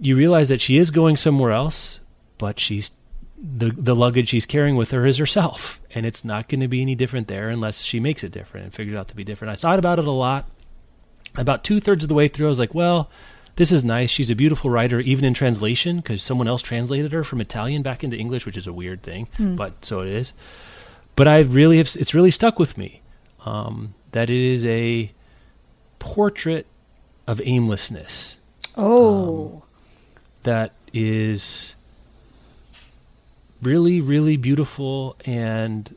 You 0.00 0.14
realize 0.14 0.48
that 0.48 0.60
she 0.60 0.78
is 0.78 0.90
going 0.90 1.16
somewhere 1.16 1.50
else, 1.50 2.00
but 2.38 2.60
she's 2.60 2.92
the 3.36 3.70
the 3.70 3.94
luggage 3.94 4.28
she's 4.28 4.46
carrying 4.46 4.76
with 4.76 4.92
her 4.92 5.04
is 5.04 5.16
herself, 5.18 5.80
and 5.94 6.06
it's 6.06 6.24
not 6.24 6.48
going 6.48 6.60
to 6.60 6.68
be 6.68 6.80
any 6.80 6.94
different 6.94 7.28
there 7.28 7.48
unless 7.48 7.82
she 7.82 7.98
makes 7.98 8.22
it 8.22 8.32
different 8.32 8.66
and 8.66 8.74
figures 8.74 8.96
out 8.96 9.08
to 9.08 9.16
be 9.16 9.24
different. 9.24 9.52
I 9.52 9.60
thought 9.60 9.78
about 9.78 9.98
it 9.98 10.06
a 10.06 10.12
lot. 10.12 10.48
About 11.34 11.64
two 11.64 11.80
thirds 11.80 12.04
of 12.04 12.08
the 12.08 12.14
way 12.14 12.28
through, 12.28 12.46
I 12.46 12.50
was 12.50 12.58
like, 12.58 12.74
well. 12.74 13.10
This 13.56 13.72
is 13.72 13.82
nice. 13.82 14.10
She's 14.10 14.28
a 14.28 14.34
beautiful 14.34 14.68
writer, 14.68 15.00
even 15.00 15.24
in 15.24 15.32
translation, 15.32 15.96
because 15.96 16.22
someone 16.22 16.46
else 16.46 16.60
translated 16.60 17.14
her 17.14 17.24
from 17.24 17.40
Italian 17.40 17.80
back 17.80 18.04
into 18.04 18.14
English, 18.14 18.44
which 18.44 18.58
is 18.58 18.66
a 18.66 18.72
weird 18.74 19.02
thing, 19.02 19.28
hmm. 19.38 19.56
but 19.56 19.82
so 19.82 20.02
it 20.02 20.08
is 20.08 20.34
but 21.16 21.26
I 21.26 21.40
really 21.40 21.78
have, 21.78 21.88
it's 21.98 22.14
really 22.14 22.30
stuck 22.30 22.58
with 22.58 22.78
me 22.78 23.02
um, 23.44 23.94
that 24.12 24.30
it 24.30 24.52
is 24.52 24.64
a 24.64 25.12
portrait 25.98 26.66
of 27.26 27.40
aimlessness 27.44 28.36
Oh, 28.76 29.62
that 30.42 30.72
is 30.92 31.74
really, 33.62 34.00
really 34.00 34.36
beautiful 34.36 35.16
and 35.24 35.96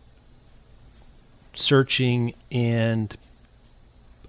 searching 1.53 2.33
and 2.49 3.17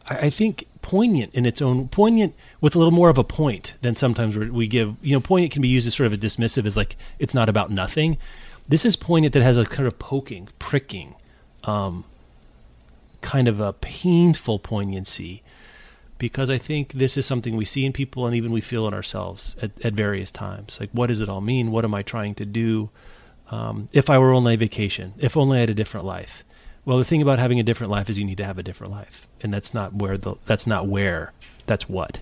I, 0.06 0.16
I 0.16 0.30
think 0.30 0.66
poignant 0.82 1.32
in 1.34 1.46
its 1.46 1.62
own 1.62 1.86
poignant 1.88 2.34
with 2.60 2.74
a 2.74 2.78
little 2.78 2.90
more 2.90 3.08
of 3.08 3.18
a 3.18 3.24
point 3.24 3.74
than 3.82 3.94
sometimes 3.94 4.36
we 4.36 4.50
we 4.50 4.66
give. 4.66 4.96
You 5.00 5.14
know, 5.14 5.20
poignant 5.20 5.52
can 5.52 5.62
be 5.62 5.68
used 5.68 5.86
as 5.86 5.94
sort 5.94 6.08
of 6.08 6.12
a 6.12 6.18
dismissive 6.18 6.66
as 6.66 6.76
like 6.76 6.96
it's 7.20 7.34
not 7.34 7.48
about 7.48 7.70
nothing. 7.70 8.18
This 8.70 8.84
is 8.84 8.94
poignant 8.94 9.34
that 9.34 9.42
has 9.42 9.56
a 9.56 9.64
kind 9.64 9.88
of 9.88 9.98
poking, 9.98 10.48
pricking, 10.60 11.16
um, 11.64 12.04
kind 13.20 13.48
of 13.48 13.58
a 13.58 13.72
painful 13.72 14.60
poignancy 14.60 15.42
because 16.18 16.48
I 16.50 16.56
think 16.56 16.92
this 16.92 17.16
is 17.16 17.26
something 17.26 17.56
we 17.56 17.64
see 17.64 17.84
in 17.84 17.92
people 17.92 18.26
and 18.26 18.36
even 18.36 18.52
we 18.52 18.60
feel 18.60 18.86
in 18.86 18.94
ourselves 18.94 19.56
at, 19.60 19.72
at 19.82 19.94
various 19.94 20.30
times. 20.30 20.78
Like, 20.78 20.90
what 20.92 21.08
does 21.08 21.20
it 21.20 21.28
all 21.28 21.40
mean? 21.40 21.72
What 21.72 21.84
am 21.84 21.96
I 21.96 22.04
trying 22.04 22.36
to 22.36 22.44
do? 22.44 22.90
Um, 23.50 23.88
if 23.92 24.08
I 24.08 24.18
were 24.18 24.32
only 24.32 24.52
on 24.52 24.58
vacation, 24.60 25.14
if 25.18 25.36
only 25.36 25.58
I 25.58 25.62
had 25.62 25.70
a 25.70 25.74
different 25.74 26.06
life. 26.06 26.44
Well, 26.84 26.98
the 26.98 27.04
thing 27.04 27.22
about 27.22 27.40
having 27.40 27.58
a 27.58 27.64
different 27.64 27.90
life 27.90 28.08
is 28.08 28.20
you 28.20 28.24
need 28.24 28.38
to 28.38 28.44
have 28.44 28.58
a 28.58 28.62
different 28.62 28.92
life, 28.92 29.26
and 29.40 29.52
that's 29.52 29.74
not 29.74 29.94
where 29.94 30.16
the 30.16 30.36
that's 30.46 30.66
not 30.66 30.86
where 30.86 31.32
that's 31.66 31.88
what. 31.88 32.20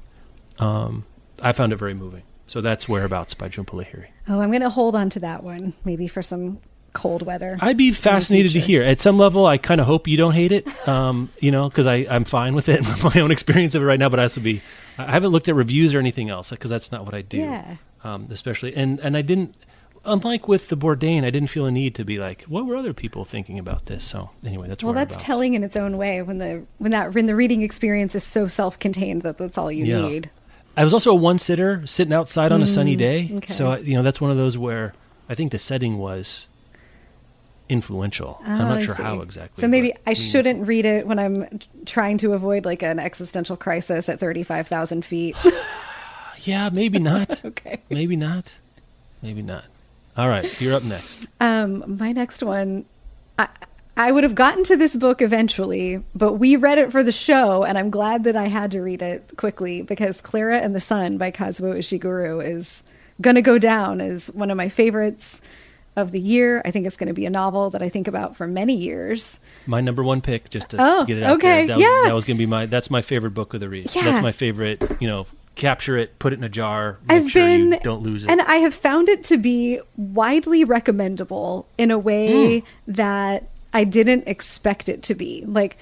Um, 0.58 1.04
I 1.42 1.52
found 1.52 1.74
it 1.74 1.76
very 1.76 1.94
moving. 1.94 2.22
So 2.48 2.60
that's 2.60 2.88
whereabouts 2.88 3.34
by 3.34 3.48
Jhumpa 3.48 3.66
Lahiri. 3.84 4.06
oh, 4.28 4.40
I'm 4.40 4.50
going 4.50 4.62
to 4.62 4.70
hold 4.70 4.96
on 4.96 5.08
to 5.10 5.20
that 5.20 5.42
one, 5.44 5.74
maybe 5.84 6.08
for 6.08 6.22
some 6.22 6.58
cold 6.94 7.22
weather. 7.22 7.58
I'd 7.60 7.76
be 7.76 7.92
fascinated 7.92 8.52
to 8.52 8.60
hear. 8.60 8.82
At 8.82 9.00
some 9.00 9.16
level, 9.18 9.46
I 9.46 9.58
kind 9.58 9.80
of 9.80 9.86
hope 9.86 10.08
you 10.08 10.16
don't 10.16 10.32
hate 10.32 10.50
it, 10.50 10.66
um, 10.88 11.30
you 11.38 11.50
know, 11.52 11.68
because 11.68 11.86
I'm 11.86 12.24
fine 12.24 12.54
with 12.54 12.68
it, 12.68 12.82
my 13.04 13.20
own 13.20 13.30
experience 13.30 13.74
of 13.76 13.82
it 13.82 13.84
right 13.84 14.00
now. 14.00 14.08
But 14.08 14.18
I 14.18 14.22
also 14.24 14.40
be, 14.40 14.62
I 14.96 15.12
haven't 15.12 15.30
looked 15.30 15.48
at 15.48 15.54
reviews 15.54 15.94
or 15.94 15.98
anything 16.00 16.30
else 16.30 16.50
because 16.50 16.70
that's 16.70 16.90
not 16.90 17.04
what 17.04 17.14
I 17.14 17.20
do. 17.22 17.38
Yeah. 17.38 17.76
Um, 18.02 18.26
especially, 18.30 18.74
and 18.74 18.98
and 19.00 19.16
I 19.16 19.22
didn't, 19.22 19.54
unlike 20.04 20.48
with 20.48 20.68
the 20.68 20.76
Bourdain, 20.76 21.24
I 21.24 21.30
didn't 21.30 21.50
feel 21.50 21.66
a 21.66 21.70
need 21.70 21.94
to 21.96 22.04
be 22.04 22.18
like, 22.18 22.44
what 22.44 22.64
were 22.64 22.76
other 22.76 22.94
people 22.94 23.24
thinking 23.26 23.58
about 23.58 23.86
this? 23.86 24.04
So 24.04 24.30
anyway, 24.44 24.68
that's 24.68 24.82
well, 24.82 24.94
that's 24.94 25.16
telling 25.18 25.54
in 25.54 25.62
its 25.64 25.76
own 25.76 25.98
way 25.98 26.22
when 26.22 26.38
the 26.38 26.64
when 26.78 26.92
that 26.92 27.12
when 27.14 27.26
the 27.26 27.36
reading 27.36 27.60
experience 27.62 28.14
is 28.14 28.24
so 28.24 28.46
self-contained 28.46 29.22
that 29.22 29.36
that's 29.36 29.58
all 29.58 29.70
you 29.70 29.84
Yeah. 29.84 30.08
need. 30.08 30.30
I 30.78 30.84
was 30.84 30.94
also 30.94 31.10
a 31.10 31.14
one 31.14 31.38
sitter 31.38 31.86
sitting 31.86 32.12
outside 32.12 32.52
on 32.52 32.62
a 32.62 32.66
sunny 32.66 32.94
day. 32.96 33.28
Mm, 33.32 33.36
okay. 33.38 33.52
So, 33.52 33.72
I, 33.72 33.78
you 33.78 33.96
know, 33.96 34.02
that's 34.02 34.20
one 34.20 34.30
of 34.30 34.36
those 34.36 34.56
where 34.56 34.94
I 35.28 35.34
think 35.34 35.50
the 35.52 35.58
setting 35.58 35.98
was 35.98 36.46
influential. 37.68 38.40
I'm 38.44 38.60
Oh, 38.60 38.68
not 38.68 38.78
I 38.78 38.82
sure 38.82 38.94
how 38.94 39.20
exactly. 39.20 39.60
So 39.60 39.68
maybe 39.68 39.92
I 40.06 40.14
shouldn't 40.14 40.66
read 40.66 40.86
it 40.86 41.06
when 41.06 41.18
I'm 41.18 41.60
trying 41.84 42.16
to 42.18 42.32
avoid 42.32 42.64
like 42.64 42.82
an 42.82 42.98
existential 42.98 43.56
crisis 43.56 44.08
at 44.08 44.20
35,000 44.20 45.04
feet. 45.04 45.36
Yeah, 46.42 46.70
maybe 46.70 47.00
not. 47.00 47.44
okay. 47.44 47.82
maybe 47.90 48.14
not. 48.14 48.54
maybe 49.22 49.42
not. 49.42 49.64
All 50.16 50.28
right, 50.28 50.48
you're 50.60 50.72
up 50.72 50.84
next. 50.84 51.26
Um, 51.40 51.96
my 51.98 52.12
next 52.12 52.44
one, 52.44 52.84
I, 53.38 53.48
I 53.98 54.12
would 54.12 54.22
have 54.22 54.36
gotten 54.36 54.62
to 54.64 54.76
this 54.76 54.94
book 54.94 55.20
eventually, 55.20 56.02
but 56.14 56.34
we 56.34 56.54
read 56.54 56.78
it 56.78 56.92
for 56.92 57.02
the 57.02 57.10
show, 57.10 57.64
and 57.64 57.76
I'm 57.76 57.90
glad 57.90 58.22
that 58.24 58.36
I 58.36 58.46
had 58.46 58.70
to 58.70 58.80
read 58.80 59.02
it 59.02 59.32
quickly 59.36 59.82
because 59.82 60.20
Clara 60.20 60.58
and 60.58 60.72
the 60.72 60.80
Sun 60.80 61.18
by 61.18 61.32
Kazuo 61.32 61.76
Ishiguro 61.76 62.42
is 62.42 62.84
going 63.20 63.34
to 63.34 63.42
go 63.42 63.58
down 63.58 64.00
as 64.00 64.28
one 64.28 64.52
of 64.52 64.56
my 64.56 64.68
favorites 64.68 65.40
of 65.96 66.12
the 66.12 66.20
year. 66.20 66.62
I 66.64 66.70
think 66.70 66.86
it's 66.86 66.96
going 66.96 67.08
to 67.08 67.12
be 67.12 67.26
a 67.26 67.30
novel 67.30 67.70
that 67.70 67.82
I 67.82 67.88
think 67.88 68.06
about 68.06 68.36
for 68.36 68.46
many 68.46 68.74
years. 68.74 69.40
My 69.66 69.80
number 69.80 70.04
one 70.04 70.20
pick, 70.20 70.48
just 70.48 70.70
to 70.70 70.76
Oh, 70.78 71.04
get 71.04 71.18
it 71.18 71.24
out 71.24 71.36
okay, 71.38 71.66
there. 71.66 71.76
That 71.76 71.76
was, 71.78 71.82
yeah. 71.82 72.02
that 72.04 72.14
was 72.14 72.24
going 72.24 72.36
to 72.36 72.42
be 72.42 72.46
my. 72.46 72.66
That's 72.66 72.90
my 72.90 73.02
favorite 73.02 73.32
book 73.32 73.52
of 73.52 73.58
the 73.58 73.68
read. 73.68 73.92
Yeah. 73.96 74.04
That's 74.04 74.22
my 74.22 74.30
favorite. 74.32 74.80
You 75.00 75.08
know, 75.08 75.26
capture 75.56 75.98
it, 75.98 76.20
put 76.20 76.32
it 76.32 76.38
in 76.38 76.44
a 76.44 76.48
jar, 76.48 76.98
make 77.08 77.24
I've 77.24 77.30
sure 77.32 77.44
been 77.44 77.72
you 77.72 77.80
don't 77.80 78.04
lose 78.04 78.22
it. 78.22 78.30
and 78.30 78.40
I 78.42 78.58
have 78.58 78.74
found 78.74 79.08
it 79.08 79.24
to 79.24 79.36
be 79.36 79.80
widely 79.96 80.62
recommendable 80.62 81.66
in 81.76 81.90
a 81.90 81.98
way 81.98 82.60
hmm. 82.60 82.66
that 82.86 83.48
I 83.72 83.84
didn't 83.84 84.26
expect 84.26 84.88
it 84.88 85.02
to 85.04 85.14
be. 85.14 85.44
Like 85.46 85.76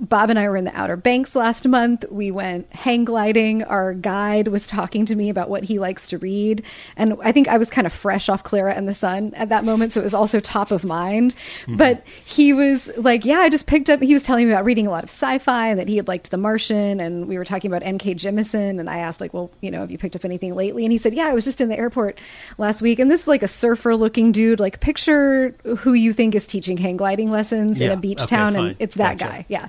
Bob 0.00 0.30
and 0.30 0.38
I 0.38 0.48
were 0.48 0.56
in 0.56 0.64
the 0.64 0.76
Outer 0.76 0.96
Banks 0.96 1.34
last 1.34 1.66
month. 1.66 2.04
We 2.10 2.30
went 2.30 2.72
hang 2.72 3.04
gliding. 3.04 3.64
Our 3.64 3.94
guide 3.94 4.48
was 4.48 4.66
talking 4.66 5.04
to 5.06 5.14
me 5.16 5.28
about 5.28 5.50
what 5.50 5.64
he 5.64 5.78
likes 5.78 6.06
to 6.08 6.18
read. 6.18 6.62
And 6.96 7.16
I 7.22 7.32
think 7.32 7.48
I 7.48 7.58
was 7.58 7.68
kind 7.70 7.86
of 7.86 7.92
fresh 7.92 8.28
off 8.28 8.44
Clara 8.44 8.74
and 8.74 8.86
the 8.88 8.94
Sun 8.94 9.34
at 9.34 9.48
that 9.48 9.64
moment. 9.64 9.92
So 9.92 10.00
it 10.00 10.04
was 10.04 10.14
also 10.14 10.38
top 10.40 10.70
of 10.70 10.84
mind. 10.84 11.34
Mm-hmm. 11.62 11.76
But 11.76 12.04
he 12.24 12.52
was 12.52 12.90
like, 12.96 13.24
Yeah, 13.24 13.38
I 13.40 13.48
just 13.48 13.66
picked 13.66 13.90
up, 13.90 14.00
he 14.00 14.14
was 14.14 14.22
telling 14.22 14.46
me 14.46 14.52
about 14.52 14.64
reading 14.64 14.86
a 14.86 14.90
lot 14.90 15.02
of 15.02 15.10
sci 15.10 15.38
fi 15.38 15.68
and 15.68 15.80
that 15.80 15.88
he 15.88 15.96
had 15.96 16.06
liked 16.06 16.30
The 16.30 16.38
Martian. 16.38 17.00
And 17.00 17.26
we 17.26 17.36
were 17.36 17.44
talking 17.44 17.70
about 17.70 17.82
N.K. 17.82 18.14
Jemisin. 18.14 18.78
And 18.78 18.88
I 18.88 18.98
asked, 18.98 19.20
like, 19.20 19.34
Well, 19.34 19.50
you 19.60 19.70
know, 19.70 19.80
have 19.80 19.90
you 19.90 19.98
picked 19.98 20.14
up 20.14 20.24
anything 20.24 20.54
lately? 20.54 20.84
And 20.84 20.92
he 20.92 20.98
said, 20.98 21.14
Yeah, 21.14 21.26
I 21.26 21.32
was 21.34 21.44
just 21.44 21.60
in 21.60 21.68
the 21.68 21.78
airport 21.78 22.18
last 22.56 22.82
week. 22.82 22.98
And 22.98 23.10
this 23.10 23.22
is 23.22 23.28
like 23.28 23.42
a 23.42 23.48
surfer 23.48 23.96
looking 23.96 24.30
dude. 24.32 24.60
Like, 24.60 24.78
picture 24.80 25.56
who 25.78 25.92
you 25.94 26.12
think 26.12 26.34
is 26.34 26.46
teaching 26.46 26.76
hang 26.76 26.96
gliding 26.96 27.30
lessons 27.30 27.80
in 27.80 27.90
a 27.90 27.96
beach 27.96 28.20
Okay, 28.20 28.36
town. 28.36 28.54
fine. 28.54 28.66
And 28.68 28.76
it's 28.78 28.94
that 28.94 29.18
Gotcha. 29.18 29.30
guy. 29.32 29.46
Yeah. 29.48 29.68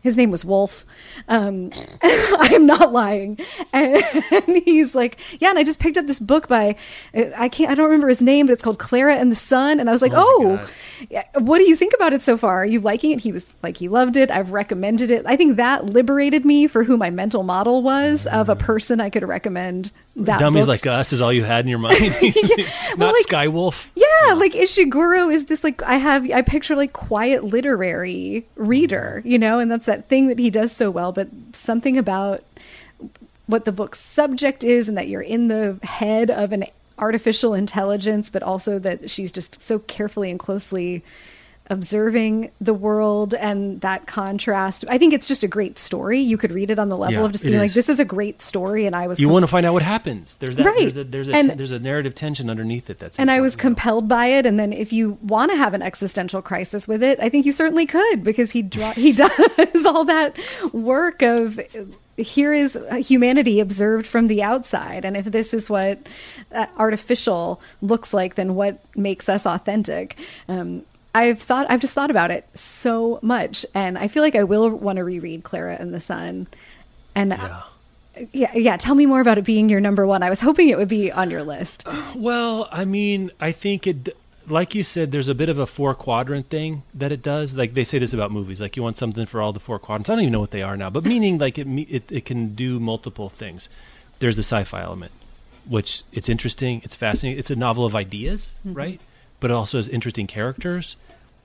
His 0.00 0.16
name 0.16 0.30
was 0.30 0.44
Wolf. 0.44 0.86
Um, 1.26 1.70
I 2.02 2.50
am 2.52 2.66
not 2.66 2.92
lying. 2.92 3.38
And, 3.72 4.02
he's 4.64 4.94
like, 4.94 5.18
yeah, 5.40 5.50
and 5.50 5.58
I 5.58 5.64
just 5.64 5.80
picked 5.80 5.96
up 5.96 6.06
this 6.06 6.20
book 6.20 6.46
by, 6.46 6.76
I 7.36 7.48
can't, 7.48 7.70
I 7.70 7.74
don't 7.74 7.86
remember 7.86 8.08
his 8.08 8.20
name, 8.20 8.46
but 8.46 8.52
it's 8.52 8.62
called 8.62 8.78
Clara 8.78 9.16
and 9.16 9.32
the 9.32 9.36
Sun. 9.36 9.80
And 9.80 9.88
I 9.88 9.92
was 9.92 10.02
like, 10.02 10.12
Oh 10.14 10.28
oh, 10.28 10.68
what 11.40 11.58
do 11.58 11.68
you 11.68 11.76
think 11.76 11.94
about 11.94 12.12
it 12.12 12.22
so 12.22 12.36
far? 12.36 12.62
Are 12.62 12.66
you 12.66 12.80
liking 12.80 13.10
it? 13.10 13.20
He 13.20 13.32
was 13.32 13.46
like, 13.62 13.76
he 13.76 13.88
loved 13.88 14.16
it. 14.16 14.30
I've 14.30 14.52
recommended 14.52 15.10
it. 15.10 15.24
I 15.26 15.36
think 15.36 15.56
that 15.56 15.86
liberated 15.86 16.44
me 16.44 16.66
for 16.66 16.84
who 16.84 16.96
my 16.96 17.10
mental 17.10 17.42
model 17.42 17.82
was 17.82 18.26
of 18.26 18.48
a 18.48 18.56
person 18.56 19.00
I 19.00 19.10
could 19.10 19.26
recommend 19.26 19.92
that 20.18 20.40
Dummies 20.40 20.64
book 20.66 20.68
like 20.84 20.86
us 20.86 21.12
is 21.12 21.20
all 21.22 21.32
you 21.32 21.44
had 21.44 21.64
in 21.64 21.68
your 21.68 21.78
mind. 21.80 22.00
Not 22.22 22.98
Well, 22.98 23.12
like- 23.12 23.26
Skywolf. 23.26 23.86
Yeah, 23.94 24.34
like 24.34 24.52
Ishiguro 24.52 25.32
is 25.32 25.46
this 25.46 25.62
like 25.64 25.82
I 25.82 25.94
have 25.96 26.30
I 26.30 26.42
picture 26.42 26.74
like 26.76 26.92
quiet 26.92 27.44
literary 27.44 28.46
reader, 28.56 29.22
you 29.24 29.38
know, 29.38 29.58
and 29.58 29.70
that's 29.70 29.86
that 29.86 30.08
thing 30.08 30.26
that 30.28 30.38
he 30.38 30.50
does 30.50 30.72
so 30.72 30.90
well, 30.90 31.12
but 31.12 31.28
something 31.52 31.96
about 31.96 32.42
what 33.46 33.64
the 33.64 33.72
book's 33.72 34.00
subject 34.00 34.62
is 34.64 34.88
and 34.88 34.98
that 34.98 35.08
you're 35.08 35.22
in 35.22 35.48
the 35.48 35.78
head 35.82 36.30
of 36.30 36.52
an 36.52 36.64
artificial 36.98 37.54
intelligence, 37.54 38.28
but 38.28 38.42
also 38.42 38.78
that 38.78 39.08
she's 39.08 39.30
just 39.32 39.62
so 39.62 39.78
carefully 39.78 40.30
and 40.30 40.38
closely 40.38 41.02
observing 41.70 42.50
the 42.60 42.74
world 42.74 43.34
and 43.34 43.80
that 43.82 44.06
contrast. 44.06 44.84
I 44.88 44.98
think 44.98 45.12
it's 45.12 45.26
just 45.26 45.42
a 45.42 45.48
great 45.48 45.78
story. 45.78 46.18
You 46.20 46.36
could 46.38 46.52
read 46.52 46.70
it 46.70 46.78
on 46.78 46.88
the 46.88 46.96
level 46.96 47.14
Yeah, 47.20 47.24
of 47.24 47.32
just 47.32 47.44
being 47.44 47.58
like, 47.58 47.72
this 47.72 47.88
is 47.88 48.00
a 48.00 48.04
great 48.04 48.40
story. 48.40 48.86
And 48.86 48.96
I 48.96 49.06
was 49.06 49.20
You 49.20 49.26
com- 49.26 49.32
want 49.34 49.42
to 49.44 49.46
find 49.48 49.66
out 49.66 49.72
what 49.74 49.82
happens. 49.82 50.36
There's 50.40 50.56
that. 50.56 50.64
Right. 50.66 50.92
There's 50.92 50.96
a, 50.96 51.04
there's 51.04 51.28
a, 51.28 51.34
And- 51.34 51.50
there's 51.50 51.70
a 51.70 51.78
narrative 51.78 52.14
tension 52.14 52.48
underneath 52.50 52.88
it. 52.90 52.98
That's 52.98 53.18
and 53.18 53.30
I 53.30 53.40
was 53.40 53.56
compelled 53.56 54.08
by 54.08 54.26
it. 54.26 54.46
And 54.46 54.58
then, 54.58 54.72
if 54.72 54.92
you 54.92 55.18
want 55.22 55.50
to 55.52 55.56
have 55.56 55.74
an 55.74 55.82
existential 55.82 56.42
crisis 56.42 56.86
with 56.88 57.02
it, 57.02 57.18
I 57.20 57.28
think 57.28 57.44
you 57.46 57.52
certainly 57.52 57.86
could 57.86 58.24
because 58.24 58.50
he 58.52 58.62
dra- 58.62 58.92
he 58.94 59.12
does 59.12 59.84
all 59.86 60.04
that 60.04 60.36
work 60.72 61.22
of 61.22 61.60
here 62.16 62.52
is 62.52 62.76
humanity 63.06 63.60
observed 63.60 64.04
from 64.06 64.26
the 64.26 64.42
outside, 64.42 65.04
and 65.04 65.16
if 65.16 65.26
this 65.26 65.54
is 65.54 65.70
what 65.70 66.00
uh, 66.52 66.66
artificial 66.76 67.60
looks 67.80 68.12
like, 68.12 68.34
then 68.34 68.56
what 68.56 68.80
makes 68.96 69.28
us 69.28 69.46
authentic? 69.46 70.18
Um, 70.48 70.82
I've 71.14 71.40
thought 71.40 71.66
I've 71.70 71.80
just 71.80 71.94
thought 71.94 72.10
about 72.10 72.30
it 72.30 72.46
so 72.54 73.18
much, 73.22 73.64
and 73.74 73.98
I 73.98 74.08
feel 74.08 74.22
like 74.22 74.36
I 74.36 74.44
will 74.44 74.70
want 74.70 74.96
to 74.96 75.04
reread 75.04 75.42
Clara 75.42 75.76
and 75.78 75.92
the 75.94 76.00
Sun. 76.00 76.46
And 77.14 77.32
uh, 77.32 77.62
Yeah. 78.16 78.26
yeah, 78.32 78.54
yeah. 78.54 78.76
Tell 78.76 78.94
me 78.94 79.06
more 79.06 79.20
about 79.20 79.38
it 79.38 79.44
being 79.44 79.68
your 79.68 79.80
number 79.80 80.06
one. 80.06 80.22
I 80.22 80.30
was 80.30 80.40
hoping 80.40 80.68
it 80.68 80.76
would 80.76 80.88
be 80.88 81.10
on 81.10 81.30
your 81.30 81.42
list. 81.42 81.84
Well, 82.14 82.68
I 82.72 82.84
mean, 82.84 83.30
I 83.38 83.52
think 83.52 83.86
it, 83.86 84.16
like 84.48 84.74
you 84.74 84.82
said, 84.82 85.12
there's 85.12 85.28
a 85.28 85.34
bit 85.34 85.48
of 85.48 85.58
a 85.58 85.66
four 85.66 85.94
quadrant 85.94 86.48
thing 86.50 86.82
that 86.94 87.12
it 87.12 87.22
does. 87.22 87.54
Like 87.54 87.74
they 87.74 87.84
say 87.84 87.98
this 87.98 88.12
about 88.12 88.32
movies, 88.32 88.60
like 88.60 88.76
you 88.76 88.82
want 88.82 88.98
something 88.98 89.26
for 89.26 89.40
all 89.40 89.52
the 89.52 89.60
four 89.60 89.78
quadrants. 89.78 90.10
I 90.10 90.14
don't 90.14 90.22
even 90.22 90.32
know 90.32 90.40
what 90.40 90.50
they 90.50 90.62
are 90.62 90.76
now, 90.76 90.90
but 90.90 91.04
meaning 91.04 91.38
like 91.38 91.58
it, 91.58 91.66
it, 91.66 92.10
it 92.10 92.24
can 92.24 92.54
do 92.54 92.80
multiple 92.80 93.28
things. 93.28 93.68
There's 94.18 94.36
the 94.36 94.42
sci-fi 94.42 94.82
element, 94.82 95.12
which 95.66 96.02
it's 96.12 96.28
interesting, 96.28 96.80
it's 96.84 96.94
fascinating. 96.96 97.38
It's 97.38 97.50
a 97.50 97.56
novel 97.56 97.84
of 97.84 97.94
ideas, 97.94 98.54
mm-hmm. 98.66 98.74
right? 98.76 99.00
But 99.40 99.50
it 99.50 99.54
also 99.54 99.78
has 99.78 99.88
interesting 99.88 100.26
characters, 100.26 100.96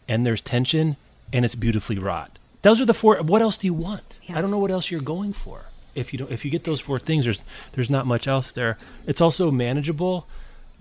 and 0.08 0.26
there's 0.26 0.42
tension, 0.42 0.98
and 1.32 1.46
it's 1.46 1.56
beautifully 1.56 1.98
wrought. 1.98 2.40
Those 2.64 2.82
are 2.82 2.86
the 2.86 2.94
four. 2.94 3.18
What 3.18 3.42
else 3.42 3.58
do 3.58 3.68
you 3.68 3.74
want? 3.74 4.18
Yeah. 4.24 4.38
I 4.38 4.42
don't 4.42 4.52
know 4.52 4.58
what 4.58 4.72
else 4.72 4.90
you're 4.90 5.02
going 5.02 5.34
for. 5.34 5.66
If 5.96 6.12
you 6.12 6.20
don't, 6.20 6.32
if 6.32 6.44
you 6.44 6.50
get 6.50 6.64
those 6.64 6.80
four 6.80 6.98
things, 6.98 7.26
there's 7.26 7.42
there's 7.74 7.90
not 7.90 8.08
much 8.08 8.28
else 8.28 8.52
there. 8.52 8.78
It's 9.06 9.22
also 9.22 9.52
manageable. 9.52 10.28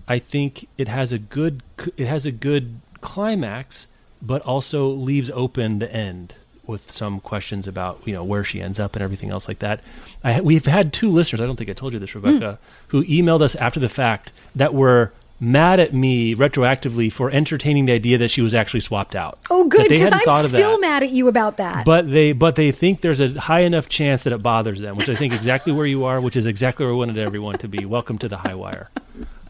I 0.07 0.19
think 0.19 0.67
it 0.77 0.87
has 0.87 1.11
a 1.11 1.19
good 1.19 1.61
it 1.97 2.07
has 2.07 2.25
a 2.25 2.31
good 2.31 2.79
climax, 3.01 3.87
but 4.21 4.41
also 4.41 4.87
leaves 4.89 5.29
open 5.31 5.79
the 5.79 5.93
end 5.93 6.35
with 6.65 6.89
some 6.89 7.19
questions 7.19 7.67
about 7.67 8.01
you 8.05 8.13
know 8.13 8.23
where 8.23 8.43
she 8.43 8.61
ends 8.61 8.79
up 8.79 8.95
and 8.95 9.03
everything 9.03 9.29
else 9.29 9.47
like 9.47 9.59
that. 9.59 9.81
I, 10.23 10.41
we've 10.41 10.65
had 10.65 10.93
two 10.93 11.09
listeners. 11.09 11.41
I 11.41 11.45
don't 11.45 11.57
think 11.57 11.69
I 11.69 11.73
told 11.73 11.93
you 11.93 11.99
this, 11.99 12.11
hmm. 12.11 12.21
Rebecca, 12.21 12.59
who 12.87 13.03
emailed 13.03 13.41
us 13.41 13.55
after 13.55 13.79
the 13.79 13.89
fact 13.89 14.31
that 14.55 14.73
were 14.73 15.11
mad 15.43 15.79
at 15.79 15.93
me 15.93 16.35
retroactively 16.35 17.11
for 17.11 17.29
entertaining 17.29 17.85
the 17.85 17.93
idea 17.93 18.17
that 18.17 18.29
she 18.29 18.41
was 18.41 18.53
actually 18.53 18.79
swapped 18.79 19.15
out. 19.15 19.39
Oh, 19.49 19.67
good, 19.67 19.89
because 19.89 20.13
I'm 20.25 20.47
still 20.47 20.79
mad 20.79 21.03
at 21.03 21.11
you 21.11 21.27
about 21.27 21.57
that. 21.57 21.85
But 21.85 22.09
they 22.09 22.31
but 22.31 22.55
they 22.55 22.71
think 22.71 23.01
there's 23.01 23.19
a 23.19 23.39
high 23.39 23.61
enough 23.61 23.89
chance 23.89 24.23
that 24.23 24.33
it 24.33 24.41
bothers 24.41 24.79
them, 24.79 24.95
which 24.95 25.09
I 25.09 25.15
think 25.15 25.33
exactly 25.33 25.73
where 25.73 25.85
you 25.85 26.05
are, 26.05 26.21
which 26.21 26.35
is 26.35 26.45
exactly 26.45 26.85
where 26.85 26.93
we 26.93 26.99
wanted 26.99 27.17
everyone 27.17 27.57
to 27.59 27.67
be. 27.67 27.85
Welcome 27.85 28.17
to 28.19 28.29
the 28.29 28.37
high 28.37 28.55
wire. 28.55 28.89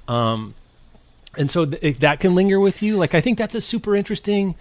Um, 0.08 0.56
and 1.38 1.50
so 1.50 1.66
th- 1.66 2.00
that 2.00 2.20
can 2.20 2.36
linger 2.36 2.60
with 2.60 2.82
you. 2.82 2.98
Like 2.98 3.16
I 3.16 3.22
think 3.22 3.38
that's 3.38 3.56
a 3.56 3.62
super 3.62 3.96
interesting. 3.96 4.56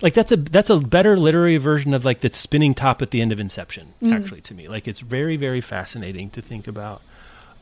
Like 0.00 0.14
that's 0.14 0.32
a 0.32 0.36
that's 0.36 0.70
a 0.70 0.78
better 0.78 1.18
literary 1.18 1.58
version 1.58 1.92
of 1.92 2.04
like 2.04 2.20
the 2.20 2.32
spinning 2.32 2.74
top 2.74 3.02
at 3.02 3.10
the 3.10 3.20
end 3.20 3.32
of 3.32 3.40
Inception. 3.40 3.94
Actually, 4.04 4.40
to 4.42 4.54
me, 4.54 4.68
like 4.68 4.88
it's 4.88 5.00
very 5.00 5.36
very 5.36 5.60
fascinating 5.60 6.30
to 6.30 6.40
think 6.40 6.66
about. 6.66 7.02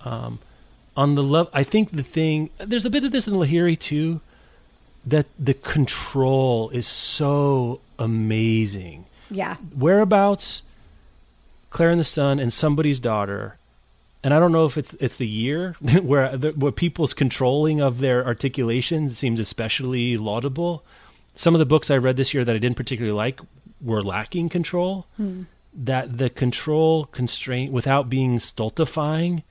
Um, 0.04 0.38
on 0.96 1.14
the 1.14 1.22
love, 1.22 1.48
I 1.52 1.62
think 1.62 1.92
the 1.92 2.02
thing 2.02 2.50
there's 2.58 2.84
a 2.84 2.90
bit 2.90 3.04
of 3.04 3.12
this 3.12 3.26
in 3.26 3.34
Lahiri 3.34 3.78
too. 3.78 4.20
That 5.04 5.26
the 5.38 5.54
control 5.54 6.68
is 6.70 6.84
so 6.84 7.80
amazing 7.96 9.04
yeah, 9.30 9.56
whereabouts 9.76 10.62
Clara 11.70 11.92
and 11.92 12.00
the 12.00 12.04
Sun 12.04 12.40
and 12.40 12.52
somebody's 12.52 12.98
daughter 12.98 13.56
and 14.26 14.34
I 14.34 14.40
don't 14.40 14.50
know 14.50 14.64
if 14.64 14.76
it's 14.76 14.94
it's 14.94 15.14
the 15.14 15.26
year 15.26 15.76
where 16.02 16.36
the, 16.36 16.50
where 16.50 16.72
people's 16.72 17.14
controlling 17.14 17.80
of 17.80 18.00
their 18.00 18.26
articulations 18.26 19.16
seems 19.16 19.38
especially 19.38 20.16
laudable. 20.16 20.82
Some 21.36 21.54
of 21.54 21.60
the 21.60 21.64
books 21.64 21.92
I 21.92 21.96
read 21.98 22.16
this 22.16 22.34
year 22.34 22.44
that 22.44 22.56
I 22.56 22.58
didn't 22.58 22.76
particularly 22.76 23.16
like 23.16 23.40
were 23.80 24.02
lacking 24.02 24.48
control. 24.48 25.06
Hmm. 25.16 25.42
That 25.72 26.18
the 26.18 26.28
control 26.28 27.04
constraint 27.04 27.70
without 27.70 28.10
being 28.10 28.40
stultifying 28.40 29.44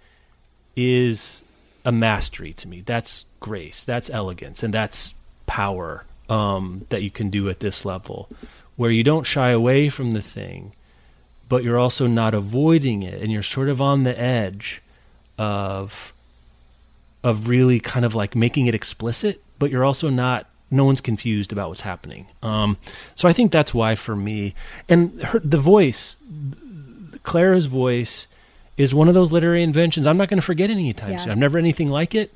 is 0.75 1.43
a 1.83 1.91
mastery 1.91 2.53
to 2.53 2.67
me. 2.67 2.81
That's 2.85 3.25
grace, 3.39 3.83
that's 3.83 4.09
elegance, 4.09 4.63
and 4.63 4.73
that's 4.73 5.13
power 5.45 6.05
um, 6.29 6.85
that 6.89 7.03
you 7.03 7.11
can 7.11 7.29
do 7.29 7.49
at 7.49 7.59
this 7.59 7.85
level, 7.85 8.29
where 8.75 8.91
you 8.91 9.03
don't 9.03 9.25
shy 9.25 9.49
away 9.49 9.89
from 9.89 10.11
the 10.11 10.21
thing, 10.21 10.73
but 11.47 11.63
you're 11.63 11.77
also 11.77 12.07
not 12.07 12.33
avoiding 12.33 13.03
it, 13.03 13.21
and 13.21 13.31
you're 13.31 13.43
sort 13.43 13.69
of 13.69 13.81
on 13.81 14.03
the 14.03 14.19
edge 14.19 14.81
of 15.37 16.13
of 17.23 17.47
really 17.47 17.79
kind 17.79 18.05
of 18.05 18.13
like 18.13 18.35
making 18.35 18.67
it 18.67 18.75
explicit, 18.75 19.41
but 19.59 19.71
you're 19.71 19.85
also 19.85 20.09
not. 20.09 20.47
No 20.71 20.83
one's 20.83 20.99
confused 21.01 21.51
about 21.51 21.69
what's 21.69 21.81
happening. 21.81 22.25
Um, 22.41 22.77
so 23.13 23.29
I 23.29 23.33
think 23.33 23.51
that's 23.51 23.73
why 23.73 23.93
for 23.93 24.15
me, 24.15 24.55
and 24.89 25.21
her, 25.21 25.39
the 25.39 25.59
voice, 25.59 26.17
Clara's 27.21 27.67
voice 27.67 28.25
is 28.77 28.93
one 28.93 29.07
of 29.07 29.13
those 29.13 29.31
literary 29.31 29.63
inventions 29.63 30.05
I'm 30.05 30.17
not 30.17 30.27
going 30.29 30.39
to 30.39 30.45
forget 30.45 30.69
anytime 30.69 31.11
Yeah. 31.11 31.17
soon. 31.19 31.31
I've 31.31 31.37
never 31.37 31.57
anything 31.57 31.89
like 31.89 32.13
it, 32.15 32.31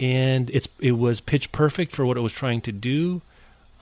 and 0.00 0.50
it's 0.50 0.68
it 0.80 0.92
was 0.92 1.20
pitch 1.20 1.50
perfect 1.52 1.92
for 1.92 2.04
what 2.06 2.16
it 2.16 2.20
was 2.20 2.32
trying 2.32 2.60
to 2.62 2.72
do. 2.72 3.22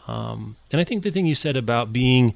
Um, 0.06 0.56
and 0.72 0.80
I 0.80 0.84
think 0.84 1.02
the 1.02 1.10
thing 1.10 1.26
you 1.26 1.34
said 1.34 1.56
about 1.56 1.92
being 1.92 2.34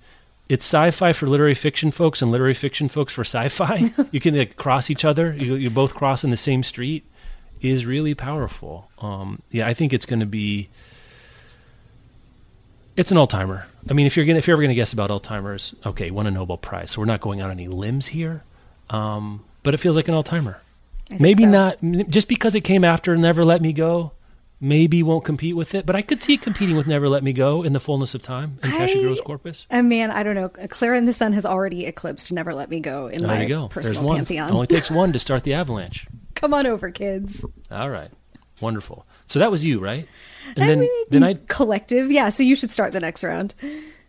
it's 0.49 0.65
sci-fi 0.67 1.13
for 1.15 1.27
literary 1.27 1.55
fiction 1.55 1.91
folks 1.91 2.21
and 2.21 2.31
literary 2.31 2.53
fiction 2.55 2.89
folks 2.89 3.13
for 3.15 3.23
sci-fi. 3.25 3.91
you 4.13 4.21
can 4.21 4.37
like, 4.37 4.57
cross 4.57 4.91
each 4.91 5.05
other. 5.05 5.33
You 5.35 5.55
you 5.55 5.71
both 5.71 5.95
cross 5.95 6.23
in 6.25 6.31
the 6.31 6.37
same 6.37 6.63
street. 6.63 7.05
is 7.63 7.87
really 7.87 8.15
powerful. 8.15 8.91
Um, 8.99 9.41
yeah, 9.51 9.67
I 9.67 9.73
think 9.73 9.93
it's 9.95 10.05
going 10.07 10.21
to 10.21 10.27
be. 10.27 10.69
It's 12.97 13.11
an 13.11 13.17
all 13.17 13.27
timer. 13.27 13.67
I 13.89 13.93
mean, 13.93 14.07
if 14.07 14.17
you're 14.17 14.27
gonna 14.27 14.39
if 14.39 14.47
you're 14.47 14.55
ever 14.55 14.63
gonna 14.63 14.75
guess 14.75 14.93
about 14.93 15.11
Alzheimer's, 15.11 15.75
okay, 15.85 16.11
won 16.11 16.27
a 16.27 16.31
Nobel 16.31 16.59
Prize. 16.59 16.93
So 16.93 17.01
we're 17.01 17.07
not 17.07 17.21
going 17.21 17.43
on 17.43 17.51
any 17.51 17.67
limbs 17.67 18.09
here, 18.09 18.45
um, 18.91 19.45
but 19.63 19.75
it 19.75 19.79
feels 19.79 19.97
like 19.97 20.09
an 20.09 20.15
all 20.15 20.23
timer. 20.23 20.61
Maybe 21.19 21.43
so. 21.45 21.51
not 21.51 21.79
just 22.09 22.29
because 22.29 22.55
it 22.55 22.63
came 22.63 22.85
after 22.85 23.17
Never 23.17 23.45
Let 23.45 23.61
Me 23.63 23.73
Go. 23.73 24.13
Maybe 24.61 25.03
won't 25.03 25.25
compete 25.25 25.57
with 25.57 25.75
it, 25.75 25.85
but 25.85 25.95
I 25.95 26.01
could 26.01 26.23
see 26.23 26.35
it 26.35 26.41
competing 26.43 26.77
with 26.77 26.87
Never 26.87 27.09
Let 27.09 27.23
Me 27.23 27.35
Go 27.35 27.63
in 27.63 27.75
the 27.75 27.81
fullness 27.81 28.15
of 28.15 28.23
time 28.23 28.53
and 28.63 28.73
Gross 29.03 29.21
Corpus. 29.21 29.67
And 29.69 29.89
man, 29.91 30.11
I 30.11 30.23
don't 30.23 30.35
know. 30.35 30.49
Clara 30.49 30.97
and 30.97 31.07
the 31.07 31.13
Sun 31.13 31.35
has 31.35 31.45
already 31.45 31.85
eclipsed 31.85 32.33
Never 32.33 32.55
Let 32.55 32.71
Me 32.71 32.81
Go 32.81 33.09
in 33.09 33.19
There 33.19 33.29
my 33.29 33.43
you 33.43 33.49
go. 33.49 33.69
personal 33.69 33.95
There's 33.95 34.05
one. 34.05 34.17
pantheon. 34.17 34.49
It 34.49 34.55
only 34.55 34.67
takes 34.67 34.91
one 34.91 35.13
to 35.13 35.19
start 35.19 35.43
the 35.43 35.53
avalanche. 35.55 36.07
Come 36.35 36.55
on 36.55 36.67
over, 36.67 36.91
kids. 36.91 37.45
All 37.71 37.91
right, 37.91 38.11
wonderful. 38.61 39.07
So 39.27 39.39
that 39.41 39.51
was 39.51 39.67
you, 39.67 39.81
right? 39.81 40.09
And 40.55 40.65
I 40.65 40.67
then 40.69 40.81
mean, 40.81 41.05
then 41.11 41.23
I 41.25 41.35
collective. 41.49 42.11
Yeah, 42.11 42.31
so 42.31 42.43
you 42.43 42.57
should 42.57 42.71
start 42.71 42.93
the 42.93 43.01
next 43.01 43.23
round. 43.23 43.55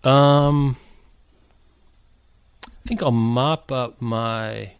Um, 0.05 0.78
think 2.86 3.02
I'll 3.02 3.12
mop 3.12 3.72
up 3.72 4.02
my. 4.02 4.74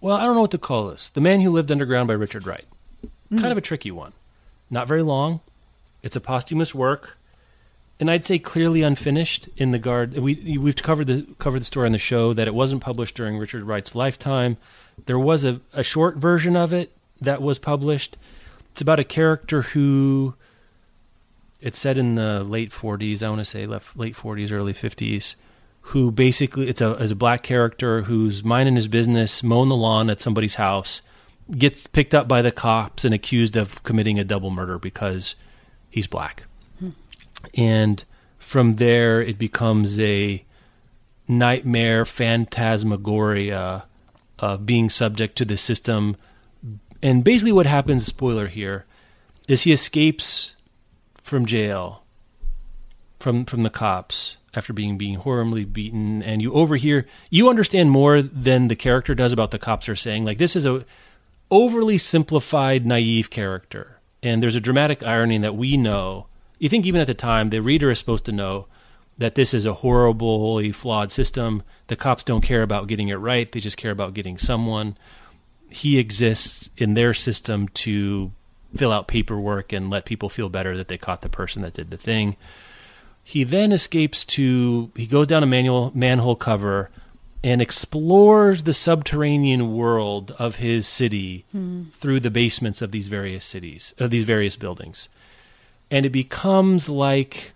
Well, 0.00 0.16
I 0.16 0.24
don't 0.24 0.34
know 0.34 0.42
what 0.42 0.50
to 0.52 0.58
call 0.58 0.88
this. 0.88 1.10
The 1.10 1.20
Man 1.20 1.40
Who 1.40 1.50
Lived 1.50 1.70
Underground 1.70 2.08
by 2.08 2.14
Richard 2.14 2.46
Wright. 2.46 2.64
Kind 3.30 3.42
hmm. 3.42 3.46
of 3.46 3.58
a 3.58 3.62
tricky 3.62 3.90
one. 3.90 4.12
Not 4.70 4.88
very 4.88 5.02
long. 5.02 5.40
It's 6.02 6.16
a 6.16 6.20
posthumous 6.20 6.74
work, 6.74 7.18
and 7.98 8.10
I'd 8.10 8.24
say 8.24 8.38
clearly 8.38 8.82
unfinished. 8.82 9.48
In 9.56 9.72
the 9.72 9.78
guard, 9.78 10.16
we 10.16 10.56
we've 10.56 10.76
covered 10.76 11.08
the 11.08 11.26
covered 11.38 11.60
the 11.60 11.66
story 11.66 11.86
on 11.86 11.92
the 11.92 11.98
show 11.98 12.32
that 12.32 12.48
it 12.48 12.54
wasn't 12.54 12.82
published 12.82 13.16
during 13.16 13.36
Richard 13.36 13.64
Wright's 13.64 13.94
lifetime. 13.94 14.56
There 15.06 15.18
was 15.18 15.44
a, 15.44 15.60
a 15.72 15.82
short 15.82 16.16
version 16.16 16.56
of 16.56 16.72
it 16.72 16.92
that 17.20 17.42
was 17.42 17.58
published. 17.58 18.16
It's 18.72 18.80
about 18.80 19.00
a 19.00 19.04
character 19.04 19.62
who 19.62 20.34
it's 21.60 21.78
set 21.78 21.98
in 21.98 22.14
the 22.14 22.42
late 22.42 22.70
40s 22.70 23.22
i 23.22 23.28
want 23.28 23.40
to 23.40 23.44
say 23.44 23.66
left, 23.66 23.96
late 23.96 24.14
40s 24.14 24.52
early 24.52 24.72
50s 24.72 25.36
who 25.82 26.10
basically 26.10 26.68
it's 26.68 26.80
a, 26.80 26.92
is 26.96 27.10
a 27.10 27.16
black 27.16 27.42
character 27.42 28.02
who's 28.02 28.44
minding 28.44 28.76
his 28.76 28.88
business 28.88 29.42
mowing 29.42 29.68
the 29.68 29.76
lawn 29.76 30.10
at 30.10 30.20
somebody's 30.20 30.56
house 30.56 31.00
gets 31.50 31.86
picked 31.86 32.14
up 32.14 32.28
by 32.28 32.42
the 32.42 32.52
cops 32.52 33.04
and 33.04 33.14
accused 33.14 33.56
of 33.56 33.82
committing 33.82 34.18
a 34.18 34.24
double 34.24 34.50
murder 34.50 34.78
because 34.78 35.34
he's 35.88 36.06
black. 36.06 36.44
Hmm. 36.78 36.90
And 37.54 38.04
from 38.38 38.74
there 38.74 39.20
it 39.20 39.38
becomes 39.38 39.98
a 40.00 40.44
nightmare 41.28 42.04
phantasmagoria 42.04 43.58
uh, 43.58 43.82
of 44.38 44.66
being 44.66 44.90
subject 44.90 45.36
to 45.38 45.44
the 45.44 45.56
system. 45.56 46.16
And 47.02 47.22
basically 47.22 47.52
what 47.52 47.66
happens 47.66 48.06
spoiler 48.06 48.46
here 48.48 48.86
is 49.48 49.62
he 49.62 49.72
escapes 49.72 50.54
from 51.30 51.46
jail 51.46 52.02
from 53.20 53.44
from 53.44 53.62
the 53.62 53.70
cops 53.70 54.36
after 54.52 54.72
being 54.72 54.98
being 54.98 55.14
horribly 55.14 55.64
beaten. 55.64 56.22
And 56.24 56.42
you 56.42 56.52
overhear 56.52 57.06
you 57.30 57.48
understand 57.48 57.92
more 57.92 58.20
than 58.20 58.66
the 58.66 58.74
character 58.74 59.14
does 59.14 59.32
about 59.32 59.52
the 59.52 59.58
cops 59.58 59.88
are 59.88 59.94
saying. 59.94 60.24
Like 60.24 60.38
this 60.38 60.56
is 60.56 60.66
a 60.66 60.84
overly 61.50 61.98
simplified 61.98 62.84
naive 62.84 63.30
character. 63.30 64.00
And 64.22 64.42
there's 64.42 64.56
a 64.56 64.60
dramatic 64.60 65.04
irony 65.04 65.38
that 65.38 65.54
we 65.54 65.76
know. 65.76 66.26
You 66.58 66.68
think 66.68 66.84
even 66.84 67.00
at 67.00 67.06
the 67.06 67.14
time 67.14 67.50
the 67.50 67.60
reader 67.60 67.90
is 67.90 68.00
supposed 68.00 68.24
to 68.24 68.32
know 68.32 68.66
that 69.18 69.36
this 69.36 69.54
is 69.54 69.66
a 69.66 69.74
horribly 69.74 70.72
flawed 70.72 71.12
system. 71.12 71.62
The 71.86 71.96
cops 71.96 72.24
don't 72.24 72.40
care 72.40 72.62
about 72.62 72.88
getting 72.88 73.08
it 73.08 73.14
right. 73.14 73.50
They 73.50 73.60
just 73.60 73.76
care 73.76 73.92
about 73.92 74.14
getting 74.14 74.36
someone. 74.36 74.96
He 75.70 75.98
exists 75.98 76.70
in 76.76 76.94
their 76.94 77.14
system 77.14 77.68
to 77.68 78.32
fill 78.74 78.92
out 78.92 79.08
paperwork 79.08 79.72
and 79.72 79.88
let 79.88 80.04
people 80.04 80.28
feel 80.28 80.48
better 80.48 80.76
that 80.76 80.88
they 80.88 80.98
caught 80.98 81.22
the 81.22 81.28
person 81.28 81.62
that 81.62 81.74
did 81.74 81.90
the 81.90 81.96
thing. 81.96 82.36
He 83.22 83.44
then 83.44 83.72
escapes 83.72 84.24
to 84.26 84.90
he 84.96 85.06
goes 85.06 85.26
down 85.26 85.42
a 85.42 85.46
manual 85.46 85.92
manhole 85.94 86.36
cover 86.36 86.90
and 87.42 87.62
explores 87.62 88.64
the 88.64 88.72
subterranean 88.72 89.74
world 89.74 90.34
of 90.38 90.56
his 90.56 90.86
city 90.86 91.44
hmm. 91.52 91.84
through 91.94 92.20
the 92.20 92.30
basements 92.30 92.82
of 92.82 92.92
these 92.92 93.08
various 93.08 93.44
cities 93.44 93.94
of 93.98 94.10
these 94.10 94.24
various 94.24 94.56
buildings. 94.56 95.08
And 95.90 96.06
it 96.06 96.10
becomes 96.10 96.88
like 96.88 97.52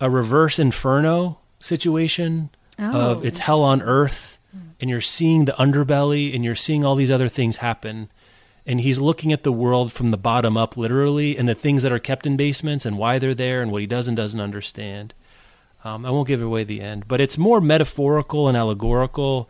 a 0.00 0.10
reverse 0.10 0.58
inferno 0.58 1.38
situation 1.58 2.50
Oh, 2.80 3.10
of 3.10 3.24
it's 3.24 3.40
hell 3.40 3.64
on 3.64 3.82
earth 3.82 4.38
hmm. 4.52 4.68
and 4.80 4.88
you're 4.88 5.00
seeing 5.00 5.46
the 5.46 5.52
underbelly 5.52 6.32
and 6.32 6.44
you're 6.44 6.54
seeing 6.54 6.84
all 6.84 6.94
these 6.94 7.10
other 7.10 7.28
things 7.28 7.56
happen 7.56 8.08
and 8.68 8.82
he's 8.82 8.98
looking 8.98 9.32
at 9.32 9.44
the 9.44 9.50
world 9.50 9.92
from 9.92 10.10
the 10.10 10.18
bottom 10.18 10.58
up 10.58 10.76
literally 10.76 11.38
and 11.38 11.48
the 11.48 11.54
things 11.54 11.82
that 11.82 11.92
are 11.92 11.98
kept 11.98 12.26
in 12.26 12.36
basements 12.36 12.84
and 12.84 12.98
why 12.98 13.18
they're 13.18 13.34
there 13.34 13.62
and 13.62 13.72
what 13.72 13.80
he 13.80 13.86
does 13.86 14.06
and 14.06 14.16
doesn't 14.16 14.40
understand. 14.40 15.14
Um, 15.84 16.04
i 16.04 16.10
won't 16.10 16.26
give 16.26 16.42
away 16.42 16.64
the 16.64 16.80
end 16.80 17.06
but 17.06 17.20
it's 17.20 17.38
more 17.38 17.60
metaphorical 17.60 18.46
and 18.48 18.56
allegorical 18.56 19.48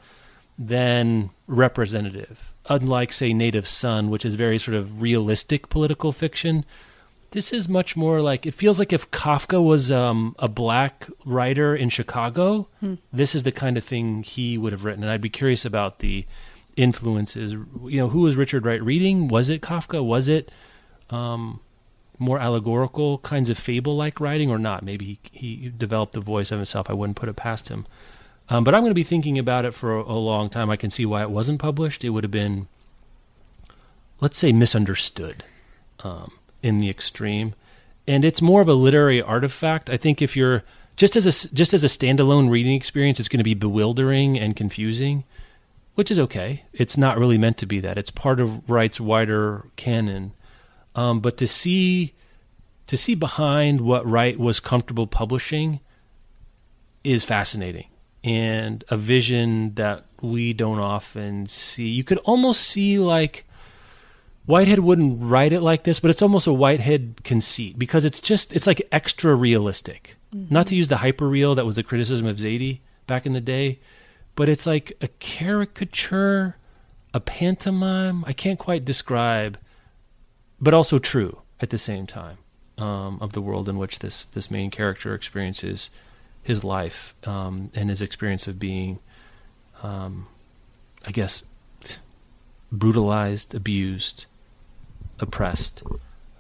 than 0.58 1.30
representative. 1.46 2.52
Unlike 2.68 3.12
say 3.12 3.32
native 3.32 3.66
son 3.66 4.08
which 4.10 4.24
is 4.24 4.34
very 4.34 4.58
sort 4.58 4.76
of 4.76 5.02
realistic 5.02 5.68
political 5.68 6.12
fiction 6.12 6.64
this 7.30 7.52
is 7.52 7.68
much 7.68 7.96
more 7.96 8.20
like 8.22 8.46
it 8.46 8.54
feels 8.54 8.78
like 8.78 8.92
if 8.92 9.10
Kafka 9.10 9.62
was 9.62 9.90
um, 9.90 10.34
a 10.38 10.48
black 10.48 11.08
writer 11.26 11.74
in 11.76 11.90
Chicago, 11.90 12.68
this 13.12 13.34
is 13.34 13.42
the 13.42 13.52
kind 13.52 13.76
of 13.76 13.84
thing 13.84 14.22
he 14.22 14.56
would 14.56 14.72
have 14.72 14.84
written. 14.84 15.02
And 15.02 15.12
I'd 15.12 15.20
be 15.20 15.28
curious 15.28 15.66
about 15.66 15.98
the 15.98 16.24
influences. 16.78 17.52
You 17.52 18.00
know, 18.00 18.08
who 18.08 18.20
was 18.20 18.36
Richard 18.36 18.64
Wright 18.64 18.82
reading? 18.82 19.28
Was 19.28 19.50
it 19.50 19.60
Kafka? 19.60 20.02
Was 20.02 20.28
it 20.28 20.50
um, 21.10 21.60
more 22.18 22.38
allegorical 22.38 23.18
kinds 23.18 23.50
of 23.50 23.58
fable-like 23.58 24.20
writing, 24.20 24.50
or 24.50 24.58
not? 24.58 24.82
Maybe 24.82 25.18
he, 25.30 25.38
he 25.38 25.68
developed 25.68 26.12
the 26.12 26.20
voice 26.20 26.50
of 26.50 26.58
himself. 26.58 26.88
I 26.88 26.94
wouldn't 26.94 27.18
put 27.18 27.28
it 27.28 27.36
past 27.36 27.68
him. 27.68 27.86
Um, 28.48 28.64
but 28.64 28.74
I'm 28.74 28.80
going 28.80 28.90
to 28.90 28.94
be 28.94 29.04
thinking 29.04 29.38
about 29.38 29.66
it 29.66 29.74
for 29.74 29.98
a, 29.98 30.02
a 30.02 30.14
long 30.14 30.48
time. 30.48 30.70
I 30.70 30.76
can 30.76 30.90
see 30.90 31.04
why 31.04 31.20
it 31.20 31.30
wasn't 31.30 31.60
published. 31.60 32.04
It 32.04 32.10
would 32.10 32.24
have 32.24 32.30
been, 32.30 32.68
let's 34.20 34.38
say, 34.38 34.52
misunderstood 34.52 35.44
um, 36.00 36.32
in 36.62 36.78
the 36.78 36.88
extreme, 36.88 37.54
and 38.06 38.24
it's 38.24 38.40
more 38.40 38.62
of 38.62 38.68
a 38.68 38.74
literary 38.74 39.20
artifact. 39.20 39.90
I 39.90 39.98
think 39.98 40.22
if 40.22 40.34
you're 40.34 40.62
just 40.96 41.14
as 41.14 41.26
a 41.26 41.54
just 41.54 41.74
as 41.74 41.84
a 41.84 41.88
standalone 41.88 42.48
reading 42.48 42.74
experience, 42.74 43.20
it's 43.20 43.28
going 43.28 43.38
to 43.38 43.44
be 43.44 43.54
bewildering 43.54 44.38
and 44.38 44.56
confusing, 44.56 45.24
which 45.98 46.12
is 46.12 46.20
okay. 46.20 46.62
It's 46.72 46.96
not 46.96 47.18
really 47.18 47.38
meant 47.38 47.58
to 47.58 47.66
be 47.66 47.80
that. 47.80 47.98
It's 47.98 48.12
part 48.12 48.38
of 48.38 48.70
Wright's 48.70 49.00
wider 49.00 49.64
canon. 49.74 50.32
Um, 50.94 51.18
but 51.18 51.36
to 51.38 51.46
see 51.48 52.14
to 52.86 52.96
see 52.96 53.16
behind 53.16 53.80
what 53.80 54.08
Wright 54.08 54.38
was 54.38 54.60
comfortable 54.60 55.08
publishing 55.08 55.80
is 57.02 57.24
fascinating 57.24 57.86
and 58.22 58.84
a 58.90 58.96
vision 58.96 59.74
that 59.74 60.04
we 60.22 60.52
don't 60.52 60.78
often 60.78 61.48
see. 61.48 61.88
You 61.88 62.04
could 62.04 62.18
almost 62.18 62.62
see 62.62 63.00
like 63.00 63.44
Whitehead 64.46 64.78
wouldn't 64.78 65.20
write 65.20 65.52
it 65.52 65.62
like 65.62 65.82
this, 65.82 65.98
but 65.98 66.12
it's 66.12 66.22
almost 66.22 66.46
a 66.46 66.52
Whitehead 66.52 67.24
conceit 67.24 67.76
because 67.76 68.04
it's 68.04 68.20
just 68.20 68.52
it's 68.52 68.68
like 68.68 68.86
extra 68.92 69.34
realistic. 69.34 70.14
Not 70.48 70.68
to 70.68 70.76
use 70.76 70.86
the 70.86 70.94
hyperreal 70.94 71.56
that 71.56 71.66
was 71.66 71.74
the 71.74 71.82
criticism 71.82 72.28
of 72.28 72.36
Zadie 72.36 72.82
back 73.08 73.26
in 73.26 73.32
the 73.32 73.40
day, 73.40 73.80
but 74.38 74.48
it's 74.48 74.66
like 74.66 74.92
a 75.00 75.08
caricature, 75.08 76.54
a 77.12 77.18
pantomime. 77.18 78.24
I 78.24 78.32
can't 78.32 78.56
quite 78.56 78.84
describe, 78.84 79.58
but 80.60 80.72
also 80.72 81.00
true 81.00 81.42
at 81.60 81.70
the 81.70 81.76
same 81.76 82.06
time 82.06 82.38
um, 82.78 83.18
of 83.20 83.32
the 83.32 83.40
world 83.40 83.68
in 83.68 83.78
which 83.78 83.98
this 83.98 84.26
this 84.26 84.48
main 84.48 84.70
character 84.70 85.12
experiences 85.12 85.90
his 86.40 86.62
life 86.62 87.16
um, 87.24 87.72
and 87.74 87.90
his 87.90 88.00
experience 88.00 88.46
of 88.46 88.60
being, 88.60 89.00
um, 89.82 90.28
I 91.04 91.10
guess, 91.10 91.42
brutalized, 92.70 93.56
abused, 93.56 94.26
oppressed. 95.18 95.82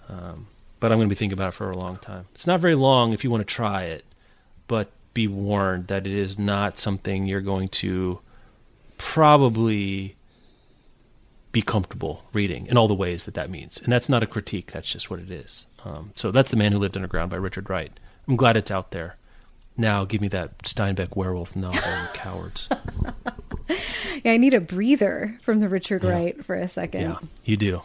Um, 0.08 0.46
but 0.78 0.92
I'm 0.92 0.98
going 0.98 1.08
to 1.08 1.12
be 1.12 1.18
thinking 1.18 1.36
about 1.36 1.48
it 1.48 1.56
for 1.56 1.68
a 1.68 1.76
long 1.76 1.96
time. 1.96 2.26
It's 2.32 2.46
not 2.46 2.60
very 2.60 2.76
long 2.76 3.12
if 3.12 3.24
you 3.24 3.30
want 3.32 3.40
to 3.40 3.52
try 3.52 3.86
it, 3.86 4.04
but 4.68 4.92
be 5.14 5.26
warned 5.26 5.88
that 5.88 6.06
it 6.06 6.12
is 6.12 6.38
not 6.38 6.78
something 6.78 7.26
you're 7.26 7.40
going 7.40 7.68
to 7.68 8.20
probably 8.98 10.16
be 11.50 11.62
comfortable 11.62 12.22
reading 12.32 12.66
in 12.66 12.76
all 12.76 12.88
the 12.88 12.94
ways 12.94 13.24
that 13.24 13.34
that 13.34 13.50
means. 13.50 13.78
And 13.82 13.92
that's 13.92 14.08
not 14.08 14.22
a 14.22 14.26
critique, 14.26 14.72
that's 14.72 14.90
just 14.90 15.10
what 15.10 15.18
it 15.20 15.30
is. 15.30 15.66
Um, 15.84 16.12
so 16.14 16.30
that's 16.30 16.50
The 16.50 16.56
Man 16.56 16.72
Who 16.72 16.78
Lived 16.78 16.96
Underground 16.96 17.30
by 17.30 17.36
Richard 17.36 17.70
Wright. 17.70 17.92
I'm 18.26 18.36
glad 18.36 18.56
it's 18.56 18.70
out 18.70 18.90
there. 18.90 19.16
Now 19.76 20.04
give 20.04 20.20
me 20.20 20.28
that 20.28 20.58
Steinbeck 20.58 21.16
werewolf 21.16 21.54
novel, 21.56 21.80
Cowards. 22.14 22.68
Yeah, 24.24 24.32
I 24.32 24.36
need 24.36 24.54
a 24.54 24.60
breather 24.60 25.38
from 25.42 25.60
the 25.60 25.68
Richard 25.68 26.02
Yeah. 26.02 26.10
Wright 26.10 26.44
for 26.44 26.54
a 26.56 26.68
second. 26.68 27.00
Yeah, 27.02 27.18
you 27.44 27.56
do. 27.56 27.82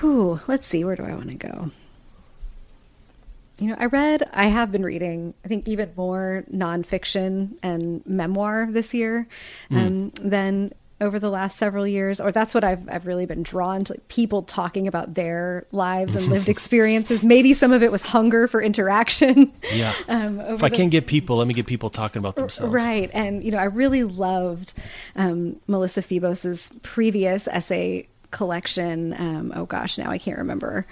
Whew, 0.00 0.40
let's 0.48 0.66
see, 0.66 0.82
where 0.84 0.96
do 0.96 1.04
I 1.04 1.14
want 1.14 1.28
to 1.28 1.34
go? 1.34 1.70
You 3.58 3.68
know, 3.68 3.76
I 3.78 3.86
read, 3.86 4.28
I 4.32 4.46
have 4.46 4.72
been 4.72 4.82
reading, 4.82 5.34
I 5.44 5.48
think, 5.48 5.68
even 5.68 5.92
more 5.96 6.44
nonfiction 6.52 7.56
and 7.62 8.04
memoir 8.04 8.68
this 8.70 8.92
year 8.92 9.28
um, 9.70 10.10
than 10.20 10.72
over 11.00 11.18
the 11.18 11.30
last 11.30 11.58
several 11.58 11.86
years, 11.86 12.20
or 12.20 12.32
that's 12.32 12.54
what 12.54 12.64
I've 12.64 12.88
I've 12.88 13.06
really 13.06 13.26
been 13.26 13.42
drawn 13.42 13.84
to 13.84 13.92
like, 13.92 14.08
people 14.08 14.42
talking 14.42 14.88
about 14.88 15.14
their 15.14 15.66
lives 15.72 16.16
and 16.16 16.26
lived 16.26 16.48
experiences. 16.56 17.22
Maybe 17.22 17.54
some 17.54 17.72
of 17.72 17.82
it 17.82 17.92
was 17.92 18.02
hunger 18.02 18.48
for 18.48 18.62
interaction. 18.62 19.52
Yeah. 19.72 19.94
Um, 20.06 20.38
if 20.40 20.62
I 20.62 20.68
can't 20.68 20.90
get 20.90 21.06
people, 21.06 21.38
let 21.38 21.48
me 21.48 21.54
get 21.54 21.66
people 21.66 21.90
talking 21.90 22.20
about 22.20 22.36
themselves. 22.36 22.72
Right. 22.72 23.10
And, 23.12 23.42
you 23.42 23.50
know, 23.50 23.58
I 23.58 23.64
really 23.64 24.04
loved 24.04 24.74
um, 25.16 25.56
Melissa 25.66 26.02
Febos's 26.02 26.70
previous 26.82 27.48
essay 27.48 28.06
collection. 28.30 29.14
Um, 29.14 29.52
oh 29.56 29.64
gosh, 29.64 29.98
now 29.98 30.10
I 30.10 30.18
can't 30.18 30.38
remember 30.38 30.86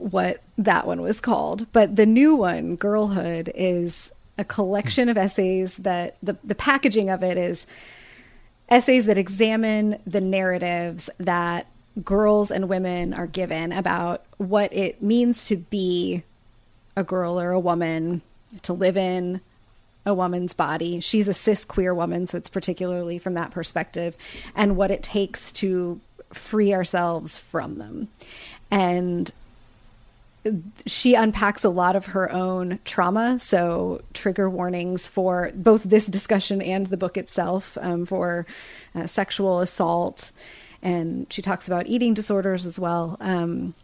what 0.00 0.38
that 0.58 0.86
one 0.86 1.00
was 1.00 1.20
called. 1.20 1.70
But 1.72 1.96
the 1.96 2.06
new 2.06 2.34
one, 2.34 2.76
Girlhood, 2.76 3.52
is 3.54 4.10
a 4.38 4.44
collection 4.44 5.08
of 5.08 5.18
essays 5.18 5.76
that 5.76 6.16
the, 6.22 6.36
the 6.42 6.54
packaging 6.54 7.10
of 7.10 7.22
it 7.22 7.36
is 7.36 7.66
essays 8.70 9.06
that 9.06 9.18
examine 9.18 10.00
the 10.06 10.20
narratives 10.20 11.10
that 11.18 11.66
girls 12.04 12.50
and 12.50 12.68
women 12.68 13.12
are 13.12 13.26
given 13.26 13.72
about 13.72 14.24
what 14.38 14.72
it 14.72 15.02
means 15.02 15.46
to 15.48 15.56
be 15.56 16.22
a 16.96 17.04
girl 17.04 17.38
or 17.38 17.50
a 17.50 17.60
woman, 17.60 18.22
to 18.62 18.72
live 18.72 18.96
in 18.96 19.40
a 20.06 20.14
woman's 20.14 20.54
body. 20.54 21.00
She's 21.00 21.28
a 21.28 21.34
cis 21.34 21.64
queer 21.64 21.94
woman, 21.94 22.26
so 22.26 22.38
it's 22.38 22.48
particularly 22.48 23.18
from 23.18 23.34
that 23.34 23.50
perspective, 23.50 24.16
and 24.54 24.76
what 24.76 24.90
it 24.90 25.02
takes 25.02 25.52
to 25.52 26.00
free 26.32 26.72
ourselves 26.72 27.38
from 27.38 27.78
them. 27.78 28.08
And 28.70 29.30
she 30.86 31.14
unpacks 31.14 31.64
a 31.64 31.68
lot 31.68 31.96
of 31.96 32.06
her 32.06 32.30
own 32.32 32.78
trauma. 32.84 33.38
So, 33.38 34.02
trigger 34.14 34.48
warnings 34.48 35.06
for 35.06 35.50
both 35.54 35.84
this 35.84 36.06
discussion 36.06 36.62
and 36.62 36.86
the 36.86 36.96
book 36.96 37.16
itself 37.16 37.76
um, 37.80 38.06
for 38.06 38.46
uh, 38.94 39.06
sexual 39.06 39.60
assault. 39.60 40.32
And 40.82 41.30
she 41.30 41.42
talks 41.42 41.66
about 41.66 41.86
eating 41.86 42.14
disorders 42.14 42.64
as 42.64 42.80
well. 42.80 43.18
Um, 43.20 43.74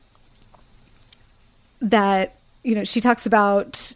that, 1.81 2.37
you 2.63 2.75
know, 2.75 2.85
she 2.85 3.03
talks 3.03 3.27
about 3.27 3.95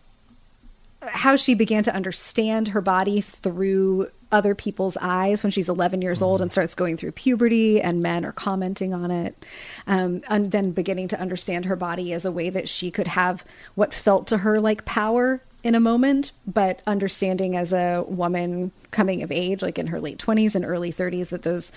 how 1.02 1.36
she 1.36 1.54
began 1.54 1.82
to 1.84 1.94
understand 1.94 2.68
her 2.68 2.82
body 2.82 3.22
through 3.22 4.10
other 4.32 4.54
people's 4.54 4.96
eyes 5.00 5.42
when 5.42 5.50
she's 5.50 5.68
11 5.68 6.02
years 6.02 6.22
old 6.22 6.40
and 6.40 6.52
starts 6.52 6.74
going 6.74 6.96
through 6.96 7.12
puberty 7.12 7.80
and 7.80 8.02
men 8.02 8.24
are 8.24 8.32
commenting 8.32 8.94
on 8.94 9.10
it. 9.10 9.44
Um, 9.86 10.22
and 10.28 10.52
then 10.52 10.70
beginning 10.70 11.08
to 11.08 11.20
understand 11.20 11.64
her 11.64 11.76
body 11.76 12.12
as 12.12 12.24
a 12.24 12.32
way 12.32 12.50
that 12.50 12.68
she 12.68 12.90
could 12.90 13.08
have 13.08 13.44
what 13.74 13.92
felt 13.92 14.26
to 14.28 14.38
her 14.38 14.60
like 14.60 14.84
power 14.84 15.42
in 15.62 15.74
a 15.74 15.80
moment 15.80 16.32
but 16.46 16.80
understanding 16.86 17.54
as 17.54 17.70
a 17.70 18.02
woman 18.08 18.72
coming 18.92 19.22
of 19.22 19.30
age 19.30 19.60
like 19.60 19.78
in 19.78 19.88
her 19.88 20.00
late 20.00 20.18
20s 20.18 20.54
and 20.54 20.64
early 20.64 20.90
30s 20.90 21.28
that 21.28 21.42
those 21.42 21.70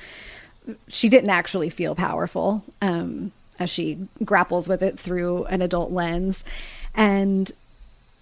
she 0.87 1.09
didn't 1.09 1.29
actually 1.29 1.69
feel 1.69 1.95
powerful 1.95 2.63
um, 2.81 3.31
as 3.59 3.69
she 3.69 4.07
grapples 4.23 4.67
with 4.67 4.81
it 4.81 4.99
through 4.99 5.45
an 5.45 5.61
adult 5.61 5.91
lens. 5.91 6.43
And 6.95 7.51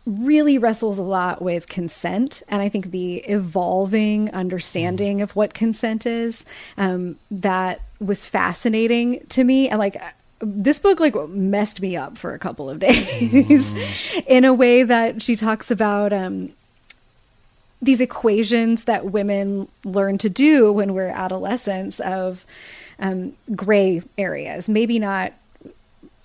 really 0.06 0.58
wrestles 0.58 0.97
a 0.97 1.04
lot 1.04 1.41
with 1.41 1.68
consent 1.68 2.41
and 2.47 2.62
i 2.62 2.68
think 2.68 2.89
the 2.91 3.18
evolving 3.18 4.32
understanding 4.34 5.22
of 5.22 5.36
what 5.36 5.54
consent 5.54 6.06
is 6.06 6.43
um, 6.78 7.18
that 7.30 7.82
was 7.99 8.26
fascinating 8.26 9.24
to 9.30 9.43
me 9.43 9.70
and 9.70 9.78
like 9.78 10.02
this 10.39 10.80
book 10.80 10.99
like 10.99 11.16
messed 11.30 11.82
me 11.82 11.95
up 11.95 12.18
for 12.18 12.34
a 12.34 12.39
couple 12.39 12.70
of 12.70 12.80
days 12.80 13.74
mm. 13.74 14.24
in 14.28 14.43
a 14.43 14.54
way 14.54 14.82
that 14.82 15.22
she 15.22 15.36
talks 15.36 15.70
about 15.70 16.12
um, 16.12 16.52
these 17.80 17.99
equations 17.99 18.86
that 18.86 19.06
women 19.12 19.68
learn 19.84 20.18
to 20.18 20.30
do 20.30 20.72
when 20.72 20.93
we're 20.93 21.10
adolescents 21.10 21.99
of 21.99 22.43
um, 22.97 23.34
gray 23.56 24.02
areas 24.18 24.68
maybe 24.68 24.97
not 24.97 25.32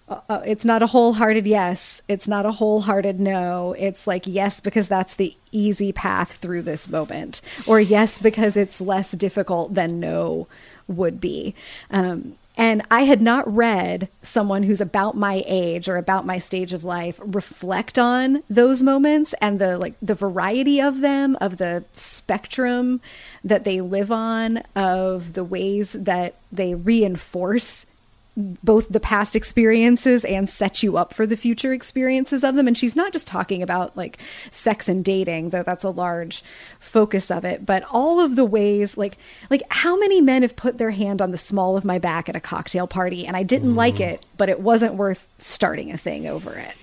uh, 0.08 0.20
uh, 0.28 0.42
it's 0.46 0.64
not 0.64 0.82
a 0.82 0.86
wholehearted 0.88 1.46
yes. 1.46 2.00
It's 2.08 2.28
not 2.28 2.46
a 2.46 2.52
wholehearted 2.52 3.18
no. 3.18 3.74
It's 3.78 4.06
like 4.06 4.22
yes 4.26 4.60
because 4.60 4.88
that's 4.88 5.14
the 5.14 5.34
easy 5.50 5.92
path 5.92 6.34
through 6.34 6.62
this 6.62 6.88
moment, 6.88 7.40
or 7.66 7.80
yes 7.80 8.18
because 8.18 8.56
it's 8.56 8.80
less 8.80 9.12
difficult 9.12 9.74
than 9.74 9.98
no 9.98 10.46
would 10.86 11.20
be. 11.20 11.54
Um, 11.90 12.36
and 12.58 12.82
I 12.90 13.02
had 13.02 13.20
not 13.20 13.52
read 13.52 14.08
someone 14.22 14.62
who's 14.62 14.80
about 14.80 15.14
my 15.16 15.42
age 15.46 15.88
or 15.88 15.96
about 15.96 16.24
my 16.24 16.38
stage 16.38 16.72
of 16.72 16.84
life 16.84 17.20
reflect 17.22 17.98
on 17.98 18.42
those 18.48 18.82
moments 18.82 19.34
and 19.42 19.58
the 19.58 19.76
like 19.76 19.94
the 20.00 20.14
variety 20.14 20.80
of 20.80 21.00
them, 21.00 21.36
of 21.40 21.58
the 21.58 21.84
spectrum 21.92 23.00
that 23.44 23.64
they 23.64 23.80
live 23.80 24.10
on, 24.10 24.58
of 24.74 25.34
the 25.34 25.44
ways 25.44 25.92
that 25.92 26.36
they 26.50 26.74
reinforce 26.74 27.86
both 28.36 28.90
the 28.90 29.00
past 29.00 29.34
experiences 29.34 30.24
and 30.24 30.48
set 30.48 30.82
you 30.82 30.98
up 30.98 31.14
for 31.14 31.26
the 31.26 31.36
future 31.36 31.72
experiences 31.72 32.44
of 32.44 32.54
them. 32.54 32.66
And 32.66 32.76
she's 32.76 32.94
not 32.94 33.12
just 33.12 33.26
talking 33.26 33.62
about 33.62 33.96
like 33.96 34.18
sex 34.50 34.88
and 34.88 35.02
dating, 35.02 35.50
though 35.50 35.62
that's 35.62 35.84
a 35.84 35.90
large 35.90 36.44
focus 36.78 37.30
of 37.30 37.44
it, 37.46 37.64
but 37.64 37.82
all 37.90 38.20
of 38.20 38.36
the 38.36 38.44
ways 38.44 38.96
like 38.96 39.16
like 39.48 39.62
how 39.70 39.96
many 39.98 40.20
men 40.20 40.42
have 40.42 40.54
put 40.54 40.76
their 40.76 40.90
hand 40.90 41.22
on 41.22 41.30
the 41.30 41.38
small 41.38 41.76
of 41.78 41.84
my 41.84 41.98
back 41.98 42.28
at 42.28 42.36
a 42.36 42.40
cocktail 42.40 42.86
party 42.86 43.26
and 43.26 43.36
I 43.36 43.42
didn't 43.42 43.72
mm. 43.72 43.76
like 43.76 44.00
it, 44.00 44.26
but 44.36 44.50
it 44.50 44.60
wasn't 44.60 44.94
worth 44.94 45.28
starting 45.38 45.90
a 45.90 45.96
thing 45.96 46.26
over 46.26 46.52
it. 46.52 46.74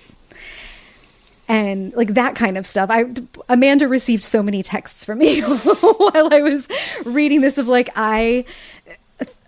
And 1.46 1.92
like 1.92 2.14
that 2.14 2.34
kind 2.34 2.58
of 2.58 2.66
stuff. 2.66 2.90
I 2.90 3.04
Amanda 3.48 3.86
received 3.86 4.24
so 4.24 4.42
many 4.42 4.62
texts 4.62 5.04
from 5.04 5.18
me 5.18 5.40
while 5.42 6.32
I 6.32 6.40
was 6.42 6.66
reading 7.04 7.42
this 7.42 7.58
of 7.58 7.68
like 7.68 7.90
I 7.94 8.44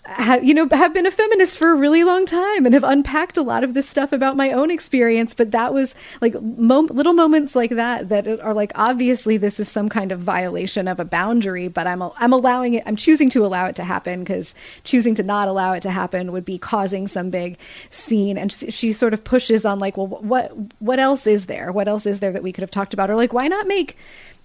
have, 0.07 0.45
you 0.45 0.55
know 0.55 0.69
have 0.71 0.95
been 0.95 1.07
a 1.07 1.11
feminist 1.11 1.59
for 1.59 1.71
a 1.71 1.77
really 1.77 2.05
long 2.05 2.27
time 2.27 2.65
and 2.65 2.75
have 2.75 2.85
unpacked 2.85 3.37
a 3.37 3.43
lot 3.43 3.65
of 3.65 3.75
this 3.75 3.89
stuff 3.89 4.13
about 4.13 4.37
my 4.37 4.53
own 4.53 4.71
experience 4.71 5.35
but 5.35 5.51
that 5.53 5.73
was 5.75 5.95
like 6.21 6.41
mo- 6.43 6.81
little 6.81 7.13
moments 7.13 7.55
like 7.55 7.71
that 7.71 8.09
that 8.09 8.27
are 8.41 8.55
like 8.55 8.73
obviously 8.75 9.37
this 9.37 9.59
is 9.61 9.69
some 9.69 9.89
kind 9.89 10.13
of 10.13 10.21
violation 10.21 10.89
of 10.89 11.01
a 11.01 11.05
boundary 11.05 11.69
but 11.69 11.87
I'm 11.87 12.03
I'm 12.03 12.33
allowing 12.33 12.75
it 12.75 12.83
I'm 12.87 12.97
choosing 12.97 13.31
to 13.31 13.45
allow 13.45 13.67
it 13.67 13.77
to 13.77 13.85
happen 13.85 14.25
cuz 14.25 14.55
choosing 14.85 15.15
to 15.17 15.23
not 15.23 15.49
allow 15.49 15.73
it 15.73 15.81
to 15.83 15.91
happen 15.91 16.33
would 16.33 16.45
be 16.45 16.59
causing 16.59 17.07
some 17.09 17.31
big 17.31 17.59
scene. 17.91 18.39
And 18.39 18.53
she, 18.53 18.71
she 18.71 18.93
sort 18.93 19.15
of 19.15 19.25
pushes 19.25 19.65
on 19.65 19.79
like 19.79 19.97
well 19.97 20.07
what 20.07 20.53
what 20.81 20.99
else 20.99 21.27
is 21.27 21.47
there? 21.47 21.73
What 21.73 21.89
else 21.89 22.07
is 22.07 22.21
there 22.21 22.33
that 22.33 22.43
we 22.43 22.53
could 22.53 22.63
have 22.63 22.71
talked 22.71 22.95
about? 22.95 23.11
Or 23.11 23.17
like 23.17 23.33
why 23.33 23.49
not 23.49 23.67
make 23.67 23.97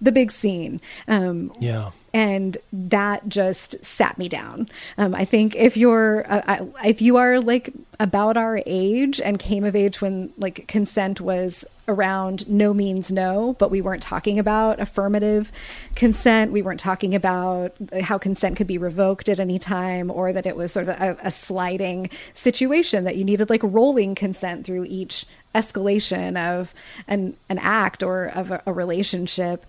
the 0.02 0.12
big 0.12 0.30
scene. 0.30 0.80
Um, 1.08 1.52
yeah. 1.58 1.90
And 2.14 2.58
that 2.72 3.26
just 3.28 3.82
sat 3.82 4.18
me 4.18 4.28
down. 4.28 4.68
Um, 4.98 5.14
I 5.14 5.24
think 5.24 5.56
if 5.56 5.78
you're, 5.78 6.30
uh, 6.30 6.66
if 6.84 7.00
you 7.00 7.16
are 7.16 7.40
like 7.40 7.72
about 7.98 8.36
our 8.36 8.60
age 8.66 9.18
and 9.18 9.38
came 9.38 9.64
of 9.64 9.74
age 9.74 10.02
when 10.02 10.30
like 10.36 10.68
consent 10.68 11.22
was 11.22 11.64
around 11.88 12.48
no 12.48 12.74
means 12.74 13.10
no, 13.10 13.56
but 13.58 13.70
we 13.70 13.80
weren't 13.80 14.02
talking 14.02 14.38
about 14.38 14.78
affirmative 14.78 15.50
consent. 15.94 16.52
We 16.52 16.62
weren't 16.62 16.80
talking 16.80 17.14
about 17.14 17.74
how 18.02 18.18
consent 18.18 18.56
could 18.56 18.66
be 18.66 18.78
revoked 18.78 19.28
at 19.28 19.40
any 19.40 19.58
time 19.58 20.10
or 20.10 20.32
that 20.32 20.46
it 20.46 20.56
was 20.56 20.70
sort 20.72 20.88
of 20.88 21.00
a, 21.00 21.16
a 21.22 21.30
sliding 21.30 22.10
situation 22.34 23.04
that 23.04 23.16
you 23.16 23.24
needed 23.24 23.48
like 23.48 23.62
rolling 23.62 24.14
consent 24.14 24.66
through 24.66 24.84
each 24.84 25.24
escalation 25.54 26.36
of 26.38 26.74
an 27.08 27.36
an 27.48 27.58
act 27.58 28.02
or 28.02 28.26
of 28.26 28.50
a, 28.50 28.62
a 28.66 28.72
relationship 28.72 29.66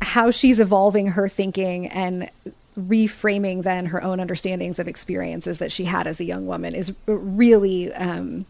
how 0.00 0.30
she's 0.30 0.60
evolving 0.60 1.08
her 1.08 1.28
thinking 1.28 1.86
and 1.88 2.30
reframing 2.78 3.62
then 3.64 3.86
her 3.86 4.02
own 4.02 4.20
understandings 4.20 4.78
of 4.78 4.86
experiences 4.86 5.58
that 5.58 5.72
she 5.72 5.84
had 5.84 6.06
as 6.06 6.20
a 6.20 6.24
young 6.24 6.46
woman 6.46 6.74
is 6.74 6.94
really 7.06 7.92
um, 7.94 8.46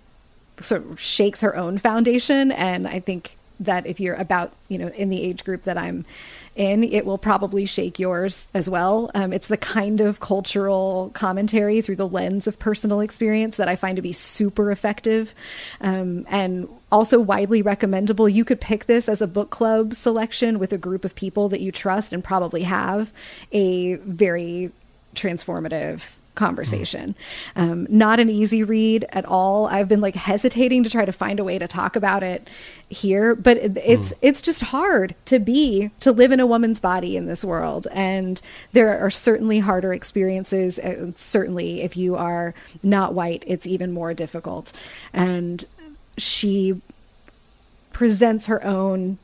sort 0.60 0.84
of 0.84 1.00
shakes 1.00 1.40
her 1.40 1.56
own 1.56 1.78
foundation. 1.78 2.52
And 2.52 2.86
i 2.86 3.00
think 3.00 3.36
that 3.60 3.86
if 3.86 3.98
you're 3.98 4.14
about 4.14 4.52
you 4.68 4.78
know 4.78 4.88
in 4.88 5.08
the 5.08 5.22
age 5.22 5.44
group 5.44 5.62
that 5.62 5.76
i'm 5.76 6.04
in, 6.58 6.84
it 6.84 7.06
will 7.06 7.18
probably 7.18 7.64
shake 7.64 7.98
yours 7.98 8.48
as 8.52 8.68
well. 8.68 9.10
Um, 9.14 9.32
it's 9.32 9.48
the 9.48 9.56
kind 9.56 10.00
of 10.00 10.20
cultural 10.20 11.10
commentary 11.14 11.80
through 11.80 11.96
the 11.96 12.08
lens 12.08 12.46
of 12.46 12.58
personal 12.58 13.00
experience 13.00 13.56
that 13.56 13.68
I 13.68 13.76
find 13.76 13.96
to 13.96 14.02
be 14.02 14.12
super 14.12 14.70
effective 14.70 15.34
um, 15.80 16.26
and 16.28 16.68
also 16.90 17.20
widely 17.20 17.62
recommendable. 17.62 18.28
You 18.28 18.44
could 18.44 18.60
pick 18.60 18.86
this 18.86 19.08
as 19.08 19.22
a 19.22 19.26
book 19.26 19.50
club 19.50 19.94
selection 19.94 20.58
with 20.58 20.72
a 20.72 20.78
group 20.78 21.04
of 21.04 21.14
people 21.14 21.48
that 21.50 21.60
you 21.60 21.70
trust 21.70 22.12
and 22.12 22.22
probably 22.24 22.64
have 22.64 23.12
a 23.52 23.94
very 23.94 24.72
transformative 25.14 26.02
conversation. 26.38 27.14
Um, 27.56 27.86
not 27.90 28.20
an 28.20 28.30
easy 28.30 28.62
read 28.62 29.04
at 29.10 29.26
all. 29.26 29.66
I've 29.66 29.88
been 29.88 30.00
like 30.00 30.14
hesitating 30.14 30.84
to 30.84 30.90
try 30.90 31.04
to 31.04 31.12
find 31.12 31.38
a 31.38 31.44
way 31.44 31.58
to 31.58 31.68
talk 31.68 31.96
about 31.96 32.22
it 32.22 32.48
here, 32.88 33.34
but 33.34 33.58
it's 33.58 34.10
mm. 34.10 34.18
it's 34.22 34.40
just 34.40 34.62
hard 34.62 35.14
to 35.26 35.38
be 35.38 35.90
to 36.00 36.12
live 36.12 36.32
in 36.32 36.40
a 36.40 36.46
woman's 36.46 36.80
body 36.80 37.16
in 37.16 37.26
this 37.26 37.44
world, 37.44 37.86
and 37.92 38.40
there 38.72 38.98
are 38.98 39.10
certainly 39.10 39.58
harder 39.58 39.92
experiences. 39.92 40.78
Uh, 40.78 41.10
certainly, 41.14 41.82
if 41.82 41.96
you 41.96 42.16
are 42.16 42.54
not 42.82 43.12
white, 43.12 43.44
it's 43.46 43.66
even 43.66 43.92
more 43.92 44.14
difficult. 44.14 44.72
And 45.12 45.64
she 46.16 46.80
presents 47.92 48.46
her 48.46 48.64
own 48.64 49.18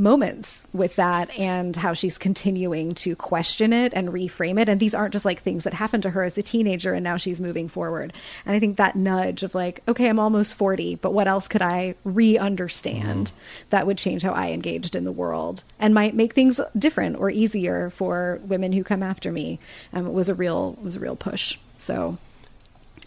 moments 0.00 0.64
with 0.72 0.96
that 0.96 1.30
and 1.38 1.76
how 1.76 1.92
she's 1.92 2.18
continuing 2.18 2.94
to 2.94 3.14
question 3.14 3.72
it 3.72 3.92
and 3.94 4.08
reframe 4.08 4.58
it. 4.58 4.68
And 4.68 4.80
these 4.80 4.94
aren't 4.94 5.12
just 5.12 5.24
like 5.24 5.40
things 5.40 5.64
that 5.64 5.74
happened 5.74 6.02
to 6.04 6.10
her 6.10 6.24
as 6.24 6.36
a 6.38 6.42
teenager 6.42 6.94
and 6.94 7.04
now 7.04 7.16
she's 7.16 7.40
moving 7.40 7.68
forward. 7.68 8.12
And 8.46 8.56
I 8.56 8.58
think 8.58 8.78
that 8.78 8.96
nudge 8.96 9.42
of 9.42 9.54
like, 9.54 9.82
okay, 9.86 10.08
I'm 10.08 10.18
almost 10.18 10.54
40, 10.54 10.96
but 10.96 11.12
what 11.12 11.28
else 11.28 11.46
could 11.46 11.62
I 11.62 11.94
re 12.02 12.38
understand 12.38 13.26
mm-hmm. 13.26 13.66
that 13.70 13.86
would 13.86 13.98
change 13.98 14.22
how 14.22 14.32
I 14.32 14.50
engaged 14.50 14.96
in 14.96 15.04
the 15.04 15.12
world 15.12 15.62
and 15.78 15.94
might 15.94 16.14
make 16.14 16.32
things 16.32 16.60
different 16.76 17.16
or 17.16 17.30
easier 17.30 17.90
for 17.90 18.40
women 18.42 18.72
who 18.72 18.82
come 18.82 19.02
after 19.02 19.30
me 19.30 19.60
um, 19.92 20.12
was 20.12 20.28
a 20.28 20.34
real 20.34 20.78
was 20.82 20.96
a 20.96 21.00
real 21.00 21.16
push. 21.16 21.58
So 21.76 22.16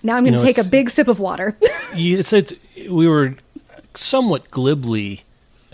now 0.03 0.15
I'm 0.15 0.23
going 0.23 0.33
to 0.33 0.39
you 0.39 0.45
know, 0.45 0.53
take 0.53 0.63
a 0.63 0.69
big 0.69 0.89
sip 0.89 1.07
of 1.07 1.19
water. 1.19 1.57
it's, 1.93 2.33
it's 2.33 2.53
we 2.89 3.07
were 3.07 3.35
somewhat 3.95 4.51
glibly 4.51 5.23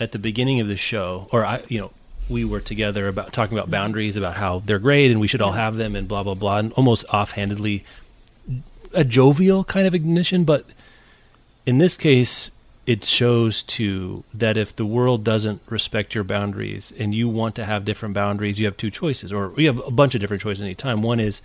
at 0.00 0.12
the 0.12 0.18
beginning 0.18 0.58
of 0.60 0.66
the 0.66 0.76
show, 0.76 1.28
or 1.30 1.44
I, 1.44 1.62
you 1.68 1.78
know, 1.78 1.92
we 2.28 2.44
were 2.44 2.60
together 2.60 3.06
about 3.06 3.32
talking 3.32 3.58
about 3.58 3.70
boundaries, 3.70 4.16
about 4.16 4.36
how 4.36 4.60
they're 4.60 4.78
great 4.78 5.10
and 5.10 5.20
we 5.20 5.28
should 5.28 5.42
all 5.42 5.52
have 5.52 5.76
them, 5.76 5.94
and 5.94 6.08
blah 6.08 6.22
blah 6.22 6.34
blah, 6.34 6.58
and 6.58 6.72
almost 6.72 7.04
offhandedly, 7.12 7.84
a 8.94 9.04
jovial 9.04 9.62
kind 9.64 9.86
of 9.86 9.94
ignition. 9.94 10.44
But 10.44 10.64
in 11.66 11.78
this 11.78 11.96
case, 11.96 12.50
it 12.86 13.04
shows 13.04 13.62
to 13.62 14.24
that 14.32 14.56
if 14.56 14.74
the 14.74 14.86
world 14.86 15.22
doesn't 15.22 15.60
respect 15.68 16.14
your 16.14 16.24
boundaries 16.24 16.92
and 16.98 17.14
you 17.14 17.28
want 17.28 17.54
to 17.56 17.64
have 17.64 17.84
different 17.84 18.14
boundaries, 18.14 18.58
you 18.58 18.66
have 18.66 18.76
two 18.76 18.90
choices, 18.90 19.32
or 19.32 19.52
you 19.56 19.66
have 19.66 19.86
a 19.86 19.90
bunch 19.90 20.14
of 20.14 20.20
different 20.20 20.42
choices 20.42 20.62
any 20.62 20.74
time. 20.74 21.02
One 21.02 21.20
is 21.20 21.42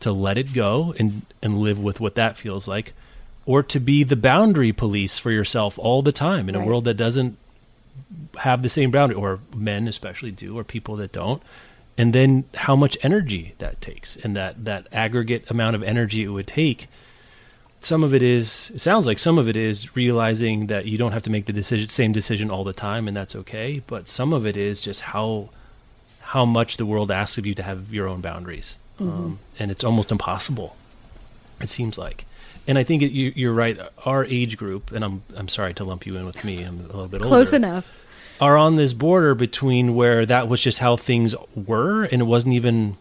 to 0.00 0.12
let 0.12 0.36
it 0.36 0.52
go 0.52 0.94
and 0.98 1.22
and 1.40 1.56
live 1.56 1.78
with 1.78 1.98
what 1.98 2.14
that 2.16 2.36
feels 2.36 2.68
like, 2.68 2.92
or 3.46 3.62
to 3.62 3.80
be 3.80 4.04
the 4.04 4.16
boundary 4.16 4.72
police 4.72 5.18
for 5.18 5.30
yourself 5.30 5.78
all 5.78 6.02
the 6.02 6.12
time 6.12 6.48
in 6.48 6.56
right. 6.56 6.62
a 6.62 6.66
world 6.66 6.84
that 6.84 6.94
doesn't 6.94 7.38
have 8.38 8.62
the 8.62 8.68
same 8.68 8.90
boundary, 8.90 9.16
or 9.16 9.40
men 9.54 9.88
especially 9.88 10.30
do, 10.30 10.58
or 10.58 10.64
people 10.64 10.96
that 10.96 11.12
don't. 11.12 11.42
And 11.98 12.12
then 12.12 12.44
how 12.54 12.76
much 12.76 12.98
energy 13.02 13.54
that 13.58 13.80
takes, 13.80 14.16
and 14.16 14.36
that 14.36 14.64
that 14.64 14.86
aggregate 14.92 15.50
amount 15.50 15.76
of 15.76 15.82
energy 15.82 16.24
it 16.24 16.28
would 16.28 16.46
take. 16.46 16.88
Some 17.80 18.04
of 18.04 18.12
it 18.12 18.22
is. 18.22 18.70
It 18.74 18.80
sounds 18.80 19.06
like 19.06 19.18
some 19.18 19.38
of 19.38 19.48
it 19.48 19.56
is 19.56 19.96
realizing 19.96 20.66
that 20.66 20.86
you 20.86 20.98
don't 20.98 21.12
have 21.12 21.22
to 21.22 21.30
make 21.30 21.46
the 21.46 21.52
decision, 21.52 21.88
same 21.88 22.12
decision 22.12 22.50
all 22.50 22.64
the 22.64 22.72
time, 22.72 23.08
and 23.08 23.16
that's 23.16 23.36
okay. 23.36 23.82
But 23.86 24.08
some 24.08 24.32
of 24.32 24.46
it 24.46 24.56
is 24.56 24.80
just 24.80 25.02
how 25.02 25.50
how 26.20 26.44
much 26.44 26.76
the 26.76 26.86
world 26.86 27.10
asks 27.10 27.38
of 27.38 27.46
you 27.46 27.54
to 27.54 27.62
have 27.62 27.94
your 27.94 28.08
own 28.08 28.20
boundaries, 28.20 28.76
mm-hmm. 29.00 29.08
um, 29.08 29.38
and 29.58 29.70
it's 29.70 29.84
almost 29.84 30.12
impossible. 30.12 30.76
It 31.60 31.70
seems 31.70 31.96
like 31.96 32.26
and 32.66 32.78
I 32.78 32.84
think 32.84 33.02
it, 33.02 33.12
you, 33.12 33.50
are 33.50 33.54
right. 33.54 33.78
Our 34.04 34.24
age 34.24 34.56
group, 34.56 34.92
and 34.92 35.04
I'm 35.04 35.22
I'm 35.36 35.48
sorry 35.48 35.74
to 35.74 35.84
lump 35.84 36.06
you 36.06 36.16
in 36.16 36.26
with 36.26 36.44
me. 36.44 36.62
I'm 36.62 36.80
a 36.80 36.82
little 36.86 37.08
bit 37.08 37.22
older. 37.22 37.28
close 37.28 37.46
older, 37.48 37.56
enough. 37.56 38.02
Are 38.40 38.56
on 38.56 38.76
this 38.76 38.92
border 38.92 39.34
between 39.34 39.94
where 39.94 40.26
that 40.26 40.48
was 40.48 40.60
just 40.60 40.78
how 40.78 40.96
things 40.96 41.34
were, 41.54 42.04
and 42.04 42.20
it 42.22 42.26
wasn't 42.26 42.54
even 42.54 42.96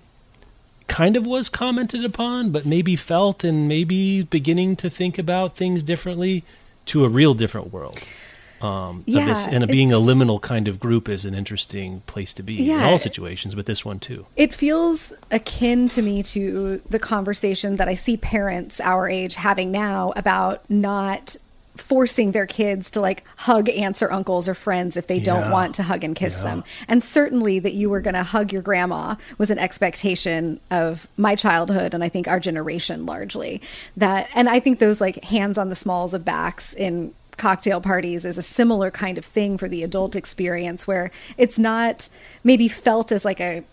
kind 0.88 1.16
of 1.18 1.26
was 1.26 1.50
commented 1.50 2.06
upon, 2.06 2.52
but 2.52 2.66
maybe 2.66 2.96
felt 2.96 3.44
and 3.44 3.68
maybe 3.68 4.22
beginning 4.22 4.76
to 4.78 4.90
think 4.90 5.18
about 5.18 5.58
things 5.58 5.84
differently 5.84 6.44
to 6.86 7.04
a 7.04 7.10
real 7.10 7.34
different 7.34 7.74
world 7.74 8.00
um, 8.66 9.04
yeah, 9.06 9.26
this, 9.26 9.48
and 9.48 9.68
being 9.68 9.94
a 9.94 9.98
liminal 9.98 10.42
kind 10.42 10.68
of 10.68 10.80
group 10.80 11.08
is 11.08 11.26
an 11.26 11.36
interesting 11.36 12.02
place 12.08 12.34
to 12.34 12.44
be 12.44 12.56
yeah, 12.56 12.84
in 12.84 12.90
all 12.90 12.98
situations, 12.98 13.54
but 13.54 13.66
this 13.66 13.86
one 13.86 14.00
too. 14.00 14.26
It 14.36 14.54
feels 14.54 15.14
akin 15.32 15.88
to 15.90 16.02
me 16.02 16.24
to 16.24 16.82
the 16.90 17.00
conversation 17.00 17.76
that 17.76 17.88
I 17.88 17.94
see 17.94 18.18
parents 18.18 18.80
our 18.80 19.08
age 19.08 19.36
having 19.36 19.72
now 19.72 20.14
about 20.16 20.68
not 20.70 21.36
forcing 21.78 22.32
their 22.32 22.46
kids 22.46 22.90
to 22.92 23.02
like 23.02 23.24
hug 23.36 23.70
aunts 23.70 24.02
or 24.02 24.12
uncles 24.12 24.48
or 24.48 24.54
friends 24.54 24.96
if 24.96 25.08
they 25.08 25.20
don't 25.20 25.42
yeah. 25.42 25.52
want 25.52 25.76
to 25.76 25.84
hug 25.84 26.04
and 26.04 26.16
kiss 26.16 26.38
yeah. 26.38 26.44
them. 26.44 26.64
And 26.88 27.04
certainly 27.04 27.60
that 27.60 27.74
you 27.74 27.90
were 27.90 28.00
going 28.00 28.14
to 28.14 28.24
hug 28.24 28.54
your 28.54 28.62
grandma 28.62 29.16
was 29.38 29.50
an 29.50 29.60
expectation 29.60 30.60
of 30.72 31.08
my 31.18 31.36
childhood 31.36 31.94
and 31.94 32.04
I 32.04 32.10
think 32.10 32.28
our 32.28 32.40
generation 32.40 33.06
largely. 33.06 33.62
That 33.98 34.30
and 34.36 34.50
I 34.50 34.60
think 34.60 34.80
those 34.80 35.02
like 35.02 35.22
hands 35.24 35.58
on 35.58 35.70
the 35.70 35.76
smalls 35.76 36.14
of 36.14 36.24
backs 36.24 36.74
in 36.74 37.14
cocktail 37.38 37.82
parties 37.82 38.26
is 38.26 38.38
a 38.38 38.42
similar 38.42 38.92
kind 38.92 39.18
of 39.18 39.26
thing 39.26 39.58
for 39.58 39.68
the 39.68 39.84
adult 39.84 40.16
experience 40.16 40.88
where 40.88 41.12
it's 41.38 41.58
not 41.58 42.10
maybe 42.44 42.68
felt 42.68 43.12
as 43.12 43.26
like 43.26 43.40
a 43.40 43.64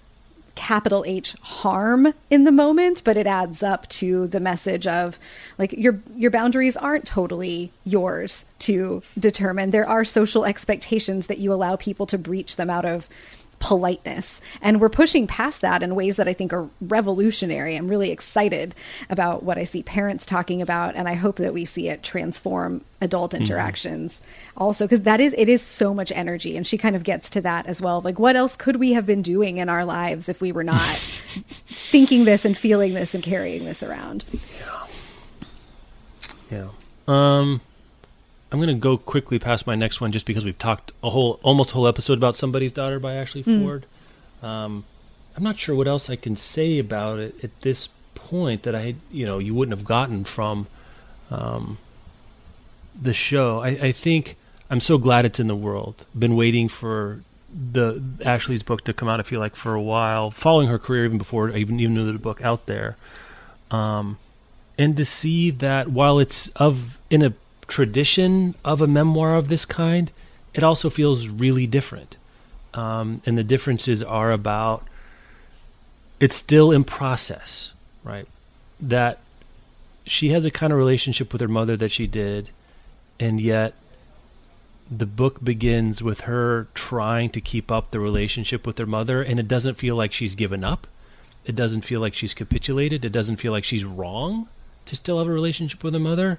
capital 0.55 1.03
H 1.07 1.35
harm 1.41 2.13
in 2.31 2.45
the 2.45 2.53
moment, 2.53 3.03
but 3.05 3.17
it 3.17 3.27
adds 3.27 3.63
up 3.63 3.89
to 3.89 4.27
the 4.27 4.41
message 4.41 4.87
of 4.87 5.19
like 5.59 5.73
your 5.73 6.01
your 6.17 6.31
boundaries 6.31 6.77
aren't 6.77 7.07
totally 7.07 7.73
yours 7.85 8.45
to 8.61 9.03
determine. 9.19 9.71
There 9.71 9.89
are 9.89 10.05
social 10.05 10.45
expectations 10.45 11.27
that 11.27 11.39
you 11.39 11.53
allow 11.53 11.77
people 11.77 12.07
to 12.07 12.19
breach 12.19 12.57
them 12.57 12.71
out 12.71 12.85
of 12.85 13.09
politeness. 13.63 14.41
And 14.61 14.81
we're 14.81 14.89
pushing 14.89 15.29
past 15.29 15.61
that 15.61 15.85
in 15.85 15.95
ways 15.95 16.17
that 16.17 16.27
I 16.27 16.33
think 16.33 16.53
are 16.53 16.69
revolutionary. 16.81 17.77
I'm 17.77 17.87
really 17.87 18.11
excited 18.11 18.75
about 19.09 19.45
what 19.45 19.57
I 19.57 19.63
see 19.63 19.85
parents 19.85 20.27
talking 20.27 20.61
about, 20.61 20.97
and 20.97 21.09
I 21.09 21.15
hope 21.15 21.37
that 21.37 21.55
we 21.55 21.65
see 21.65 21.89
it 21.89 22.03
transform 22.03 22.83
adult 23.01 23.33
mm-hmm. 23.33 23.43
interactions 23.43 24.21
mm-hmm. 24.21 24.63
also 24.63 24.85
because 24.85 25.03
that 25.03 25.21
is 25.21 25.35
it 25.37 25.49
is 25.49 25.61
so 25.61 25.93
much 25.93 26.13
energy 26.13 26.57
and 26.57 26.65
she 26.65 26.79
kind 26.79 26.95
of 26.95 27.03
gets 27.03 27.29
to 27.29 27.41
that 27.41 27.67
as 27.67 27.83
well 27.83 28.01
like 28.01 28.17
what 28.17 28.37
else 28.37 28.55
could 28.55 28.77
we 28.77 28.93
have 28.93 29.05
been 29.05 29.23
doing 29.23 29.59
in 29.59 29.69
our 29.69 29.85
lives 29.85 30.29
if 30.29 30.41
we 30.41 30.53
were 30.53 30.63
not 30.63 30.97
thinking 31.67 32.25
this 32.25 32.45
and 32.45 32.57
feeling 32.57 32.95
this 32.95 33.13
and 33.13 33.25
carrying 33.25 33.65
this 33.65 33.83
around 33.83 34.25
yeah 34.61 34.87
yeah 36.49 36.69
um 37.09 37.61
I'm 38.53 38.59
going 38.59 38.68
to 38.68 38.74
go 38.74 38.98
quickly 38.98 39.38
past 39.38 39.66
my 39.66 39.74
next 39.74 40.03
one 40.03 40.12
just 40.12 40.26
because 40.26 40.44
we've 40.44 40.59
talked 40.59 40.92
a 41.03 41.09
whole, 41.09 41.40
almost 41.42 41.70
a 41.70 41.72
whole 41.72 41.88
episode 41.88 42.18
about 42.18 42.36
somebody's 42.36 42.70
daughter 42.70 43.00
by 43.00 43.14
Ashley 43.14 43.42
mm. 43.42 43.62
Ford. 43.62 43.86
Um, 44.42 44.84
I'm 45.34 45.42
not 45.42 45.59
sure 45.59 45.74
what 45.74 45.88
else 45.88 46.11
I 46.11 46.16
can 46.16 46.36
say 46.36 46.78
about 46.78 47.18
it 47.18 47.42
at 47.42 47.59
this 47.62 47.88
point 48.14 48.64
that 48.64 48.74
I, 48.74 48.96
you 49.11 49.24
know, 49.24 49.38
you 49.38 49.55
wouldn't 49.55 49.76
have 49.76 49.86
gotten 49.86 50.24
from 50.24 50.66
um, 51.30 51.78
the 53.00 53.14
show. 53.14 53.61
I, 53.61 53.68
I 53.68 53.92
think 53.92 54.36
I'm 54.68 54.80
so 54.80 54.98
glad 54.98 55.24
it's 55.24 55.40
in 55.40 55.46
the 55.46 55.57
world. 55.57 56.05
Been 56.16 56.36
waiting 56.36 56.68
for 56.68 57.20
the 57.53 58.03
Ashley's 58.22 58.62
book 58.62 58.84
to 58.84 58.92
come 58.92 59.09
out. 59.09 59.18
I 59.18 59.22
feel 59.22 59.40
like 59.40 59.57
for 59.57 59.74
a 59.74 59.82
while, 59.82 60.30
following 60.30 60.68
her 60.68 60.78
career 60.78 61.07
even 61.07 61.16
before 61.16 61.50
I 61.50 61.57
even 61.57 61.80
even 61.80 61.94
knew 61.94 62.12
the 62.12 62.18
book 62.18 62.42
out 62.42 62.66
there, 62.66 62.96
um, 63.70 64.18
and 64.76 64.94
to 64.96 65.05
see 65.05 65.50
that 65.50 65.88
while 65.88 66.18
it's 66.18 66.48
of 66.48 66.98
in 67.11 67.22
a 67.22 67.32
tradition 67.67 68.55
of 68.65 68.81
a 68.81 68.87
memoir 68.87 69.35
of 69.35 69.49
this 69.49 69.65
kind, 69.65 70.11
it 70.55 70.63
also 70.63 70.91
feels 70.91 71.29
really 71.29 71.67
different. 71.67 72.17
Um, 72.75 73.23
and 73.27 73.37
the 73.37 73.45
differences 73.45 74.03
are 74.03 74.33
about 74.33 74.87
it's 76.21 76.37
still 76.37 76.71
in 76.71 76.85
process, 76.85 77.73
right? 78.05 78.29
That 78.81 79.19
she 80.07 80.31
has 80.31 80.45
a 80.47 80.51
kind 80.51 80.73
of 80.73 80.79
relationship 80.79 81.33
with 81.33 81.41
her 81.41 81.49
mother 81.49 81.77
that 81.77 81.91
she 81.91 82.07
did, 82.07 82.51
and 83.19 83.41
yet 83.41 83.75
the 84.91 85.07
book 85.07 85.43
begins 85.43 86.03
with 86.03 86.23
her 86.23 86.69
trying 86.75 87.31
to 87.31 87.41
keep 87.41 87.73
up 87.73 87.91
the 87.91 88.01
relationship 88.01 88.67
with 88.67 88.79
her 88.79 88.87
mother, 88.87 89.23
and 89.23 89.41
it 89.41 89.49
doesn't 89.49 89.79
feel 89.79 89.97
like 89.97 90.13
she's 90.13 90.35
given 90.35 90.63
up. 90.63 90.87
It 91.45 91.57
doesn't 91.57 91.83
feel 91.83 92.01
like 92.01 92.15
she's 92.15 92.35
capitulated. 92.35 93.05
It 93.05 93.11
doesn't 93.11 93.37
feel 93.37 93.53
like 93.53 93.65
she's 93.65 93.85
wrong 93.85 94.49
to 94.87 94.95
still 94.95 95.19
have 95.19 95.29
a 95.29 95.33
relationship 95.33 95.83
with 95.83 95.95
her 95.95 96.01
mother. 96.01 96.39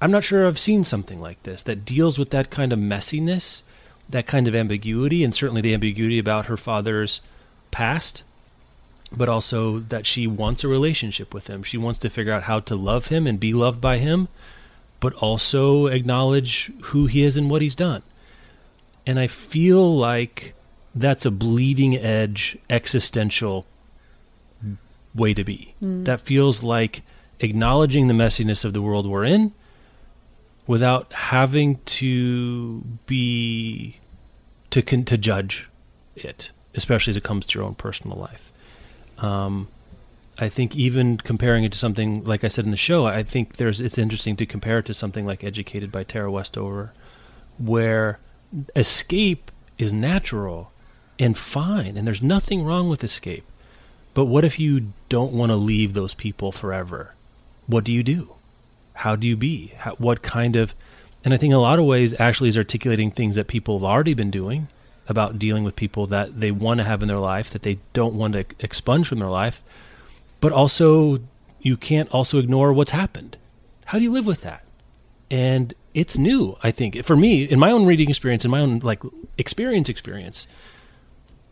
I'm 0.00 0.10
not 0.10 0.24
sure 0.24 0.46
I've 0.46 0.58
seen 0.58 0.84
something 0.84 1.20
like 1.20 1.42
this 1.42 1.62
that 1.62 1.84
deals 1.84 2.18
with 2.18 2.30
that 2.30 2.50
kind 2.50 2.72
of 2.72 2.78
messiness, 2.78 3.62
that 4.08 4.26
kind 4.26 4.48
of 4.48 4.54
ambiguity, 4.54 5.22
and 5.22 5.34
certainly 5.34 5.60
the 5.60 5.74
ambiguity 5.74 6.18
about 6.18 6.46
her 6.46 6.56
father's 6.56 7.20
past, 7.70 8.22
but 9.12 9.28
also 9.28 9.80
that 9.80 10.06
she 10.06 10.26
wants 10.26 10.64
a 10.64 10.68
relationship 10.68 11.34
with 11.34 11.48
him. 11.48 11.62
She 11.62 11.76
wants 11.76 11.98
to 12.00 12.10
figure 12.10 12.32
out 12.32 12.44
how 12.44 12.60
to 12.60 12.74
love 12.74 13.08
him 13.08 13.26
and 13.26 13.38
be 13.38 13.52
loved 13.52 13.80
by 13.80 13.98
him, 13.98 14.28
but 15.00 15.12
also 15.14 15.86
acknowledge 15.86 16.72
who 16.84 17.06
he 17.06 17.22
is 17.22 17.36
and 17.36 17.50
what 17.50 17.62
he's 17.62 17.74
done. 17.74 18.02
And 19.06 19.18
I 19.18 19.26
feel 19.26 19.96
like 19.96 20.54
that's 20.94 21.26
a 21.26 21.30
bleeding 21.30 21.96
edge 21.96 22.58
existential 22.68 23.66
way 25.14 25.34
to 25.34 25.44
be. 25.44 25.74
Mm. 25.82 26.04
That 26.04 26.20
feels 26.20 26.62
like 26.62 27.02
acknowledging 27.40 28.06
the 28.06 28.14
messiness 28.14 28.64
of 28.64 28.72
the 28.72 28.82
world 28.82 29.06
we're 29.06 29.24
in 29.24 29.52
without 30.70 31.12
having 31.12 31.80
to 31.84 32.80
be 33.06 33.98
to 34.70 34.80
to 34.80 35.18
judge 35.18 35.68
it, 36.14 36.52
especially 36.76 37.10
as 37.10 37.16
it 37.16 37.24
comes 37.24 37.44
to 37.44 37.58
your 37.58 37.66
own 37.66 37.74
personal 37.74 38.16
life. 38.16 38.52
Um, 39.18 39.66
I 40.38 40.48
think 40.48 40.76
even 40.76 41.16
comparing 41.16 41.64
it 41.64 41.72
to 41.72 41.78
something 41.78 42.22
like 42.22 42.44
I 42.44 42.48
said 42.48 42.66
in 42.66 42.70
the 42.70 42.76
show, 42.76 43.04
I 43.04 43.24
think 43.24 43.56
there's 43.56 43.80
it's 43.80 43.98
interesting 43.98 44.36
to 44.36 44.46
compare 44.46 44.78
it 44.78 44.86
to 44.86 44.94
something 44.94 45.26
like 45.26 45.42
Educated 45.42 45.90
by 45.90 46.04
Tara 46.04 46.30
Westover, 46.30 46.92
where 47.58 48.20
escape 48.76 49.50
is 49.76 49.92
natural 49.92 50.70
and 51.18 51.36
fine, 51.36 51.96
and 51.96 52.06
there's 52.06 52.22
nothing 52.22 52.64
wrong 52.64 52.88
with 52.88 53.02
escape. 53.02 53.44
But 54.14 54.26
what 54.26 54.44
if 54.44 54.60
you 54.60 54.92
don't 55.08 55.32
want 55.32 55.50
to 55.50 55.56
leave 55.56 55.94
those 55.94 56.14
people 56.14 56.52
forever? 56.52 57.14
What 57.66 57.82
do 57.82 57.92
you 57.92 58.04
do? 58.04 58.34
How 59.00 59.16
do 59.16 59.26
you 59.26 59.36
be? 59.36 59.72
How, 59.78 59.94
what 59.94 60.20
kind 60.22 60.56
of, 60.56 60.74
and 61.24 61.32
I 61.32 61.38
think 61.38 61.52
in 61.52 61.56
a 61.56 61.60
lot 61.60 61.78
of 61.78 61.86
ways, 61.86 62.12
Ashley 62.14 62.50
is 62.50 62.58
articulating 62.58 63.10
things 63.10 63.34
that 63.34 63.46
people 63.46 63.78
have 63.78 63.84
already 63.84 64.12
been 64.12 64.30
doing 64.30 64.68
about 65.08 65.38
dealing 65.38 65.64
with 65.64 65.74
people 65.74 66.06
that 66.08 66.38
they 66.38 66.50
want 66.50 66.78
to 66.78 66.84
have 66.84 67.00
in 67.00 67.08
their 67.08 67.16
life 67.16 67.50
that 67.50 67.62
they 67.62 67.78
don't 67.94 68.14
want 68.14 68.34
to 68.34 68.44
expunge 68.58 69.08
from 69.08 69.18
their 69.18 69.28
life, 69.28 69.62
but 70.40 70.52
also 70.52 71.18
you 71.60 71.78
can't 71.78 72.10
also 72.10 72.38
ignore 72.38 72.74
what's 72.74 72.90
happened. 72.90 73.38
How 73.86 73.98
do 73.98 74.04
you 74.04 74.12
live 74.12 74.26
with 74.26 74.42
that? 74.42 74.64
And 75.30 75.72
it's 75.94 76.18
new, 76.18 76.58
I 76.62 76.70
think. 76.70 77.02
For 77.02 77.16
me, 77.16 77.44
in 77.44 77.58
my 77.58 77.70
own 77.70 77.86
reading 77.86 78.10
experience, 78.10 78.44
in 78.44 78.50
my 78.50 78.60
own 78.60 78.80
like 78.80 79.02
experience 79.38 79.88
experience, 79.88 80.46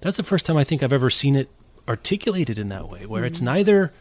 that's 0.02 0.18
the 0.18 0.22
first 0.22 0.44
time 0.44 0.58
I 0.58 0.64
think 0.64 0.82
I've 0.82 0.92
ever 0.92 1.08
seen 1.08 1.34
it 1.34 1.48
articulated 1.88 2.58
in 2.58 2.68
that 2.68 2.90
way, 2.90 3.06
where 3.06 3.22
mm-hmm. 3.22 3.26
it's 3.26 3.40
neither 3.40 3.92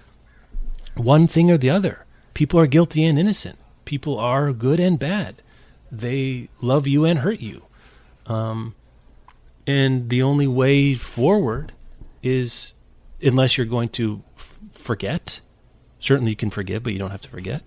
one 0.95 1.28
thing 1.28 1.50
or 1.50 1.58
the 1.58 1.70
other. 1.70 2.04
People 2.38 2.60
are 2.60 2.68
guilty 2.68 3.04
and 3.04 3.18
innocent. 3.18 3.58
People 3.84 4.20
are 4.20 4.54
good 4.54 4.80
and 4.80 5.00
bad. 5.00 5.42
They 5.92 6.50
love 6.62 6.86
you 6.86 7.04
and 7.04 7.18
hurt 7.18 7.40
you. 7.40 7.64
Um, 8.28 8.76
and 9.66 10.12
the 10.12 10.22
only 10.22 10.46
way 10.46 10.94
forward 10.94 11.72
is, 12.22 12.74
unless 13.24 13.58
you're 13.58 13.66
going 13.66 13.90
to 13.90 14.22
f- 14.38 14.54
forget, 14.72 15.40
certainly 16.00 16.30
you 16.30 16.36
can 16.36 16.52
forgive, 16.52 16.84
but 16.84 16.94
you 16.94 17.00
don't 17.00 17.10
have 17.10 17.24
to 17.24 17.28
forget, 17.28 17.64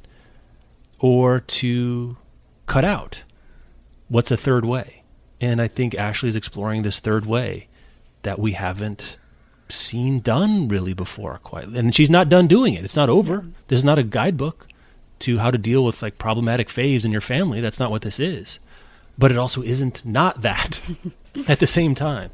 or 1.01 1.41
to 1.41 2.17
cut 2.67 2.85
out. 2.85 3.25
What's 4.07 4.31
a 4.31 4.37
third 4.37 4.65
way? 4.65 5.03
And 5.41 5.61
I 5.61 5.67
think 5.67 5.97
Ashley 5.97 6.29
is 6.29 6.37
exploring 6.37 6.83
this 6.83 7.01
third 7.01 7.27
way 7.27 7.67
that 8.23 8.39
we 8.39 8.53
haven't 8.53 9.17
seen 9.71 10.21
done 10.21 10.69
really 10.69 10.95
before 10.95 11.39
quite. 11.43 11.69
And 11.69 11.95
she's 11.95 12.11
not 12.11 12.29
done 12.29 12.47
doing 12.47 12.75
it. 12.75 12.85
It's 12.85 12.97
not 12.97 13.09
over. 13.09 13.47
This 13.69 13.79
is 13.79 13.85
not 13.85 13.99
a 13.99 14.03
guidebook 14.03 14.67
to 15.21 15.39
how 15.39 15.51
to 15.51 15.59
deal 15.59 15.85
with 15.85 16.03
like 16.03 16.19
problematic 16.19 16.69
faves 16.69 17.05
in 17.05 17.13
your 17.13 17.21
family. 17.21 17.61
That's 17.61 17.79
not 17.79 17.91
what 17.91 18.03
this 18.03 18.19
is. 18.19 18.59
But 19.19 19.31
it 19.31 19.39
also 19.39 19.63
isn't 19.63 20.05
not 20.05 20.43
that 20.43 20.81
at 21.49 21.61
the 21.61 21.67
same 21.67 21.95
time. 21.95 22.31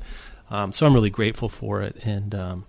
Um, 0.50 0.72
so 0.72 0.86
I'm 0.86 0.94
really 0.94 1.10
grateful 1.10 1.48
for 1.48 1.82
it 1.82 1.96
and 2.04 2.34
um, 2.34 2.64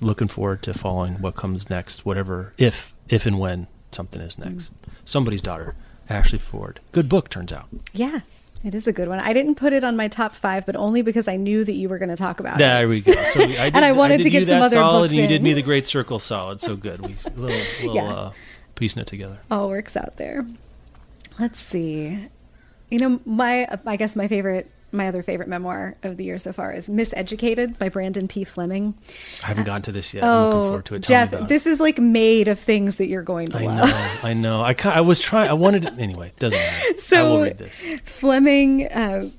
looking 0.00 0.28
forward 0.28 0.62
to 0.62 0.74
following 0.74 1.14
what 1.14 1.34
comes 1.36 1.70
next, 1.70 2.04
whatever, 2.04 2.52
if 2.58 2.92
if 3.08 3.24
and 3.26 3.38
when 3.38 3.66
something 3.90 4.20
is 4.20 4.38
next. 4.38 4.72
Mm. 4.72 4.92
Somebody's 5.04 5.40
daughter, 5.40 5.74
Ashley 6.10 6.38
Ford. 6.38 6.80
Good 6.92 7.08
book, 7.08 7.30
turns 7.30 7.52
out. 7.52 7.68
Yeah. 7.94 8.20
It 8.64 8.74
is 8.74 8.88
a 8.88 8.92
good 8.92 9.08
one. 9.08 9.20
I 9.20 9.32
didn't 9.32 9.54
put 9.54 9.72
it 9.72 9.84
on 9.84 9.96
my 9.96 10.08
top 10.08 10.34
five, 10.34 10.66
but 10.66 10.74
only 10.74 11.02
because 11.02 11.28
I 11.28 11.36
knew 11.36 11.64
that 11.64 11.74
you 11.74 11.88
were 11.88 11.98
going 11.98 12.08
to 12.08 12.16
talk 12.16 12.40
about 12.40 12.58
there 12.58 12.68
it. 12.68 12.78
There 12.78 12.88
we 12.88 13.00
go. 13.00 13.12
So 13.12 13.46
we, 13.46 13.56
I 13.56 13.64
did, 13.70 13.76
and 13.76 13.84
I 13.84 13.92
wanted 13.92 14.20
I 14.20 14.22
to 14.24 14.30
get 14.30 14.48
some 14.48 14.60
other 14.60 14.76
solid, 14.76 15.02
books 15.02 15.12
and 15.12 15.22
you 15.22 15.28
did 15.28 15.42
me 15.42 15.52
the 15.52 15.62
Great 15.62 15.86
Circle 15.86 16.18
solid. 16.18 16.60
So 16.60 16.74
good. 16.74 17.00
We 17.06 17.16
little, 17.36 17.56
little 17.80 17.94
yeah. 17.94 18.12
uh, 18.12 18.32
piecing 18.74 19.00
it 19.02 19.06
together. 19.06 19.38
All 19.50 19.68
works 19.68 19.96
out 19.96 20.16
there. 20.16 20.44
Let's 21.38 21.60
see. 21.60 22.28
You 22.90 22.98
know, 22.98 23.20
my 23.24 23.68
I 23.86 23.96
guess 23.96 24.16
my 24.16 24.26
favorite 24.26 24.70
my 24.92 25.08
other 25.08 25.22
favorite 25.22 25.48
memoir 25.48 25.96
of 26.02 26.16
the 26.16 26.24
year 26.24 26.38
so 26.38 26.52
far 26.52 26.72
is 26.72 26.88
Miseducated 26.88 27.78
by 27.78 27.88
Brandon 27.88 28.28
P. 28.28 28.44
Fleming. 28.44 28.94
I 29.42 29.48
haven't 29.48 29.64
gotten 29.64 29.82
to 29.82 29.92
this 29.92 30.14
yet. 30.14 30.24
Oh, 30.24 30.26
I'm 30.26 30.44
looking 30.44 30.62
forward 30.62 30.84
to 30.86 30.94
it. 30.94 31.02
Tell 31.02 31.26
Jeff, 31.26 31.48
this 31.48 31.66
is 31.66 31.80
like 31.80 31.98
made 31.98 32.48
of 32.48 32.58
things 32.58 32.96
that 32.96 33.08
you're 33.08 33.22
going 33.22 33.48
to 33.48 33.58
I 33.58 33.64
love. 33.64 33.88
Know, 33.90 34.08
I 34.22 34.32
know. 34.34 34.62
I 34.62 34.74
I 34.84 35.00
was 35.00 35.20
trying. 35.20 35.48
I 35.50 35.54
wanted 35.54 35.82
to, 35.82 35.92
anyway. 35.94 36.32
Doesn't 36.38 36.58
matter. 36.58 36.84
So 36.98 37.16
I 37.18 37.28
will 37.30 37.42
read 37.42 37.58
this. 37.58 37.80
Fleming 38.04 38.86
uh, 38.86 39.30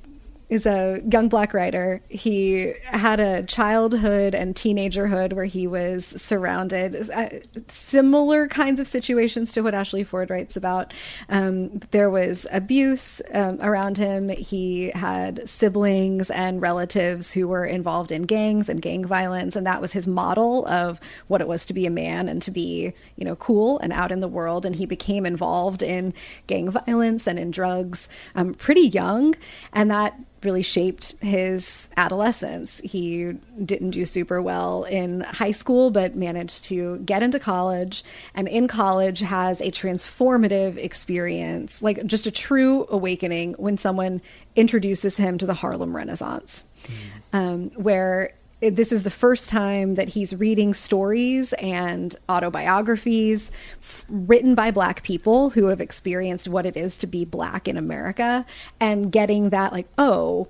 is 0.49 0.65
a 0.65 1.01
young 1.11 1.29
black 1.29 1.53
writer. 1.53 2.01
He 2.09 2.73
had 2.85 3.19
a 3.19 3.43
childhood 3.43 4.33
and 4.33 4.55
teenagerhood 4.55 5.33
where 5.33 5.45
he 5.45 5.67
was 5.67 6.05
surrounded 6.05 7.09
uh, 7.11 7.29
similar 7.67 8.47
kinds 8.47 8.79
of 8.79 8.87
situations 8.87 9.51
to 9.53 9.61
what 9.61 9.75
Ashley 9.75 10.03
Ford 10.03 10.31
writes 10.31 10.57
about. 10.57 10.91
Um, 11.29 11.79
there 11.91 12.09
was 12.09 12.47
abuse 12.51 13.21
um, 13.31 13.59
around 13.61 13.97
him. 13.97 14.29
He 14.29 14.89
had 14.89 15.47
siblings 15.47 16.31
and 16.31 16.61
relatives 16.61 17.33
who 17.33 17.47
were 17.47 17.65
involved 17.65 18.11
in 18.11 18.23
gangs 18.23 18.69
and 18.69 18.81
gang 18.81 19.05
violence, 19.05 19.55
and 19.55 19.67
that 19.67 19.81
was 19.81 19.93
his 19.93 20.07
model 20.07 20.65
of 20.65 20.99
what 21.27 21.41
it 21.41 21.47
was 21.47 21.63
to 21.67 21.73
be 21.73 21.85
a 21.85 21.91
man 21.91 22.27
and 22.27 22.41
to 22.41 22.49
be, 22.49 22.93
you 23.15 23.25
know, 23.25 23.35
cool 23.35 23.77
and 23.79 23.93
out 23.93 24.11
in 24.11 24.19
the 24.19 24.27
world. 24.27 24.65
And 24.65 24.75
he 24.75 24.87
became 24.87 25.27
involved 25.27 25.83
in 25.83 26.13
gang 26.47 26.71
violence 26.71 27.27
and 27.27 27.37
in 27.37 27.51
drugs 27.51 28.09
um, 28.33 28.55
pretty 28.55 28.87
young, 28.87 29.35
and 29.73 29.91
that 29.91 30.19
really 30.43 30.61
shaped 30.61 31.15
his 31.21 31.89
adolescence. 31.97 32.79
He 32.83 33.33
didn't 33.63 33.91
do 33.91 34.05
super 34.05 34.41
well 34.41 34.83
in 34.83 35.21
high 35.21 35.51
school, 35.51 35.91
but 35.91 36.15
managed 36.15 36.63
to 36.65 36.97
get 36.99 37.23
into 37.23 37.39
college. 37.39 38.03
And 38.33 38.47
in 38.47 38.67
college, 38.67 39.19
has 39.19 39.61
a 39.61 39.71
transformative 39.71 40.77
experience, 40.77 41.81
like 41.81 42.05
just 42.05 42.25
a 42.25 42.31
true 42.31 42.87
awakening 42.89 43.55
when 43.57 43.77
someone 43.77 44.21
introduces 44.55 45.17
him 45.17 45.37
to 45.37 45.45
the 45.45 45.53
Harlem 45.53 45.95
Renaissance, 45.95 46.63
mm. 46.83 46.93
um, 47.33 47.69
where 47.71 48.33
this 48.61 48.91
is 48.91 49.03
the 49.03 49.09
first 49.09 49.49
time 49.49 49.95
that 49.95 50.09
he's 50.09 50.35
reading 50.35 50.73
stories 50.73 51.53
and 51.53 52.15
autobiographies 52.27 53.51
f- 53.81 54.05
written 54.09 54.53
by 54.53 54.69
black 54.69 55.01
people 55.03 55.51
who 55.51 55.67
have 55.67 55.79
experienced 55.79 56.47
what 56.47 56.65
it 56.65 56.75
is 56.75 56.97
to 56.97 57.07
be 57.07 57.23
black 57.23 57.67
in 57.67 57.77
America 57.77 58.45
and 58.79 59.11
getting 59.11 59.49
that 59.49 59.71
like 59.71 59.87
oh 59.97 60.47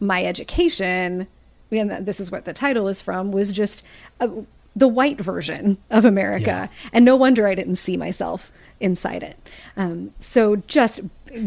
my 0.00 0.24
education 0.24 1.26
and 1.70 2.06
this 2.06 2.20
is 2.20 2.30
what 2.30 2.44
the 2.44 2.52
title 2.52 2.88
is 2.88 3.00
from 3.00 3.32
was 3.32 3.52
just 3.52 3.84
a, 4.20 4.30
the 4.76 4.88
white 4.88 5.20
version 5.20 5.78
of 5.90 6.04
America. 6.04 6.68
Yeah. 6.72 6.88
and 6.92 7.04
no 7.04 7.16
wonder 7.16 7.46
I 7.46 7.54
didn't 7.54 7.76
see 7.76 7.96
myself 7.96 8.52
inside 8.80 9.22
it. 9.22 9.38
Um, 9.76 10.12
so 10.18 10.56
just 10.56 11.00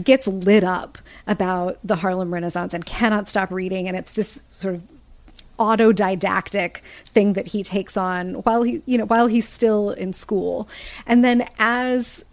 gets 0.04 0.28
lit 0.28 0.64
up 0.64 0.98
about 1.28 1.78
the 1.84 1.98
Harlem 1.98 2.34
Renaissance 2.34 2.74
and 2.74 2.86
cannot 2.86 3.28
stop 3.28 3.52
reading. 3.52 3.88
And 3.88 3.98
it's 3.98 4.12
this 4.12 4.42
sort 4.52 4.76
of 4.76 4.84
autodidactic 5.60 6.78
thing 7.06 7.34
that 7.34 7.48
he 7.48 7.64
takes 7.64 7.98
on 7.98 8.36
while 8.36 8.64
he 8.64 8.82
you 8.86 8.98
know 8.98 9.06
while 9.06 9.28
he's 9.28 9.48
still 9.48 9.92
in 9.92 10.14
school. 10.14 10.68
And 11.06 11.24
then 11.24 11.48
as 11.60 12.24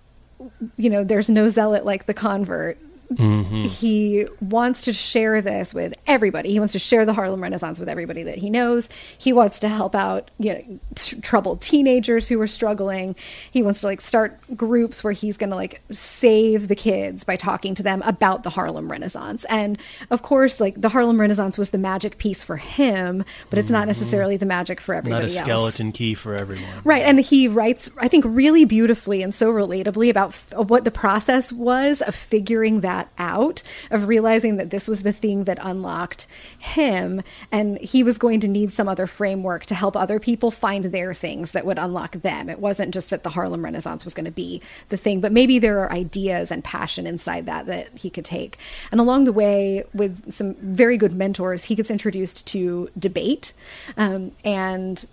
you 0.76 0.90
know 0.90 1.04
there's 1.04 1.30
no 1.30 1.48
zealot 1.48 1.84
like 1.84 2.06
the 2.06 2.14
convert 2.14 2.78
Mm-hmm. 3.12 3.64
He 3.64 4.26
wants 4.40 4.82
to 4.82 4.92
share 4.92 5.40
this 5.40 5.74
with 5.74 5.94
everybody. 6.06 6.50
He 6.52 6.58
wants 6.58 6.72
to 6.72 6.78
share 6.78 7.04
the 7.04 7.12
Harlem 7.12 7.42
Renaissance 7.42 7.78
with 7.78 7.88
everybody 7.88 8.22
that 8.24 8.38
he 8.38 8.50
knows. 8.50 8.88
He 9.18 9.32
wants 9.32 9.60
to 9.60 9.68
help 9.68 9.94
out, 9.94 10.30
you 10.38 10.54
know, 10.54 10.80
t- 10.94 11.20
troubled 11.20 11.60
teenagers 11.60 12.28
who 12.28 12.40
are 12.40 12.46
struggling. 12.46 13.16
He 13.50 13.62
wants 13.62 13.80
to 13.82 13.86
like 13.86 14.00
start 14.00 14.38
groups 14.56 15.04
where 15.04 15.12
he's 15.12 15.36
going 15.36 15.50
to 15.50 15.56
like 15.56 15.82
save 15.90 16.68
the 16.68 16.74
kids 16.74 17.24
by 17.24 17.36
talking 17.36 17.74
to 17.74 17.82
them 17.82 18.02
about 18.02 18.42
the 18.42 18.50
Harlem 18.50 18.90
Renaissance. 18.90 19.44
And 19.46 19.78
of 20.10 20.22
course, 20.22 20.60
like 20.60 20.80
the 20.80 20.88
Harlem 20.88 21.20
Renaissance 21.20 21.58
was 21.58 21.70
the 21.70 21.78
magic 21.78 22.18
piece 22.18 22.42
for 22.42 22.56
him, 22.56 23.24
but 23.50 23.58
it's 23.58 23.66
mm-hmm. 23.66 23.74
not 23.74 23.86
necessarily 23.86 24.36
the 24.36 24.46
magic 24.46 24.80
for 24.80 24.94
everybody 24.94 25.24
else. 25.24 25.34
Not 25.34 25.42
a 25.42 25.44
skeleton 25.44 25.92
key 25.92 26.14
for 26.14 26.34
everyone. 26.34 26.64
Right. 26.84 27.02
And 27.02 27.20
he 27.20 27.48
writes, 27.48 27.90
I 27.98 28.08
think, 28.08 28.24
really 28.26 28.64
beautifully 28.64 29.22
and 29.22 29.34
so 29.34 29.52
relatably 29.52 30.10
about 30.10 30.30
f- 30.30 30.52
what 30.56 30.84
the 30.84 30.90
process 30.90 31.52
was 31.52 32.00
of 32.02 32.14
figuring 32.14 32.80
that 32.80 32.93
that 32.94 33.08
out 33.18 33.62
of 33.90 34.08
realizing 34.08 34.56
that 34.56 34.70
this 34.70 34.86
was 34.86 35.02
the 35.02 35.12
thing 35.12 35.44
that 35.44 35.58
unlocked 35.60 36.26
him 36.58 37.22
and 37.50 37.78
he 37.78 38.02
was 38.02 38.18
going 38.18 38.40
to 38.40 38.48
need 38.48 38.72
some 38.72 38.88
other 38.88 39.06
framework 39.06 39.66
to 39.66 39.74
help 39.74 39.96
other 39.96 40.20
people 40.20 40.50
find 40.50 40.84
their 40.84 41.12
things 41.12 41.52
that 41.52 41.66
would 41.66 41.78
unlock 41.78 42.12
them. 42.12 42.48
It 42.48 42.60
wasn't 42.60 42.94
just 42.94 43.10
that 43.10 43.22
the 43.22 43.30
Harlem 43.30 43.64
Renaissance 43.64 44.04
was 44.04 44.14
going 44.14 44.26
to 44.26 44.30
be 44.30 44.62
the 44.90 44.96
thing, 44.96 45.20
but 45.20 45.32
maybe 45.32 45.58
there 45.58 45.80
are 45.80 45.90
ideas 45.90 46.50
and 46.50 46.62
passion 46.62 47.06
inside 47.06 47.46
that 47.46 47.66
that 47.66 47.88
he 47.98 48.10
could 48.10 48.24
take. 48.24 48.58
And 48.92 49.00
along 49.00 49.24
the 49.24 49.32
way, 49.32 49.84
with 49.92 50.32
some 50.32 50.54
very 50.54 50.96
good 50.96 51.14
mentors, 51.14 51.64
he 51.64 51.74
gets 51.74 51.90
introduced 51.90 52.46
to 52.46 52.90
debate 52.98 53.52
um, 53.96 54.32
and 54.44 55.04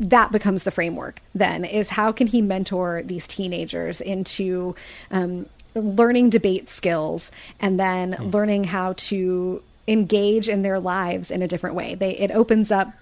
that 0.00 0.32
becomes 0.32 0.64
the 0.64 0.70
framework 0.70 1.20
then 1.34 1.64
is 1.64 1.90
how 1.90 2.10
can 2.10 2.26
he 2.26 2.42
mentor 2.42 3.02
these 3.04 3.26
teenagers 3.28 4.00
into 4.00 4.74
um, 5.10 5.46
learning 5.74 6.30
debate 6.30 6.68
skills 6.68 7.30
and 7.60 7.78
then 7.78 8.12
mm. 8.12 8.32
learning 8.32 8.64
how 8.64 8.94
to 8.94 9.62
engage 9.86 10.48
in 10.48 10.62
their 10.62 10.80
lives 10.80 11.30
in 11.30 11.42
a 11.42 11.48
different 11.48 11.76
way. 11.76 11.94
They 11.94 12.16
it 12.16 12.30
opens 12.30 12.70
up 12.70 12.92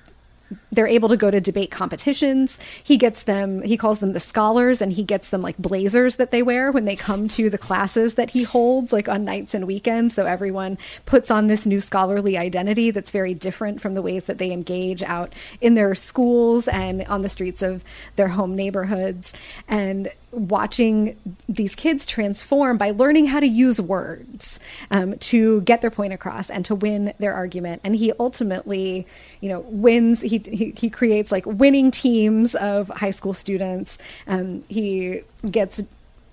they're 0.71 0.87
able 0.87 1.09
to 1.09 1.17
go 1.17 1.31
to 1.31 1.41
debate 1.41 1.71
competitions. 1.71 2.59
He 2.83 2.97
gets 2.97 3.25
them, 3.25 3.63
he 3.63 3.77
calls 3.77 3.99
them 3.99 4.13
the 4.13 4.21
scholars, 4.21 4.81
and 4.81 4.93
he 4.93 5.03
gets 5.03 5.31
them 5.31 5.43
like 5.43 5.57
blazers 5.59 6.17
that 6.17 6.31
they 6.31 6.43
wear 6.43 6.71
when 6.71 6.85
they 6.85 6.97
come 6.97 7.29
to 7.29 7.51
the 7.51 7.59
classes 7.59 8.15
that 8.15 8.31
he 8.31 8.43
holds, 8.43 8.93
like 8.93 9.09
on 9.09 9.25
nights 9.25 9.55
and 9.55 9.67
weekends. 9.67 10.15
So 10.15 10.27
everyone 10.27 10.79
puts 11.07 11.31
on 11.31 11.47
this 11.47 11.67
new 11.67 11.81
scholarly 11.81 12.37
identity 12.37 12.91
that's 12.91 13.11
very 13.11 13.35
different 13.35 13.81
from 13.81 13.93
the 13.93 14.03
ways 14.03 14.25
that 14.25 14.39
they 14.39 14.53
engage 14.53 15.03
out 15.03 15.33
in 15.61 15.75
their 15.75 15.95
schools 15.95 16.69
and 16.69 17.05
on 17.07 17.23
the 17.23 17.29
streets 17.29 17.63
of 17.63 17.85
their 18.17 18.29
home 18.29 18.57
neighborhoods. 18.57 19.33
And 19.69 20.11
watching 20.33 21.17
these 21.49 21.75
kids 21.75 22.05
transform 22.07 22.79
by 22.79 22.91
learning 22.91 23.27
how 23.27 23.39
to 23.39 23.47
use 23.47 23.81
words 23.81 24.59
um, 24.91 25.17
to 25.19 25.61
get 25.63 25.83
their 25.83 25.91
point 25.91 26.13
across 26.13 26.51
and 26.51 26.65
to 26.65 26.75
win 26.75 27.13
their 27.19 27.35
argument. 27.35 27.83
And 27.85 27.95
he 27.95 28.13
ultimately, 28.19 29.07
you 29.41 29.49
know, 29.49 29.61
wins. 29.61 30.23
He 30.23 30.39
he, 30.39 30.75
he 30.77 30.91
creates 30.91 31.31
like 31.31 31.45
winning 31.47 31.91
teams 31.91 32.55
of 32.55 32.89
high 32.89 33.11
school 33.11 33.35
students. 33.35 33.99
Um, 34.27 34.65
he 34.69 35.23
gets 35.51 35.83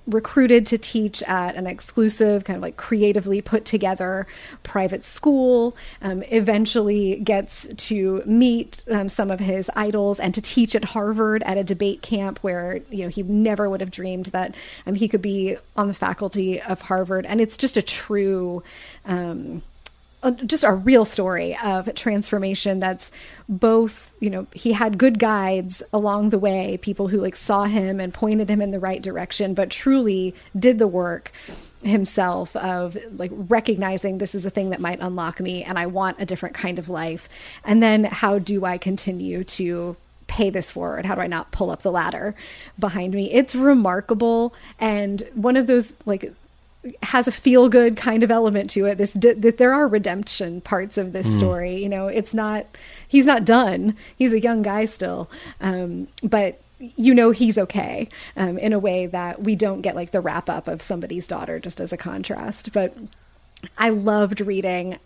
recruited 0.09 0.65
to 0.67 0.77
teach 0.77 1.23
at 1.23 1.55
an 1.55 1.67
exclusive, 1.67 2.43
kind 2.43 2.57
of 2.57 2.63
like 2.63 2.77
creatively 2.77 3.41
put 3.41 3.65
together 3.65 4.27
private 4.63 5.05
school. 5.05 5.75
Um, 6.01 6.23
eventually 6.23 7.17
gets 7.17 7.67
to 7.67 8.23
meet 8.25 8.83
um, 8.91 9.09
some 9.09 9.31
of 9.31 9.39
his 9.39 9.69
idols 9.75 10.19
and 10.19 10.33
to 10.33 10.41
teach 10.41 10.75
at 10.75 10.83
Harvard 10.83 11.43
at 11.43 11.57
a 11.57 11.63
debate 11.63 12.01
camp 12.01 12.39
where 12.39 12.81
you 12.89 13.03
know 13.03 13.09
he 13.09 13.23
never 13.23 13.69
would 13.69 13.81
have 13.81 13.91
dreamed 13.91 14.27
that 14.27 14.55
um, 14.85 14.95
he 14.95 15.07
could 15.07 15.21
be 15.21 15.57
on 15.75 15.87
the 15.87 15.93
faculty 15.93 16.61
of 16.61 16.81
Harvard. 16.81 17.25
And 17.25 17.41
it's 17.41 17.57
just 17.57 17.77
a 17.77 17.81
true. 17.81 18.63
Um, 19.05 19.61
just 20.45 20.63
a 20.63 20.73
real 20.73 21.05
story 21.05 21.57
of 21.63 21.93
transformation 21.95 22.79
that's 22.79 23.11
both 23.47 24.11
you 24.19 24.29
know 24.29 24.47
he 24.53 24.73
had 24.73 24.97
good 24.97 25.17
guides 25.17 25.81
along 25.93 26.29
the 26.29 26.39
way 26.39 26.77
people 26.77 27.07
who 27.07 27.17
like 27.17 27.35
saw 27.35 27.63
him 27.63 27.99
and 27.99 28.13
pointed 28.13 28.49
him 28.49 28.61
in 28.61 28.71
the 28.71 28.79
right 28.79 29.01
direction 29.01 29.53
but 29.53 29.69
truly 29.69 30.35
did 30.57 30.77
the 30.77 30.87
work 30.87 31.31
himself 31.83 32.55
of 32.55 32.97
like 33.17 33.31
recognizing 33.33 34.17
this 34.17 34.35
is 34.35 34.45
a 34.45 34.49
thing 34.49 34.69
that 34.69 34.79
might 34.79 34.99
unlock 34.99 35.39
me 35.39 35.63
and 35.63 35.79
I 35.79 35.85
want 35.85 36.17
a 36.19 36.25
different 36.25 36.55
kind 36.55 36.77
of 36.77 36.89
life. 36.89 37.29
And 37.63 37.81
then 37.81 38.03
how 38.03 38.39
do 38.39 38.65
I 38.65 38.77
continue 38.77 39.43
to 39.45 39.95
pay 40.27 40.49
this 40.49 40.71
forward? 40.71 41.05
How 41.05 41.15
do 41.15 41.21
I 41.21 41.27
not 41.27 41.51
pull 41.51 41.71
up 41.71 41.81
the 41.81 41.91
ladder 41.91 42.35
behind 42.77 43.13
me? 43.13 43.31
It's 43.31 43.55
remarkable. 43.55 44.53
And 44.79 45.23
one 45.33 45.55
of 45.55 45.67
those 45.67 45.95
like 46.05 46.33
has 47.03 47.27
a 47.27 47.31
feel 47.31 47.67
good 47.67 47.97
kind 47.97 48.23
of 48.23 48.31
element 48.31 48.69
to 48.71 48.85
it. 48.85 48.97
This 48.97 49.13
that 49.13 49.57
there 49.57 49.73
are 49.73 49.87
redemption 49.87 50.61
parts 50.61 50.97
of 50.97 51.13
this 51.13 51.27
mm. 51.27 51.35
story. 51.35 51.75
You 51.75 51.89
know, 51.89 52.07
it's 52.07 52.33
not 52.33 52.65
he's 53.07 53.25
not 53.25 53.45
done. 53.45 53.95
He's 54.15 54.33
a 54.33 54.39
young 54.39 54.61
guy 54.61 54.85
still, 54.85 55.29
um, 55.59 56.07
but 56.23 56.61
you 56.79 57.13
know 57.13 57.31
he's 57.31 57.57
okay 57.57 58.07
um, 58.37 58.57
in 58.57 58.71
a 58.71 58.79
way 58.79 59.05
that 59.05 59.41
we 59.41 59.55
don't 59.55 59.81
get 59.81 59.95
like 59.95 60.11
the 60.11 60.21
wrap 60.21 60.49
up 60.49 60.67
of 60.67 60.81
somebody's 60.81 61.27
daughter 61.27 61.59
just 61.59 61.81
as 61.81 61.91
a 61.91 61.97
contrast. 61.97 62.71
But 62.71 62.95
I 63.77 63.89
loved 63.89 64.39
reading 64.39 64.97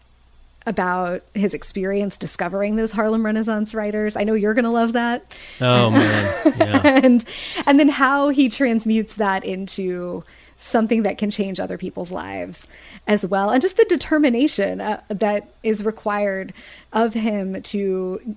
about 0.66 1.24
his 1.34 1.54
experience 1.54 2.18
discovering 2.18 2.76
those 2.76 2.92
Harlem 2.92 3.26
Renaissance 3.26 3.74
writers. 3.74 4.16
I 4.16 4.24
know 4.24 4.34
you're 4.34 4.54
going 4.54 4.64
to 4.64 4.72
love 4.72 4.94
that. 4.94 5.26
Oh 5.60 5.90
man, 5.90 6.54
yeah. 6.58 6.82
and 6.84 7.26
and 7.66 7.80
then 7.80 7.90
how 7.90 8.30
he 8.30 8.48
transmutes 8.48 9.16
that 9.16 9.44
into 9.44 10.24
something 10.64 11.04
that 11.04 11.18
can 11.18 11.30
change 11.30 11.60
other 11.60 11.78
people's 11.78 12.12
lives 12.12 12.68
as 13.08 13.26
well. 13.26 13.50
And 13.50 13.62
just 13.62 13.78
the 13.78 13.86
determination 13.86 14.82
uh, 14.82 15.02
that 15.10 15.50
is 15.62 15.84
required 15.84 16.54
of 16.92 17.14
him 17.14 17.62
to 17.62 18.36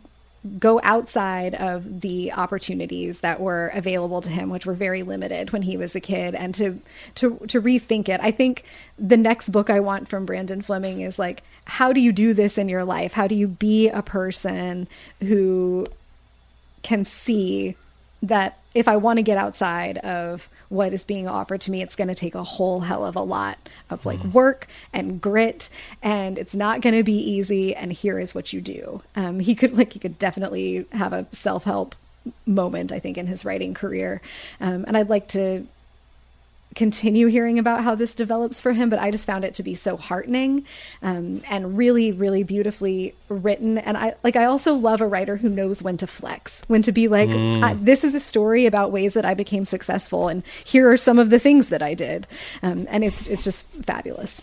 go 0.59 0.81
outside 0.85 1.55
of 1.57 2.03
the 2.03 2.33
opportunities 2.33 3.20
that 3.20 3.41
were 3.41 3.68
available 3.74 4.20
to 4.20 4.31
him 4.31 4.49
which 4.49 4.64
were 4.64 4.74
very 4.74 5.03
limited 5.03 5.51
when 5.51 5.62
he 5.62 5.77
was 5.77 5.97
a 5.97 6.01
kid 6.01 6.37
and 6.37 6.55
to 6.55 6.81
to 7.16 7.37
to 7.49 7.61
rethink 7.61 8.09
it 8.09 8.20
i 8.20 8.31
think 8.31 8.62
the 8.97 9.16
next 9.16 9.49
book 9.49 9.68
i 9.68 9.81
want 9.81 10.07
from 10.07 10.24
brandon 10.24 10.62
fleming 10.62 11.01
is 11.01 11.18
like 11.18 11.43
how 11.64 11.93
do 11.93 12.01
you 12.01 12.12
do 12.12 12.33
this 12.33 12.59
in 12.59 12.68
your 12.68 12.85
life 12.85 13.14
how 13.14 13.27
do 13.27 13.35
you 13.35 13.49
be 13.49 13.89
a 13.89 14.03
person 14.03 14.87
who 15.18 15.85
can 16.85 17.05
see 17.05 17.74
that 18.22 18.59
if 18.74 18.89
I 18.89 18.97
want 18.97 19.18
to 19.18 19.22
get 19.22 19.39
outside 19.39 19.99
of 19.99 20.49
what 20.69 20.93
is 20.93 21.05
being 21.05 21.29
offered 21.29 21.61
to 21.62 21.71
me, 21.71 21.83
it's 21.83 21.97
going 21.97 22.09
to 22.09 22.14
take 22.14 22.35
a 22.35 22.43
whole 22.43 22.81
hell 22.81 23.05
of 23.05 23.17
a 23.17 23.21
lot 23.21 23.59
of 23.91 24.05
like 24.05 24.21
mm. 24.21 24.33
work 24.33 24.67
and 24.93 25.21
grit, 25.21 25.69
and 26.03 26.39
it's 26.39 26.55
not 26.55 26.81
going 26.81 26.95
to 26.95 27.05
be 27.05 27.19
easy. 27.19 27.75
And 27.75 27.93
here 27.93 28.19
is 28.19 28.35
what 28.35 28.53
you 28.53 28.61
do. 28.61 29.03
Um, 29.14 29.41
he 29.41 29.55
could 29.55 29.77
like 29.77 29.93
he 29.93 29.99
could 29.99 30.19
definitely 30.19 30.87
have 30.93 31.12
a 31.12 31.27
self 31.33 31.64
help 31.64 31.95
moment, 32.45 32.93
I 32.93 32.99
think, 32.99 33.19
in 33.19 33.27
his 33.27 33.45
writing 33.45 33.75
career. 33.75 34.21
Um, 34.61 34.85
and 34.87 34.97
I'd 34.97 35.09
like 35.09 35.29
to 35.29 35.67
continue 36.77 37.27
hearing 37.27 37.59
about 37.59 37.83
how 37.83 37.95
this 37.95 38.14
develops 38.14 38.61
for 38.61 38.72
him, 38.72 38.91
but 38.91 39.01
I 39.01 39.11
just 39.11 39.27
found 39.27 39.45
it 39.45 39.55
to 39.55 39.62
be 39.62 39.74
so 39.74 39.97
heartening 39.97 40.64
um, 41.03 41.43
and 41.51 41.77
really, 41.77 42.12
really 42.12 42.45
beautifully 42.45 43.14
written. 43.29 43.79
And 43.79 43.97
I 43.97 44.14
like 44.22 44.37
I 44.37 44.45
also 44.45 44.74
love 44.74 45.01
a 45.01 45.09
writer 45.09 45.39
who 45.39 45.49
knows 45.49 45.83
when 45.83 45.97
to 45.97 46.07
flex, 46.07 46.62
when 46.68 46.83
to 46.83 46.93
be 46.93 47.09
like, 47.09 47.31
mm. 47.31 47.85
this 47.85 48.05
is 48.05 48.14
a 48.14 48.20
story 48.20 48.66
about 48.66 48.93
ways 48.93 49.14
that 49.14 49.24
I 49.24 49.35
became 49.35 49.64
successful, 49.64 50.29
and 50.29 50.45
here 50.64 50.89
are 50.91 50.99
some 50.99 51.18
of 51.18 51.31
the 51.31 51.39
things 51.39 51.70
that 51.70 51.83
I 51.83 51.95
did, 51.95 52.27
um, 52.62 52.87
and 52.91 53.03
it's 53.03 53.27
it's 53.27 53.43
just 53.43 53.64
fabulous. 53.85 54.43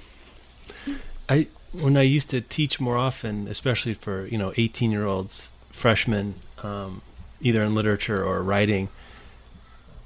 I 1.29 1.47
when 1.71 1.95
I 1.95 2.01
used 2.01 2.31
to 2.31 2.41
teach 2.41 2.79
more 2.79 2.97
often, 2.97 3.47
especially 3.47 3.93
for 3.93 4.25
you 4.25 4.39
know 4.39 4.51
eighteen 4.57 4.91
year 4.91 5.05
olds, 5.05 5.51
freshmen, 5.69 6.33
um, 6.63 7.03
either 7.41 7.63
in 7.63 7.75
literature 7.75 8.23
or 8.23 8.41
writing 8.41 8.89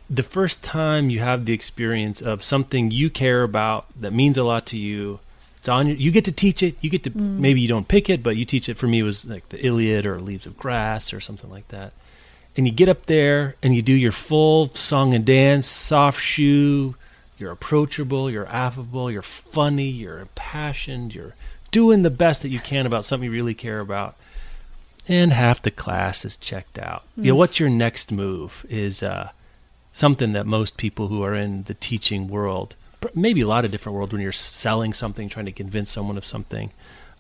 the 0.10 0.24
first 0.24 0.64
time 0.64 1.10
you 1.10 1.20
have 1.20 1.46
the 1.46 1.54
experience 1.54 2.22
of 2.22 2.44
something 2.44 2.92
you 2.92 3.10
care 3.10 3.44
about 3.44 3.86
that 4.00 4.14
means 4.14 4.38
a 4.38 4.44
lot 4.44 4.66
to 4.68 4.78
you 4.78 5.20
it's 5.58 5.70
on 5.70 5.88
you 5.88 5.96
you 5.96 6.12
get 6.12 6.24
to 6.26 6.32
teach 6.32 6.64
it. 6.64 6.78
You 6.80 6.90
get 6.90 7.04
to 7.04 7.12
mm. 7.12 7.40
maybe 7.40 7.60
you 7.60 7.68
don't 7.68 7.88
pick 7.88 8.10
it 8.10 8.24
but 8.24 8.38
you 8.38 8.46
teach 8.46 8.70
it. 8.70 8.78
For 8.78 8.88
me 8.88 9.00
it 9.00 9.04
was 9.04 9.26
like 9.26 9.50
the 9.50 9.64
iliad 9.66 10.06
or 10.06 10.18
leaves 10.18 10.46
of 10.46 10.58
grass 10.58 11.12
or 11.12 11.20
something 11.20 11.50
like 11.50 11.68
that. 11.70 11.94
And 12.56 12.66
you 12.66 12.74
get 12.74 12.90
up 12.90 13.06
there 13.06 13.56
and 13.62 13.76
you 13.76 13.82
do 13.82 13.94
your 13.94 14.14
full 14.14 14.74
song 14.74 15.14
and 15.14 15.26
dance 15.26 15.68
soft 15.68 16.22
shoe 16.22 16.96
you're 17.38 17.52
approachable 17.52 18.32
you're 18.32 18.48
affable 18.48 19.12
you're 19.12 19.22
funny 19.22 19.90
you're 19.90 20.20
impassioned 20.20 21.14
you're 21.14 21.36
doing 21.70 22.02
the 22.02 22.10
best 22.10 22.42
that 22.42 22.50
you 22.50 22.60
can 22.60 22.86
about 22.86 23.06
something 23.06 23.26
you 23.26 23.32
really 23.32 23.54
care 23.54 23.82
about. 23.82 24.16
And 25.10 25.34
half 25.34 25.62
the 25.62 25.72
class 25.72 26.24
is 26.24 26.38
checked 26.38 26.80
out. 26.80 27.04
Mm. 27.18 27.26
you 27.26 27.32
know 27.32 27.36
what's 27.36 27.60
your 27.60 27.70
next 27.70 28.12
move 28.12 28.66
is 28.70 29.04
uh 29.04 29.32
something 29.98 30.34
that 30.34 30.46
most 30.46 30.78
people 30.78 31.08
who 31.08 31.24
are 31.24 31.34
in 31.34 31.64
the 31.64 31.74
teaching 31.74 32.28
world, 32.28 32.76
maybe 33.16 33.42
a 33.42 33.48
lot 33.48 33.66
of 33.66 33.72
different 33.72 33.96
world, 33.96 34.14
when 34.14 34.22
you're 34.22 34.32
selling 34.32 34.94
something, 34.94 35.28
trying 35.28 35.46
to 35.46 35.52
convince 35.52 35.90
someone 35.90 36.18
of 36.18 36.26
something, 36.26 36.72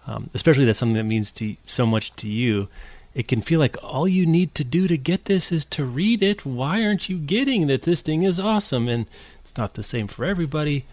um, 0.05 0.29
especially 0.33 0.65
that's 0.65 0.79
something 0.79 0.95
that 0.95 1.03
means 1.03 1.31
to 1.31 1.55
so 1.65 1.85
much 1.85 2.15
to 2.17 2.29
you, 2.29 2.67
it 3.15 3.27
can 3.27 3.41
feel 3.41 3.59
like 3.59 3.75
all 3.83 4.07
you 4.07 4.27
need 4.27 4.53
to 4.53 4.63
do 4.63 4.87
to 4.87 4.95
get 4.95 5.25
this 5.25 5.51
is 5.51 5.65
to 5.65 5.83
read 5.83 6.21
it. 6.21 6.45
Why 6.45 6.85
aren't 6.85 7.09
you 7.09 7.17
getting 7.17 7.65
that 7.65 7.81
this 7.81 8.01
thing 8.01 8.21
is 8.21 8.39
awesome? 8.39 8.87
And 8.87 9.07
it's 9.41 9.57
not 9.57 9.73
the 9.73 9.81
same 9.81 10.07
for 10.07 10.23
everybody. 10.23 10.85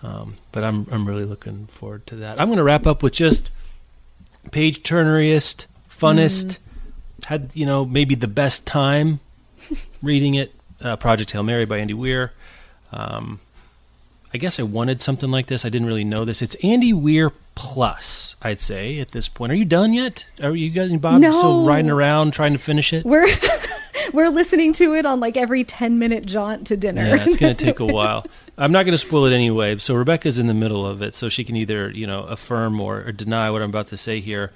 Um, 0.00 0.34
but 0.52 0.62
I'm 0.64 0.86
I'm 0.90 1.06
really 1.06 1.24
looking 1.24 1.66
forward 1.66 2.06
to 2.08 2.16
that. 2.16 2.40
I'm 2.40 2.48
going 2.48 2.58
to 2.58 2.64
wrap 2.64 2.86
up 2.86 3.02
with 3.02 3.12
just 3.12 3.50
page 4.52 4.82
turneriest, 4.82 5.66
funnest. 5.90 6.44
Mm. 6.44 6.58
Had 7.24 7.50
you 7.54 7.66
know 7.66 7.84
maybe 7.84 8.14
the 8.14 8.26
best 8.26 8.66
time 8.66 9.20
reading 10.02 10.34
it 10.34 10.52
uh, 10.82 10.96
Project 10.96 11.30
Hail 11.30 11.42
Mary 11.42 11.64
by 11.64 11.78
Andy 11.78 11.94
Weir. 11.94 12.32
Um, 12.92 13.40
I 14.34 14.38
guess 14.38 14.58
I 14.58 14.62
wanted 14.62 15.02
something 15.02 15.30
like 15.30 15.46
this. 15.46 15.64
I 15.64 15.68
didn't 15.68 15.86
really 15.86 16.04
know 16.04 16.24
this. 16.24 16.40
It's 16.40 16.54
Andy 16.56 16.92
Weir 16.92 17.32
plus, 17.54 18.34
I'd 18.40 18.60
say 18.60 18.98
at 18.98 19.10
this 19.10 19.28
point. 19.28 19.52
Are 19.52 19.56
you 19.56 19.66
done 19.66 19.92
yet? 19.92 20.26
Are 20.42 20.56
you 20.56 20.70
guys, 20.70 20.90
Bob, 20.96 21.20
no. 21.20 21.32
still 21.32 21.66
riding 21.66 21.90
around 21.90 22.32
trying 22.32 22.52
to 22.54 22.58
finish 22.58 22.92
it? 22.92 23.04
We're 23.04 23.28
we're 24.12 24.30
listening 24.30 24.72
to 24.74 24.94
it 24.94 25.04
on 25.04 25.20
like 25.20 25.36
every 25.36 25.64
ten 25.64 25.98
minute 25.98 26.24
jaunt 26.24 26.66
to 26.68 26.76
dinner. 26.78 27.02
Yeah, 27.02 27.24
it's 27.26 27.36
going 27.36 27.54
to 27.54 27.64
take 27.64 27.80
a 27.80 27.84
while. 27.92 28.24
I'm 28.56 28.72
not 28.72 28.84
going 28.84 28.92
to 28.92 28.98
spoil 28.98 29.26
it 29.26 29.34
anyway. 29.34 29.76
So 29.78 29.94
Rebecca's 29.94 30.38
in 30.38 30.46
the 30.46 30.54
middle 30.54 30.86
of 30.86 31.02
it, 31.02 31.14
so 31.14 31.28
she 31.28 31.44
can 31.44 31.56
either 31.56 31.90
you 31.90 32.06
know 32.06 32.22
affirm 32.22 32.80
or, 32.80 33.02
or 33.02 33.12
deny 33.12 33.50
what 33.50 33.60
I'm 33.60 33.70
about 33.70 33.88
to 33.88 33.98
say 33.98 34.20
here 34.20 34.50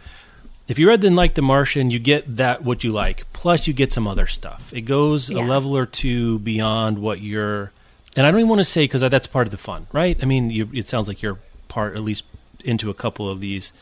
if 0.68 0.78
you 0.78 0.88
read 0.88 1.00
then 1.00 1.14
like 1.14 1.34
The 1.34 1.42
Martian, 1.42 1.90
you 1.90 1.98
get 1.98 2.36
that 2.36 2.64
what 2.64 2.82
you 2.82 2.92
like. 2.92 3.30
Plus, 3.32 3.66
you 3.66 3.72
get 3.72 3.92
some 3.92 4.06
other 4.06 4.26
stuff. 4.26 4.72
It 4.72 4.82
goes 4.82 5.30
yeah. 5.30 5.38
a 5.38 5.42
level 5.46 5.76
or 5.76 5.86
two 5.86 6.38
beyond 6.40 6.98
what 6.98 7.20
you're. 7.20 7.72
And 8.16 8.26
I 8.26 8.30
don't 8.30 8.40
even 8.40 8.48
want 8.48 8.60
to 8.60 8.64
say 8.64 8.84
because 8.84 9.02
that's 9.02 9.26
part 9.26 9.46
of 9.46 9.50
the 9.50 9.58
fun, 9.58 9.86
right? 9.92 10.18
I 10.20 10.24
mean, 10.24 10.50
you, 10.50 10.68
it 10.72 10.88
sounds 10.88 11.06
like 11.06 11.22
you're 11.22 11.38
part 11.68 11.94
at 11.94 12.02
least 12.02 12.24
into 12.64 12.90
a 12.90 12.94
couple 12.94 13.28
of 13.28 13.40
these. 13.40 13.72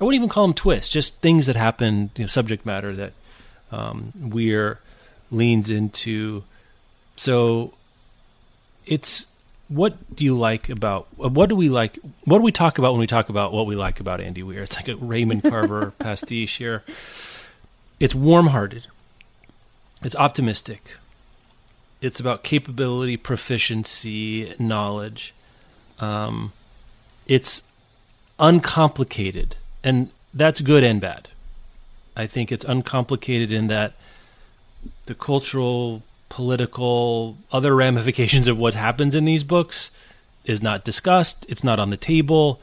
I 0.00 0.04
wouldn't 0.04 0.20
even 0.20 0.28
call 0.28 0.46
them 0.46 0.54
twists, 0.54 0.88
just 0.88 1.16
things 1.16 1.46
that 1.46 1.56
happen, 1.56 2.10
you 2.16 2.24
know, 2.24 2.28
subject 2.28 2.64
matter 2.64 2.94
that 2.94 3.12
um, 3.72 4.12
Weir 4.20 4.78
leans 5.30 5.70
into. 5.70 6.44
So 7.16 7.74
it's 8.86 9.26
what 9.68 10.16
do 10.16 10.24
you 10.24 10.36
like 10.36 10.68
about 10.68 11.06
what 11.16 11.48
do 11.48 11.54
we 11.54 11.68
like 11.68 11.98
what 12.24 12.38
do 12.38 12.42
we 12.42 12.52
talk 12.52 12.78
about 12.78 12.92
when 12.92 13.00
we 13.00 13.06
talk 13.06 13.28
about 13.28 13.52
what 13.52 13.66
we 13.66 13.76
like 13.76 14.00
about 14.00 14.20
Andy 14.20 14.42
Weir? 14.42 14.62
It's 14.62 14.76
like 14.76 14.88
a 14.88 14.96
Raymond 14.96 15.42
Carver 15.42 15.92
pastiche 15.98 16.56
here. 16.56 16.82
It's 18.00 18.14
warm-hearted. 18.14 18.86
It's 20.02 20.16
optimistic. 20.16 20.92
It's 22.00 22.20
about 22.20 22.44
capability, 22.44 23.16
proficiency, 23.16 24.54
knowledge. 24.58 25.34
Um, 25.98 26.52
it's 27.26 27.64
uncomplicated, 28.38 29.56
and 29.82 30.10
that's 30.32 30.60
good 30.60 30.84
and 30.84 31.00
bad. 31.00 31.28
I 32.16 32.26
think 32.26 32.52
it's 32.52 32.64
uncomplicated 32.64 33.50
in 33.52 33.66
that 33.66 33.94
the 35.06 35.14
cultural 35.14 36.02
political, 36.28 37.38
other 37.52 37.74
ramifications 37.74 38.48
of 38.48 38.58
what 38.58 38.74
happens 38.74 39.14
in 39.14 39.24
these 39.24 39.44
books 39.44 39.90
is 40.44 40.62
not 40.62 40.84
discussed. 40.84 41.46
It's 41.48 41.64
not 41.64 41.78
on 41.80 41.90
the 41.90 41.96
table. 41.96 42.60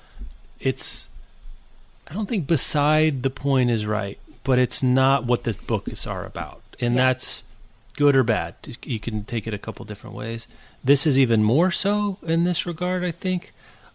It's, 0.59 1.09
I 2.07 2.13
don't 2.13 2.28
think 2.28 2.47
beside 2.47 3.24
the 3.24 3.30
point 3.30 3.70
is 3.70 3.86
right, 3.86 4.20
but 4.43 4.59
it's 4.59 4.82
not 4.82 5.26
what 5.26 5.43
the 5.43 5.57
books 5.68 6.05
are 6.07 6.26
about. 6.26 6.61
And 6.80 6.95
yeah. 6.95 7.05
that's 7.07 7.43
good 7.95 8.16
or 8.16 8.24
bad. 8.24 8.55
You 8.84 8.99
can 8.99 9.24
take 9.24 9.47
it 9.47 9.53
a 9.53 9.57
couple 9.57 9.86
different 9.86 10.16
ways. 10.16 10.47
This 10.84 11.07
is 11.07 11.18
even 11.18 11.43
more 11.43 11.72
so 11.72 12.18
in 12.22 12.43
this 12.43 12.66
regard, 12.66 13.03
I 13.03 13.11
think. 13.11 13.53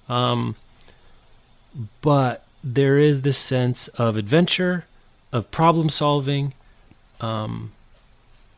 Um, 0.09 0.57
but 2.01 2.45
there 2.65 2.99
is 2.99 3.23
this 3.23 3.39
sense 3.39 3.89
of 3.89 4.17
adventure, 4.17 4.87
of 5.33 5.51
problem 5.51 5.89
solving, 5.89 6.53
um, 7.21 7.73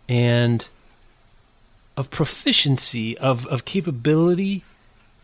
and 0.09 0.69
of 1.97 2.11
proficiency, 2.11 3.16
of, 3.18 3.47
of 3.47 3.64
capability 3.64 4.64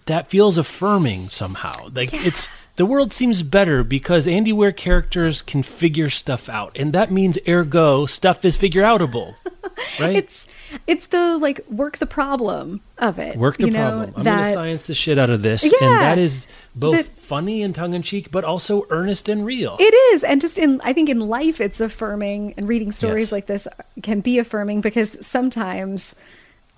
that 0.06 0.28
feels 0.30 0.56
affirming 0.58 1.28
somehow. 1.28 1.88
Like 1.94 2.12
Yeah. 2.12 2.22
it's 2.24 2.48
the 2.76 2.86
world 2.86 3.12
seems 3.12 3.42
better 3.42 3.82
because 3.82 4.26
Andy 4.28 4.52
Weir 4.52 4.72
characters 4.72 5.42
can 5.42 5.62
figure 5.62 6.08
stuff 6.08 6.48
out, 6.48 6.76
and 6.78 6.92
that 6.92 7.10
means 7.10 7.38
ergo 7.46 8.06
stuff 8.06 8.44
is 8.44 8.56
figure 8.56 8.82
outable, 8.82 9.34
right? 10.00 10.16
It's 10.16 10.46
it's 10.86 11.08
the 11.08 11.36
like 11.38 11.60
work 11.68 11.98
the 11.98 12.06
problem 12.06 12.80
of 12.96 13.18
it. 13.18 13.36
Work 13.36 13.58
the 13.58 13.66
you 13.66 13.72
know, 13.72 13.88
problem. 14.06 14.14
I'm 14.16 14.22
going 14.22 14.44
to 14.44 14.52
science 14.54 14.86
the 14.86 14.94
shit 14.94 15.18
out 15.18 15.28
of 15.28 15.42
this, 15.42 15.64
Yeah. 15.64 15.88
and 15.90 16.00
that 16.00 16.18
is 16.18 16.46
both 16.74 16.96
That- 16.96 17.18
funny 17.18 17.62
and 17.62 17.74
tongue 17.74 17.92
in 17.94 18.00
cheek, 18.02 18.30
but 18.30 18.44
also 18.44 18.86
earnest 18.90 19.28
and 19.28 19.44
real. 19.44 19.76
It 19.80 19.94
is, 20.14 20.22
and 20.24 20.40
just 20.40 20.58
in 20.58 20.80
I 20.84 20.92
think 20.94 21.08
in 21.10 21.20
life 21.28 21.60
it's 21.60 21.80
affirming, 21.80 22.54
and 22.56 22.66
reading 22.68 22.92
stories 22.92 23.24
Yes. 23.26 23.32
like 23.32 23.46
this 23.46 23.68
can 24.02 24.20
be 24.20 24.38
affirming 24.38 24.80
because 24.80 25.18
sometimes, 25.26 26.14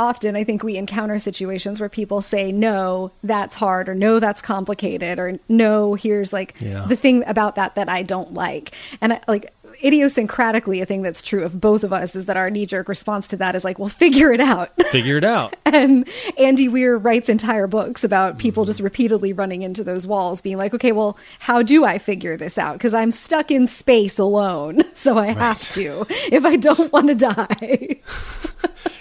often 0.00 0.34
I 0.34 0.42
think 0.42 0.62
we 0.64 0.76
encounter 0.76 1.18
situations 1.20 1.78
where 1.78 1.88
people 1.90 2.20
say 2.22 2.50
no, 2.50 3.12
that's 3.22 3.54
hard, 3.54 3.88
or 3.88 3.94
no, 3.94 4.18
that's 4.18 4.40
complicated, 4.42 5.18
or 5.18 5.38
no, 5.48 5.94
here's 5.94 6.32
like 6.32 6.58
Yeah. 6.60 6.86
the 6.88 6.96
thing 6.96 7.22
about 7.28 7.54
that 7.56 7.74
that 7.76 7.88
I 7.88 8.02
don't 8.02 8.34
like, 8.34 8.74
and 9.00 9.12
I, 9.12 9.20
like 9.28 9.52
idiosyncratically 9.82 10.82
a 10.82 10.86
thing 10.86 11.02
that's 11.02 11.22
true 11.22 11.42
of 11.44 11.60
both 11.60 11.84
of 11.84 11.92
us 11.92 12.14
is 12.16 12.26
that 12.26 12.36
our 12.36 12.50
knee 12.50 12.66
jerk 12.66 12.88
response 12.88 13.28
to 13.28 13.36
that 13.38 13.54
is 13.54 13.64
like, 13.64 13.78
well, 13.78 13.88
figure 13.88 14.32
it 14.32 14.40
out. 14.40 14.70
Figure 14.90 15.16
it 15.18 15.24
out. 15.24 15.54
And 15.64 16.08
Andy 16.38 16.68
Weir 16.68 16.98
writes 16.98 17.28
entire 17.28 17.66
books 17.66 18.04
about 18.04 18.38
people 18.38 18.64
Mm-hmm. 18.64 18.68
just 18.70 18.80
repeatedly 18.80 19.32
running 19.32 19.62
into 19.62 19.82
those 19.84 20.06
walls, 20.06 20.40
being 20.40 20.56
like, 20.58 20.74
okay, 20.74 20.92
well, 20.92 21.16
how 21.38 21.62
do 21.62 21.84
I 21.84 21.98
figure 21.98 22.36
this 22.36 22.58
out? 22.58 22.74
Because 22.74 22.92
I'm 22.92 23.12
stuck 23.12 23.50
in 23.50 23.66
space 23.66 24.18
alone. 24.18 24.82
So 25.00 25.16
I 25.16 25.28
have 25.28 25.66
to 25.70 26.04
if 26.10 26.44
I 26.44 26.56
don't 26.56 26.92
want 26.92 27.08
to 27.08 27.14
die. 27.14 27.36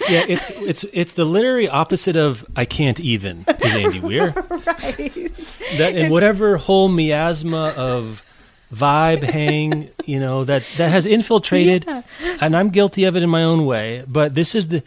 yeah, 0.08 0.24
it's 0.26 0.50
it's 0.50 0.84
it's 0.94 1.12
the 1.12 1.26
literary 1.26 1.68
opposite 1.68 2.16
of 2.16 2.46
I 2.56 2.64
can't 2.64 2.98
even 3.00 3.44
is 3.62 3.74
Andy 3.76 4.00
Weir. 4.00 4.30
right. 4.30 5.54
That 5.76 5.92
in 5.96 6.10
whatever 6.10 6.56
whole 6.56 6.88
miasma 6.88 7.74
of 7.76 8.24
vibe 8.72 9.22
hang, 9.22 9.90
you 10.06 10.20
know, 10.20 10.44
that 10.44 10.62
that 10.76 10.90
has 10.90 11.06
infiltrated 11.06 11.84
Yeah. 11.86 12.02
and 12.40 12.54
I'm 12.56 12.70
guilty 12.70 13.04
of 13.04 13.16
it 13.16 13.22
in 13.22 13.30
my 13.30 13.42
own 13.42 13.66
way, 13.66 14.04
but 14.06 14.34
this 14.34 14.54
is 14.54 14.68
the 14.68 14.82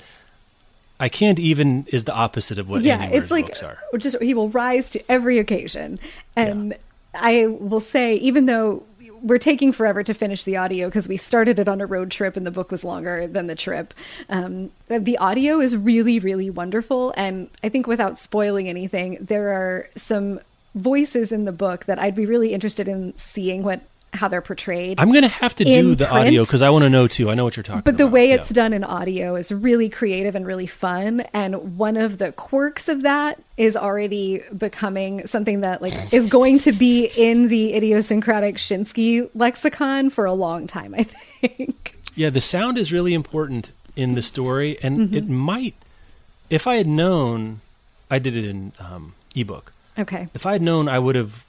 I 0.99 1.09
can't 1.09 1.39
even 1.39 1.85
is 1.89 2.05
the 2.05 2.13
opposite 2.13 2.59
of 2.59 2.69
what 2.69 2.81
yeah, 2.83 3.05
it's 3.11 3.29
like 3.31 3.47
books 3.47 3.63
are. 3.63 3.77
just 3.97 4.21
he 4.21 4.33
will 4.33 4.49
rise 4.49 4.89
to 4.91 5.01
every 5.11 5.37
occasion. 5.37 5.99
And 6.37 6.75
I 7.13 7.47
will 7.47 7.81
say, 7.81 8.15
even 8.15 8.45
though 8.45 8.83
we're 9.21 9.37
taking 9.37 9.71
forever 9.71 10.03
to 10.03 10.13
finish 10.13 10.43
the 10.43 10.57
audio 10.57 10.87
because 10.87 11.07
we 11.07 11.17
started 11.17 11.57
it 11.59 11.67
on 11.67 11.79
a 11.81 11.85
road 11.85 12.11
trip 12.11 12.35
and 12.37 12.45
the 12.45 12.51
book 12.51 12.71
was 12.71 12.83
longer 12.83 13.25
than 13.27 13.47
the 13.47 13.55
trip, 13.55 13.93
um, 14.29 14.69
the 14.87 15.17
audio 15.17 15.59
is 15.59 15.75
really, 15.75 16.19
really 16.19 16.49
wonderful. 16.49 17.13
And 17.17 17.49
I 17.63 17.69
think 17.69 17.85
without 17.87 18.17
spoiling 18.19 18.67
anything, 18.69 19.17
there 19.19 19.49
are 19.49 19.89
some 19.95 20.39
voices 20.75 21.31
in 21.31 21.45
the 21.45 21.51
book 21.51 21.85
that 21.85 21.99
I'd 21.99 22.15
be 22.15 22.25
really 22.25 22.53
interested 22.53 22.87
in 22.87 23.13
seeing 23.17 23.63
what 23.63 23.81
how 24.15 24.27
they're 24.27 24.41
portrayed. 24.41 24.99
I'm 24.99 25.09
going 25.09 25.23
to 25.23 25.27
have 25.27 25.55
to 25.55 25.63
do 25.65 25.95
the 25.95 26.07
audio 26.07 26.43
cuz 26.45 26.61
I 26.61 26.69
want 26.69 26.83
to 26.83 26.89
know 26.89 27.07
too. 27.07 27.31
I 27.31 27.33
know 27.33 27.45
what 27.45 27.57
you're 27.57 27.63
talking 27.63 27.79
about. 27.79 27.85
But 27.85 27.97
the 27.97 28.05
way 28.05 28.29
Yeah. 28.29 28.35
it's 28.35 28.49
done 28.49 28.71
in 28.71 28.83
audio 28.83 29.35
is 29.35 29.51
really 29.51 29.89
creative 29.89 30.35
and 30.35 30.45
really 30.45 30.67
fun. 30.67 31.21
And 31.33 31.79
one 31.79 31.97
of 31.97 32.19
the 32.19 32.31
quirks 32.31 32.87
of 32.87 33.01
that 33.01 33.41
is 33.57 33.75
already 33.75 34.43
becoming 34.55 35.25
something 35.25 35.61
that 35.61 35.81
like 35.81 35.95
is 36.13 36.27
going 36.27 36.59
to 36.59 36.71
be 36.71 37.05
in 37.17 37.47
the 37.47 37.73
idiosyncratic 37.73 38.57
Schinsky 38.57 39.29
lexicon 39.33 40.11
for 40.11 40.25
a 40.25 40.33
long 40.33 40.67
time, 40.67 40.93
I 40.95 41.03
think. 41.05 41.97
Yeah, 42.15 42.29
the 42.29 42.41
sound 42.41 42.77
is 42.77 42.93
really 42.93 43.15
important 43.15 43.71
in 43.95 44.13
the 44.13 44.21
story, 44.21 44.77
and 44.83 44.99
Mm-hmm. 44.99 45.15
it 45.15 45.27
might. 45.27 45.73
If 46.51 46.67
I 46.67 46.75
had 46.75 46.85
known, 46.85 47.61
I 48.11 48.19
did 48.19 48.35
it 48.37 48.45
in 48.45 48.73
um, 48.79 49.13
ebook. 49.35 49.72
Okay. 49.97 50.27
If 50.33 50.45
I 50.45 50.53
had 50.53 50.61
known, 50.61 50.87
I 50.87 50.99
would 50.99 51.15
have. 51.15 51.45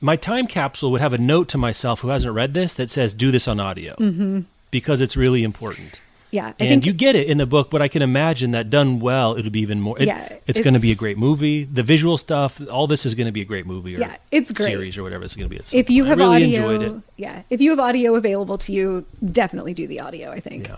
My 0.00 0.16
time 0.16 0.46
capsule 0.46 0.90
would 0.92 1.00
have 1.00 1.12
a 1.12 1.18
note 1.18 1.48
to 1.50 1.58
myself 1.58 2.00
who 2.00 2.08
hasn't 2.08 2.34
read 2.34 2.54
this 2.54 2.74
that 2.74 2.90
says, 2.90 3.14
"Do 3.14 3.30
this 3.30 3.48
on 3.48 3.58
audio," 3.58 3.94
mm-hmm. 3.96 4.40
because 4.70 5.00
it's 5.00 5.16
really 5.16 5.42
important. 5.42 6.00
Yeah. 6.34 6.46
I 6.46 6.48
and 6.48 6.68
think 6.68 6.86
you 6.86 6.92
get 6.92 7.14
it 7.14 7.28
in 7.28 7.38
the 7.38 7.46
book, 7.46 7.70
but 7.70 7.80
I 7.80 7.86
can 7.86 8.02
imagine 8.02 8.50
that 8.50 8.68
done 8.68 8.98
well, 8.98 9.34
it 9.34 9.44
would 9.44 9.52
be 9.52 9.60
even 9.60 9.80
more. 9.80 9.96
It, 10.00 10.08
Yeah, 10.08 10.36
it's, 10.48 10.60
going 10.60 10.74
to 10.74 10.80
be 10.80 10.90
a 10.90 10.96
great 10.96 11.16
movie. 11.16 11.62
The 11.62 11.84
visual 11.84 12.18
stuff, 12.18 12.60
all 12.68 12.88
this 12.88 13.06
is 13.06 13.14
going 13.14 13.26
to 13.26 13.32
be 13.32 13.40
a 13.40 13.44
great 13.44 13.66
movie 13.66 13.94
or 13.94 14.00
Yeah, 14.00 14.16
it's 14.32 14.50
great. 14.50 14.66
series 14.66 14.98
or 14.98 15.04
whatever 15.04 15.24
it's 15.24 15.36
going 15.36 15.48
to 15.48 15.54
be. 15.54 15.62
If 15.72 15.90
you 15.90 16.02
point. 16.02 16.08
have 16.08 16.18
really 16.18 16.58
audio, 16.58 17.02
yeah, 17.16 17.42
if 17.50 17.60
you 17.60 17.70
have 17.70 17.78
audio 17.78 18.16
available 18.16 18.58
to 18.58 18.72
you, 18.72 19.04
definitely 19.24 19.74
do 19.74 19.86
the 19.86 20.00
audio, 20.00 20.32
I 20.32 20.40
think. 20.40 20.66
Yeah, 20.66 20.76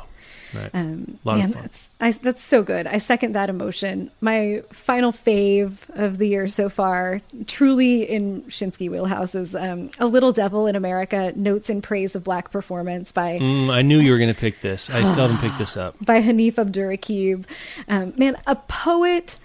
right. 0.56 0.70
Um, 0.74 1.18
man, 1.24 1.50
that's 1.52 1.88
I, 2.00 2.10
that's 2.12 2.42
so 2.42 2.62
good. 2.62 2.86
I 2.86 2.98
second 2.98 3.34
that 3.34 3.48
emotion. 3.48 4.10
My 4.20 4.62
final 4.72 5.12
fave 5.12 5.88
of 5.90 6.18
the 6.18 6.26
year 6.26 6.48
so 6.48 6.68
far, 6.68 7.20
truly 7.46 8.02
in 8.02 8.42
Schinsky 8.44 8.90
wheelhouse, 8.90 9.34
is 9.34 9.54
um, 9.54 9.90
"A 9.98 10.06
Little 10.06 10.32
Devil 10.32 10.66
in 10.66 10.74
America: 10.74 11.32
Notes 11.36 11.70
in 11.70 11.82
Praise 11.82 12.16
of 12.16 12.24
Black 12.24 12.50
Performance" 12.50 13.12
by 13.12 13.38
Mm, 13.38 13.70
I 13.70 13.82
knew 13.82 13.98
you 13.98 14.10
were 14.10 14.18
going 14.18 14.32
to 14.32 14.40
pick 14.40 14.60
this. 14.60 14.90
I 14.90 15.02
still 15.04 15.28
haven't 15.28 15.38
picked 15.38 15.58
this 15.58 15.76
up. 15.76 15.94
by 16.04 16.20
Hanif 16.20 16.54
Abdurraqib. 16.54 17.44
Um, 17.88 18.12
man, 18.16 18.36
a 18.46 18.56
poet 18.56 19.38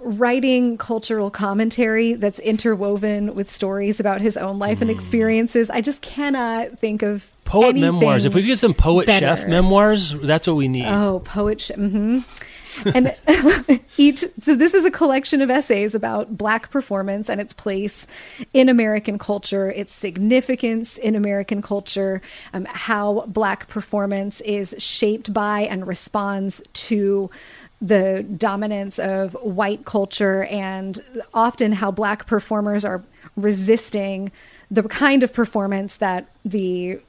writing 0.00 0.78
cultural 0.78 1.30
commentary 1.30 2.14
that's 2.14 2.38
interwoven 2.38 3.34
with 3.34 3.48
stories 3.50 3.98
about 3.98 4.20
his 4.20 4.36
own 4.36 4.58
life 4.58 4.80
and 4.80 4.90
experiences. 4.90 5.70
I 5.70 5.80
just 5.80 6.02
cannot 6.02 6.78
think 6.78 7.02
of. 7.02 7.28
Poet 7.48 7.70
anything 7.70 7.80
memoirs. 7.80 8.24
If 8.24 8.34
we 8.34 8.42
could 8.42 8.48
get 8.48 8.58
some 8.58 8.74
poet 8.74 9.08
chef 9.08 9.46
memoirs, 9.46 10.14
that's 10.22 10.46
what 10.46 10.56
we 10.56 10.68
need. 10.68 10.86
Oh, 10.86 11.20
poet. 11.24 11.60
Sh- 11.60 11.72
hmm 11.74 12.20
and 12.94 13.14
each, 13.96 14.24
so 14.42 14.54
this 14.54 14.74
is 14.74 14.84
a 14.84 14.90
collection 14.90 15.40
of 15.40 15.50
essays 15.50 15.94
about 15.94 16.36
Black 16.36 16.70
performance 16.70 17.28
and 17.28 17.40
its 17.40 17.52
place 17.52 18.06
in 18.52 18.68
American 18.68 19.18
culture, 19.18 19.70
its 19.70 19.92
significance 19.92 20.96
in 20.96 21.14
American 21.14 21.62
culture, 21.62 22.20
um, 22.52 22.66
how 22.66 23.24
Black 23.26 23.68
performance 23.68 24.40
is 24.42 24.74
shaped 24.78 25.32
by 25.32 25.60
and 25.60 25.86
responds 25.86 26.62
to 26.72 27.30
the 27.80 28.24
dominance 28.36 28.98
of 28.98 29.34
white 29.34 29.84
culture, 29.84 30.44
and 30.44 31.00
often 31.32 31.72
how 31.72 31.90
Black 31.90 32.26
performers 32.26 32.84
are 32.84 33.02
resisting 33.36 34.32
the 34.70 34.82
kind 34.82 35.22
of 35.22 35.32
performance 35.32 35.96
that 35.96 36.28
the 36.44 37.00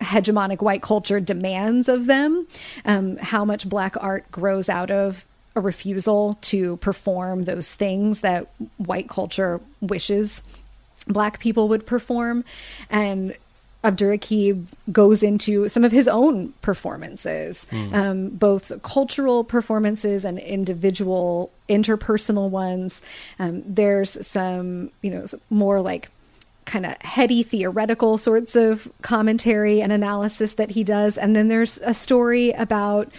hegemonic 0.00 0.60
white 0.60 0.82
culture 0.82 1.20
demands 1.20 1.88
of 1.88 2.06
them, 2.06 2.46
um, 2.84 3.16
how 3.16 3.44
much 3.44 3.68
black 3.68 3.96
art 4.00 4.30
grows 4.30 4.68
out 4.68 4.90
of 4.90 5.26
a 5.54 5.60
refusal 5.60 6.38
to 6.42 6.76
perform 6.78 7.44
those 7.44 7.74
things 7.74 8.20
that 8.20 8.48
white 8.76 9.08
culture 9.08 9.60
wishes 9.80 10.42
black 11.08 11.40
people 11.40 11.68
would 11.68 11.86
perform. 11.86 12.44
And 12.90 13.34
Abdurraqib 13.84 14.66
goes 14.90 15.22
into 15.22 15.68
some 15.68 15.84
of 15.84 15.92
his 15.92 16.08
own 16.08 16.52
performances, 16.60 17.66
um, 17.92 18.30
both 18.30 18.82
cultural 18.82 19.44
performances 19.44 20.24
and 20.24 20.38
individual 20.40 21.52
interpersonal 21.68 22.50
ones. 22.50 23.00
Um, 23.38 23.62
there's 23.64 24.26
some, 24.26 24.90
you 25.02 25.10
know, 25.10 25.24
more 25.50 25.80
like 25.80 26.10
kind 26.66 26.84
of 26.84 27.00
heady 27.00 27.42
theoretical 27.42 28.18
sorts 28.18 28.54
of 28.54 28.92
commentary 29.02 29.80
and 29.80 29.92
analysis 29.92 30.54
that 30.54 30.72
he 30.72 30.84
does. 30.84 31.16
And 31.16 31.34
then 31.34 31.48
there's 31.48 31.78
a 31.78 31.94
story 31.94 32.50
about 32.50 33.10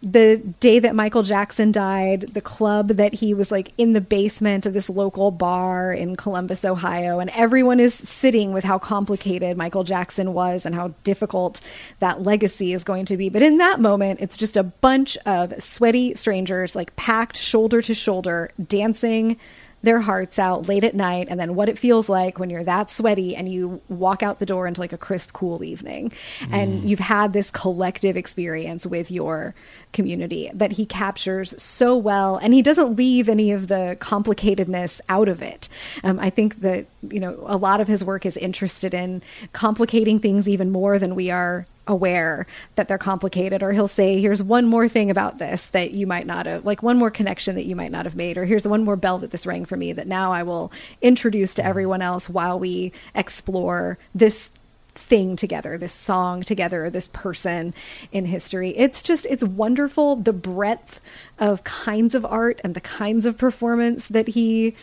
the 0.00 0.36
day 0.60 0.78
that 0.78 0.94
Michael 0.94 1.24
Jackson 1.24 1.72
died, 1.72 2.30
the 2.32 2.40
club 2.40 2.88
that 2.88 3.14
he 3.14 3.34
was 3.34 3.50
like 3.50 3.72
in 3.78 3.94
the 3.94 4.00
basement 4.00 4.64
of 4.64 4.72
this 4.72 4.88
local 4.88 5.32
bar 5.32 5.92
in 5.92 6.14
Columbus, 6.14 6.64
Ohio, 6.64 7.18
and 7.18 7.30
everyone 7.30 7.80
is 7.80 7.94
sitting 7.94 8.52
with 8.52 8.62
how 8.62 8.78
complicated 8.78 9.56
Michael 9.56 9.82
Jackson 9.82 10.34
was 10.34 10.64
and 10.64 10.74
how 10.74 10.94
difficult 11.02 11.60
that 11.98 12.22
legacy 12.22 12.72
is 12.72 12.84
going 12.84 13.06
to 13.06 13.16
be. 13.16 13.28
But 13.28 13.42
in 13.42 13.58
that 13.58 13.80
moment, 13.80 14.20
it's 14.20 14.36
just 14.36 14.56
a 14.56 14.62
bunch 14.62 15.16
of 15.26 15.60
sweaty 15.60 16.14
strangers, 16.14 16.76
like 16.76 16.94
packed 16.94 17.36
shoulder 17.36 17.82
to 17.82 17.94
shoulder, 17.94 18.52
dancing 18.68 19.36
their 19.82 20.00
hearts 20.00 20.38
out 20.38 20.68
late 20.68 20.84
at 20.84 20.94
night 20.94 21.28
and 21.30 21.38
then 21.38 21.54
what 21.54 21.68
it 21.68 21.78
feels 21.78 22.08
like 22.08 22.38
when 22.38 22.50
you're 22.50 22.64
that 22.64 22.90
sweaty 22.90 23.36
and 23.36 23.48
you 23.48 23.80
walk 23.88 24.22
out 24.22 24.38
the 24.38 24.46
door 24.46 24.66
into 24.66 24.80
like 24.80 24.92
a 24.92 24.98
crisp 24.98 25.32
cool 25.32 25.62
evening. 25.62 26.12
And 26.50 26.88
you've 26.88 26.98
had 26.98 27.32
this 27.32 27.50
collective 27.50 28.16
experience 28.16 28.86
with 28.86 29.10
your 29.10 29.54
community 29.92 30.50
that 30.54 30.72
he 30.72 30.84
captures 30.84 31.54
so 31.60 31.96
well 31.96 32.36
and 32.36 32.52
he 32.52 32.62
doesn't 32.62 32.96
leave 32.96 33.28
any 33.28 33.52
of 33.52 33.68
the 33.68 33.96
complicatedness 34.00 35.00
out 35.08 35.28
of 35.28 35.42
it. 35.42 35.68
Um, 36.04 36.18
i 36.20 36.30
think 36.30 36.60
that 36.60 36.86
you 37.10 37.20
know 37.20 37.42
a 37.46 37.56
lot 37.56 37.80
of 37.80 37.88
his 37.88 38.04
work 38.04 38.26
is 38.26 38.36
interested 38.36 38.94
in 38.94 39.22
complicating 39.52 40.18
things 40.18 40.48
even 40.48 40.70
more 40.70 40.98
than 40.98 41.14
we 41.14 41.30
are 41.30 41.66
aware 41.88 42.46
that 42.76 42.86
they're 42.86 42.98
complicated 42.98 43.62
or 43.62 43.72
he'll 43.72 43.88
say 43.88 44.20
here's 44.20 44.42
one 44.42 44.66
more 44.66 44.88
thing 44.88 45.10
about 45.10 45.38
this 45.38 45.68
that 45.70 45.92
you 45.92 46.06
might 46.06 46.26
not 46.26 46.46
have 46.46 46.64
like 46.64 46.82
one 46.82 46.98
more 46.98 47.10
connection 47.10 47.56
that 47.56 47.64
you 47.64 47.74
might 47.74 47.90
not 47.90 48.04
have 48.04 48.14
made 48.14 48.38
or 48.38 48.44
here's 48.44 48.68
one 48.68 48.84
more 48.84 48.96
bell 48.96 49.18
that 49.18 49.30
this 49.30 49.46
rang 49.46 49.64
for 49.64 49.76
me 49.76 49.92
that 49.92 50.06
now 50.06 50.32
I 50.32 50.42
will 50.42 50.70
introduce 51.02 51.54
to 51.54 51.62
mm-hmm. 51.62 51.70
everyone 51.70 52.02
else 52.02 52.28
while 52.28 52.58
we 52.58 52.92
explore 53.14 53.98
this 54.14 54.50
thing 54.94 55.36
together, 55.36 55.78
this 55.78 55.92
song 55.92 56.42
together, 56.42 56.90
this 56.90 57.08
person 57.08 57.72
in 58.12 58.26
history. 58.26 58.76
It's 58.76 59.00
just, 59.00 59.26
it's 59.26 59.44
wonderful 59.44 60.16
the 60.16 60.32
breadth 60.32 61.00
of 61.38 61.64
kinds 61.64 62.14
of 62.14 62.26
art 62.26 62.60
and 62.64 62.74
the 62.74 62.80
kinds 62.80 63.24
of 63.24 63.38
performance 63.38 64.08
that 64.08 64.28
he 64.28 64.74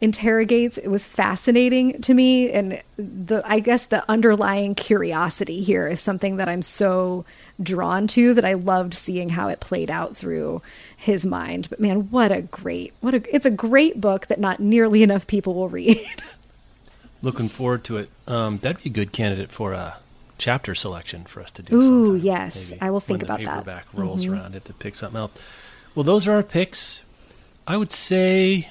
interrogates. 0.00 0.76
It 0.78 0.88
was 0.88 1.04
fascinating 1.04 2.00
to 2.02 2.12
me. 2.14 2.50
And 2.50 2.82
the, 2.96 3.42
I 3.46 3.60
guess 3.60 3.86
the 3.86 4.08
underlying 4.10 4.74
curiosity 4.74 5.62
here 5.62 5.86
is 5.88 6.00
something 6.00 6.36
that 6.36 6.48
I'm 6.48 6.62
so 6.62 7.24
drawn 7.62 8.06
to 8.08 8.34
that 8.34 8.44
I 8.44 8.52
loved 8.54 8.92
seeing 8.94 9.30
how 9.30 9.48
it 9.48 9.60
played 9.60 9.90
out 9.90 10.16
through 10.16 10.60
his 10.96 11.24
mind. 11.24 11.68
But 11.70 11.80
man, 11.80 12.10
what 12.10 12.30
a 12.30 12.42
great, 12.42 12.92
what 13.00 13.14
a, 13.14 13.34
it's 13.34 13.46
a 13.46 13.50
great 13.50 14.00
book 14.00 14.26
that 14.26 14.38
not 14.38 14.60
nearly 14.60 15.02
enough 15.02 15.26
people 15.26 15.54
will 15.54 15.68
read. 15.70 16.06
Looking 17.22 17.48
forward 17.48 17.82
to 17.84 17.96
it. 17.96 18.10
Um, 18.26 18.58
that'd 18.58 18.82
be 18.82 18.90
a 18.90 18.92
good 18.92 19.10
candidate 19.12 19.50
for 19.50 19.72
a 19.72 19.96
chapter 20.38 20.74
selection 20.74 21.24
for 21.24 21.40
us 21.40 21.50
to 21.52 21.62
do. 21.62 21.74
Ooh, 21.76 22.06
sometime, 22.06 22.26
yes. 22.26 22.70
maybe, 22.72 22.82
I 22.82 22.90
will 22.90 23.00
think 23.00 23.22
about 23.22 23.38
that. 23.40 23.48
paperback 23.64 23.86
rolls 23.94 24.26
Mhm. 24.26 24.32
around, 24.34 24.54
it 24.54 24.66
to 24.66 24.74
pick 24.74 24.94
something 24.94 25.18
else. 25.18 25.32
Well, 25.94 26.04
those 26.04 26.26
are 26.26 26.32
our 26.34 26.42
picks. 26.42 27.00
I 27.66 27.78
would 27.78 27.90
say, 27.90 28.70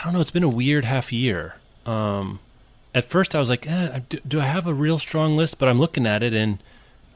I 0.00 0.04
don't 0.04 0.12
know. 0.14 0.20
It's 0.20 0.30
been 0.30 0.42
a 0.42 0.48
weird 0.48 0.84
half 0.86 1.12
year. 1.12 1.56
Um, 1.84 2.40
at 2.94 3.04
first, 3.04 3.34
I 3.34 3.38
was 3.38 3.50
like, 3.50 3.66
eh, 3.68 4.00
do, 4.08 4.18
do 4.26 4.40
I 4.40 4.44
have 4.46 4.66
a 4.66 4.74
real 4.74 4.98
strong 4.98 5.36
list? 5.36 5.58
But 5.58 5.68
I'm 5.68 5.78
looking 5.78 6.06
at 6.06 6.22
it, 6.22 6.32
and 6.32 6.58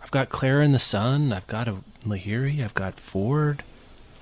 I've 0.02 0.10
got 0.10 0.28
Clara 0.28 0.64
and 0.64 0.74
the 0.74 0.78
Sun. 0.78 1.32
I've 1.32 1.46
got 1.46 1.66
a 1.66 1.76
Lahiri. 2.02 2.62
I've 2.62 2.74
got 2.74 3.00
Ford. 3.00 3.62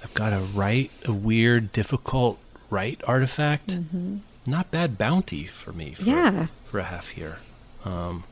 I've 0.03 0.15
got 0.15 0.33
a 0.33 0.39
right, 0.39 0.91
a 1.05 1.13
weird, 1.13 1.73
difficult 1.73 2.39
right 2.71 3.01
artifact. 3.07 3.79
Not 4.47 4.71
bad 4.71 4.97
bounty 4.99 5.47
for 5.47 5.73
me. 5.73 5.95
For, 5.95 6.03
Yeah. 6.05 6.47
for 6.71 6.79
a 6.81 6.85
half 6.85 7.17
year. 7.17 7.39
Um, 7.85 8.25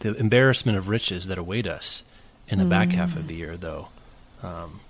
the 0.00 0.14
embarrassment 0.16 0.78
of 0.78 0.88
riches 0.88 1.26
that 1.26 1.38
await 1.38 1.66
us 1.66 2.02
in 2.48 2.58
the 2.58 2.64
back 2.64 2.90
half 2.90 3.14
of 3.16 3.28
the 3.28 3.34
year, 3.34 3.56
though. 3.56 3.88
Um, 4.42 4.80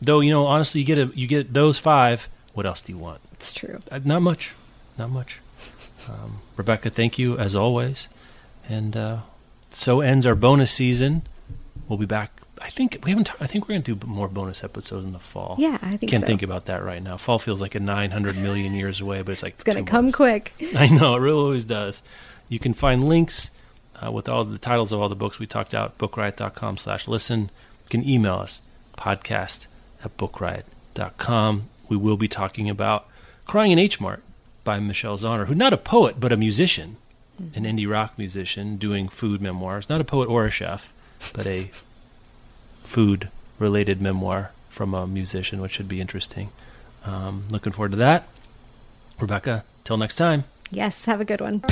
though 0.00 0.20
you 0.20 0.30
know, 0.30 0.46
honestly, 0.46 0.80
you 0.80 0.86
get 0.86 0.98
a, 0.98 1.10
you 1.14 1.26
get 1.26 1.52
those 1.52 1.78
five. 1.78 2.28
What 2.54 2.66
else 2.66 2.80
do 2.80 2.92
you 2.92 2.98
want? 2.98 3.20
It's 3.32 3.52
true. 3.52 3.78
Uh, 3.90 4.00
not 4.04 4.22
much, 4.22 4.52
not 4.98 5.10
much. 5.10 5.38
Um, 6.08 6.38
Rebecca, 6.56 6.90
thank 6.90 7.18
you 7.18 7.38
as 7.38 7.54
always, 7.56 8.08
and 8.68 8.96
uh, 8.96 9.18
so 9.70 10.00
ends 10.00 10.26
our 10.26 10.34
bonus 10.34 10.70
season. 10.72 11.22
We'll 11.88 11.98
be 11.98 12.06
back. 12.06 12.30
I 12.60 12.70
think 12.70 12.98
we 13.04 13.10
haven't. 13.10 13.30
I 13.40 13.46
think 13.46 13.64
we're 13.68 13.74
going 13.74 13.82
to 13.84 13.94
do 13.96 14.06
more 14.06 14.28
bonus 14.28 14.62
episodes 14.62 15.04
in 15.04 15.12
the 15.12 15.18
fall. 15.18 15.56
Yeah, 15.58 15.78
I 15.82 15.96
think 15.96 16.10
Can't 16.10 16.20
so. 16.20 16.26
think 16.26 16.42
about 16.42 16.66
that 16.66 16.84
right 16.84 17.02
now. 17.02 17.16
Fall 17.16 17.38
feels 17.38 17.60
like 17.60 17.74
a 17.74 17.80
900 17.80 18.36
million 18.36 18.72
years 18.74 19.00
away, 19.00 19.22
but 19.22 19.32
it's 19.32 19.42
like 19.42 19.54
It's 19.54 19.64
going 19.64 19.84
to 19.84 19.90
come 19.90 20.04
months. 20.06 20.16
quick. 20.16 20.52
I 20.76 20.86
know, 20.88 21.16
it 21.16 21.20
really 21.20 21.38
always 21.40 21.64
does. 21.64 22.02
You 22.48 22.58
can 22.60 22.72
find 22.74 23.08
links 23.08 23.50
uh, 24.04 24.12
with 24.12 24.28
all 24.28 24.44
the 24.44 24.58
titles 24.58 24.92
of 24.92 25.00
all 25.00 25.08
the 25.08 25.16
books 25.16 25.38
we 25.40 25.46
talked 25.46 25.72
about, 25.74 25.98
bookriot.com 25.98 26.76
slash 26.76 27.08
listen. 27.08 27.40
You 27.84 27.88
can 27.90 28.08
email 28.08 28.34
us, 28.34 28.62
podcast 28.96 29.66
at 30.04 30.16
bookriot.com. 30.16 31.68
We 31.92 31.98
will 31.98 32.16
be 32.16 32.26
talking 32.26 32.70
about 32.70 33.06
Crying 33.44 33.70
in 33.70 33.78
H 33.78 34.00
Mart 34.00 34.22
by 34.64 34.80
Michelle 34.80 35.18
Zauner, 35.18 35.46
who's 35.46 35.58
not 35.58 35.74
a 35.74 35.76
poet, 35.76 36.18
but 36.18 36.32
a 36.32 36.38
musician, 36.38 36.96
an 37.54 37.64
indie 37.64 37.86
rock 37.86 38.16
musician 38.16 38.78
doing 38.78 39.08
food 39.08 39.42
memoirs. 39.42 39.90
Not 39.90 40.00
a 40.00 40.04
poet 40.04 40.26
or 40.30 40.46
a 40.46 40.50
chef, 40.50 40.90
but 41.34 41.46
a 41.46 41.70
food 42.82 43.28
related 43.58 44.00
memoir 44.00 44.52
from 44.70 44.94
a 44.94 45.06
musician, 45.06 45.60
which 45.60 45.72
should 45.72 45.86
be 45.86 46.00
interesting. 46.00 46.48
Um, 47.04 47.44
looking 47.50 47.74
forward 47.74 47.90
to 47.90 47.98
that. 47.98 48.26
Rebecca, 49.20 49.62
till 49.84 49.98
next 49.98 50.14
time. 50.14 50.44
Yes, 50.70 51.04
have 51.04 51.20
a 51.20 51.26
good 51.26 51.42
one. 51.42 51.62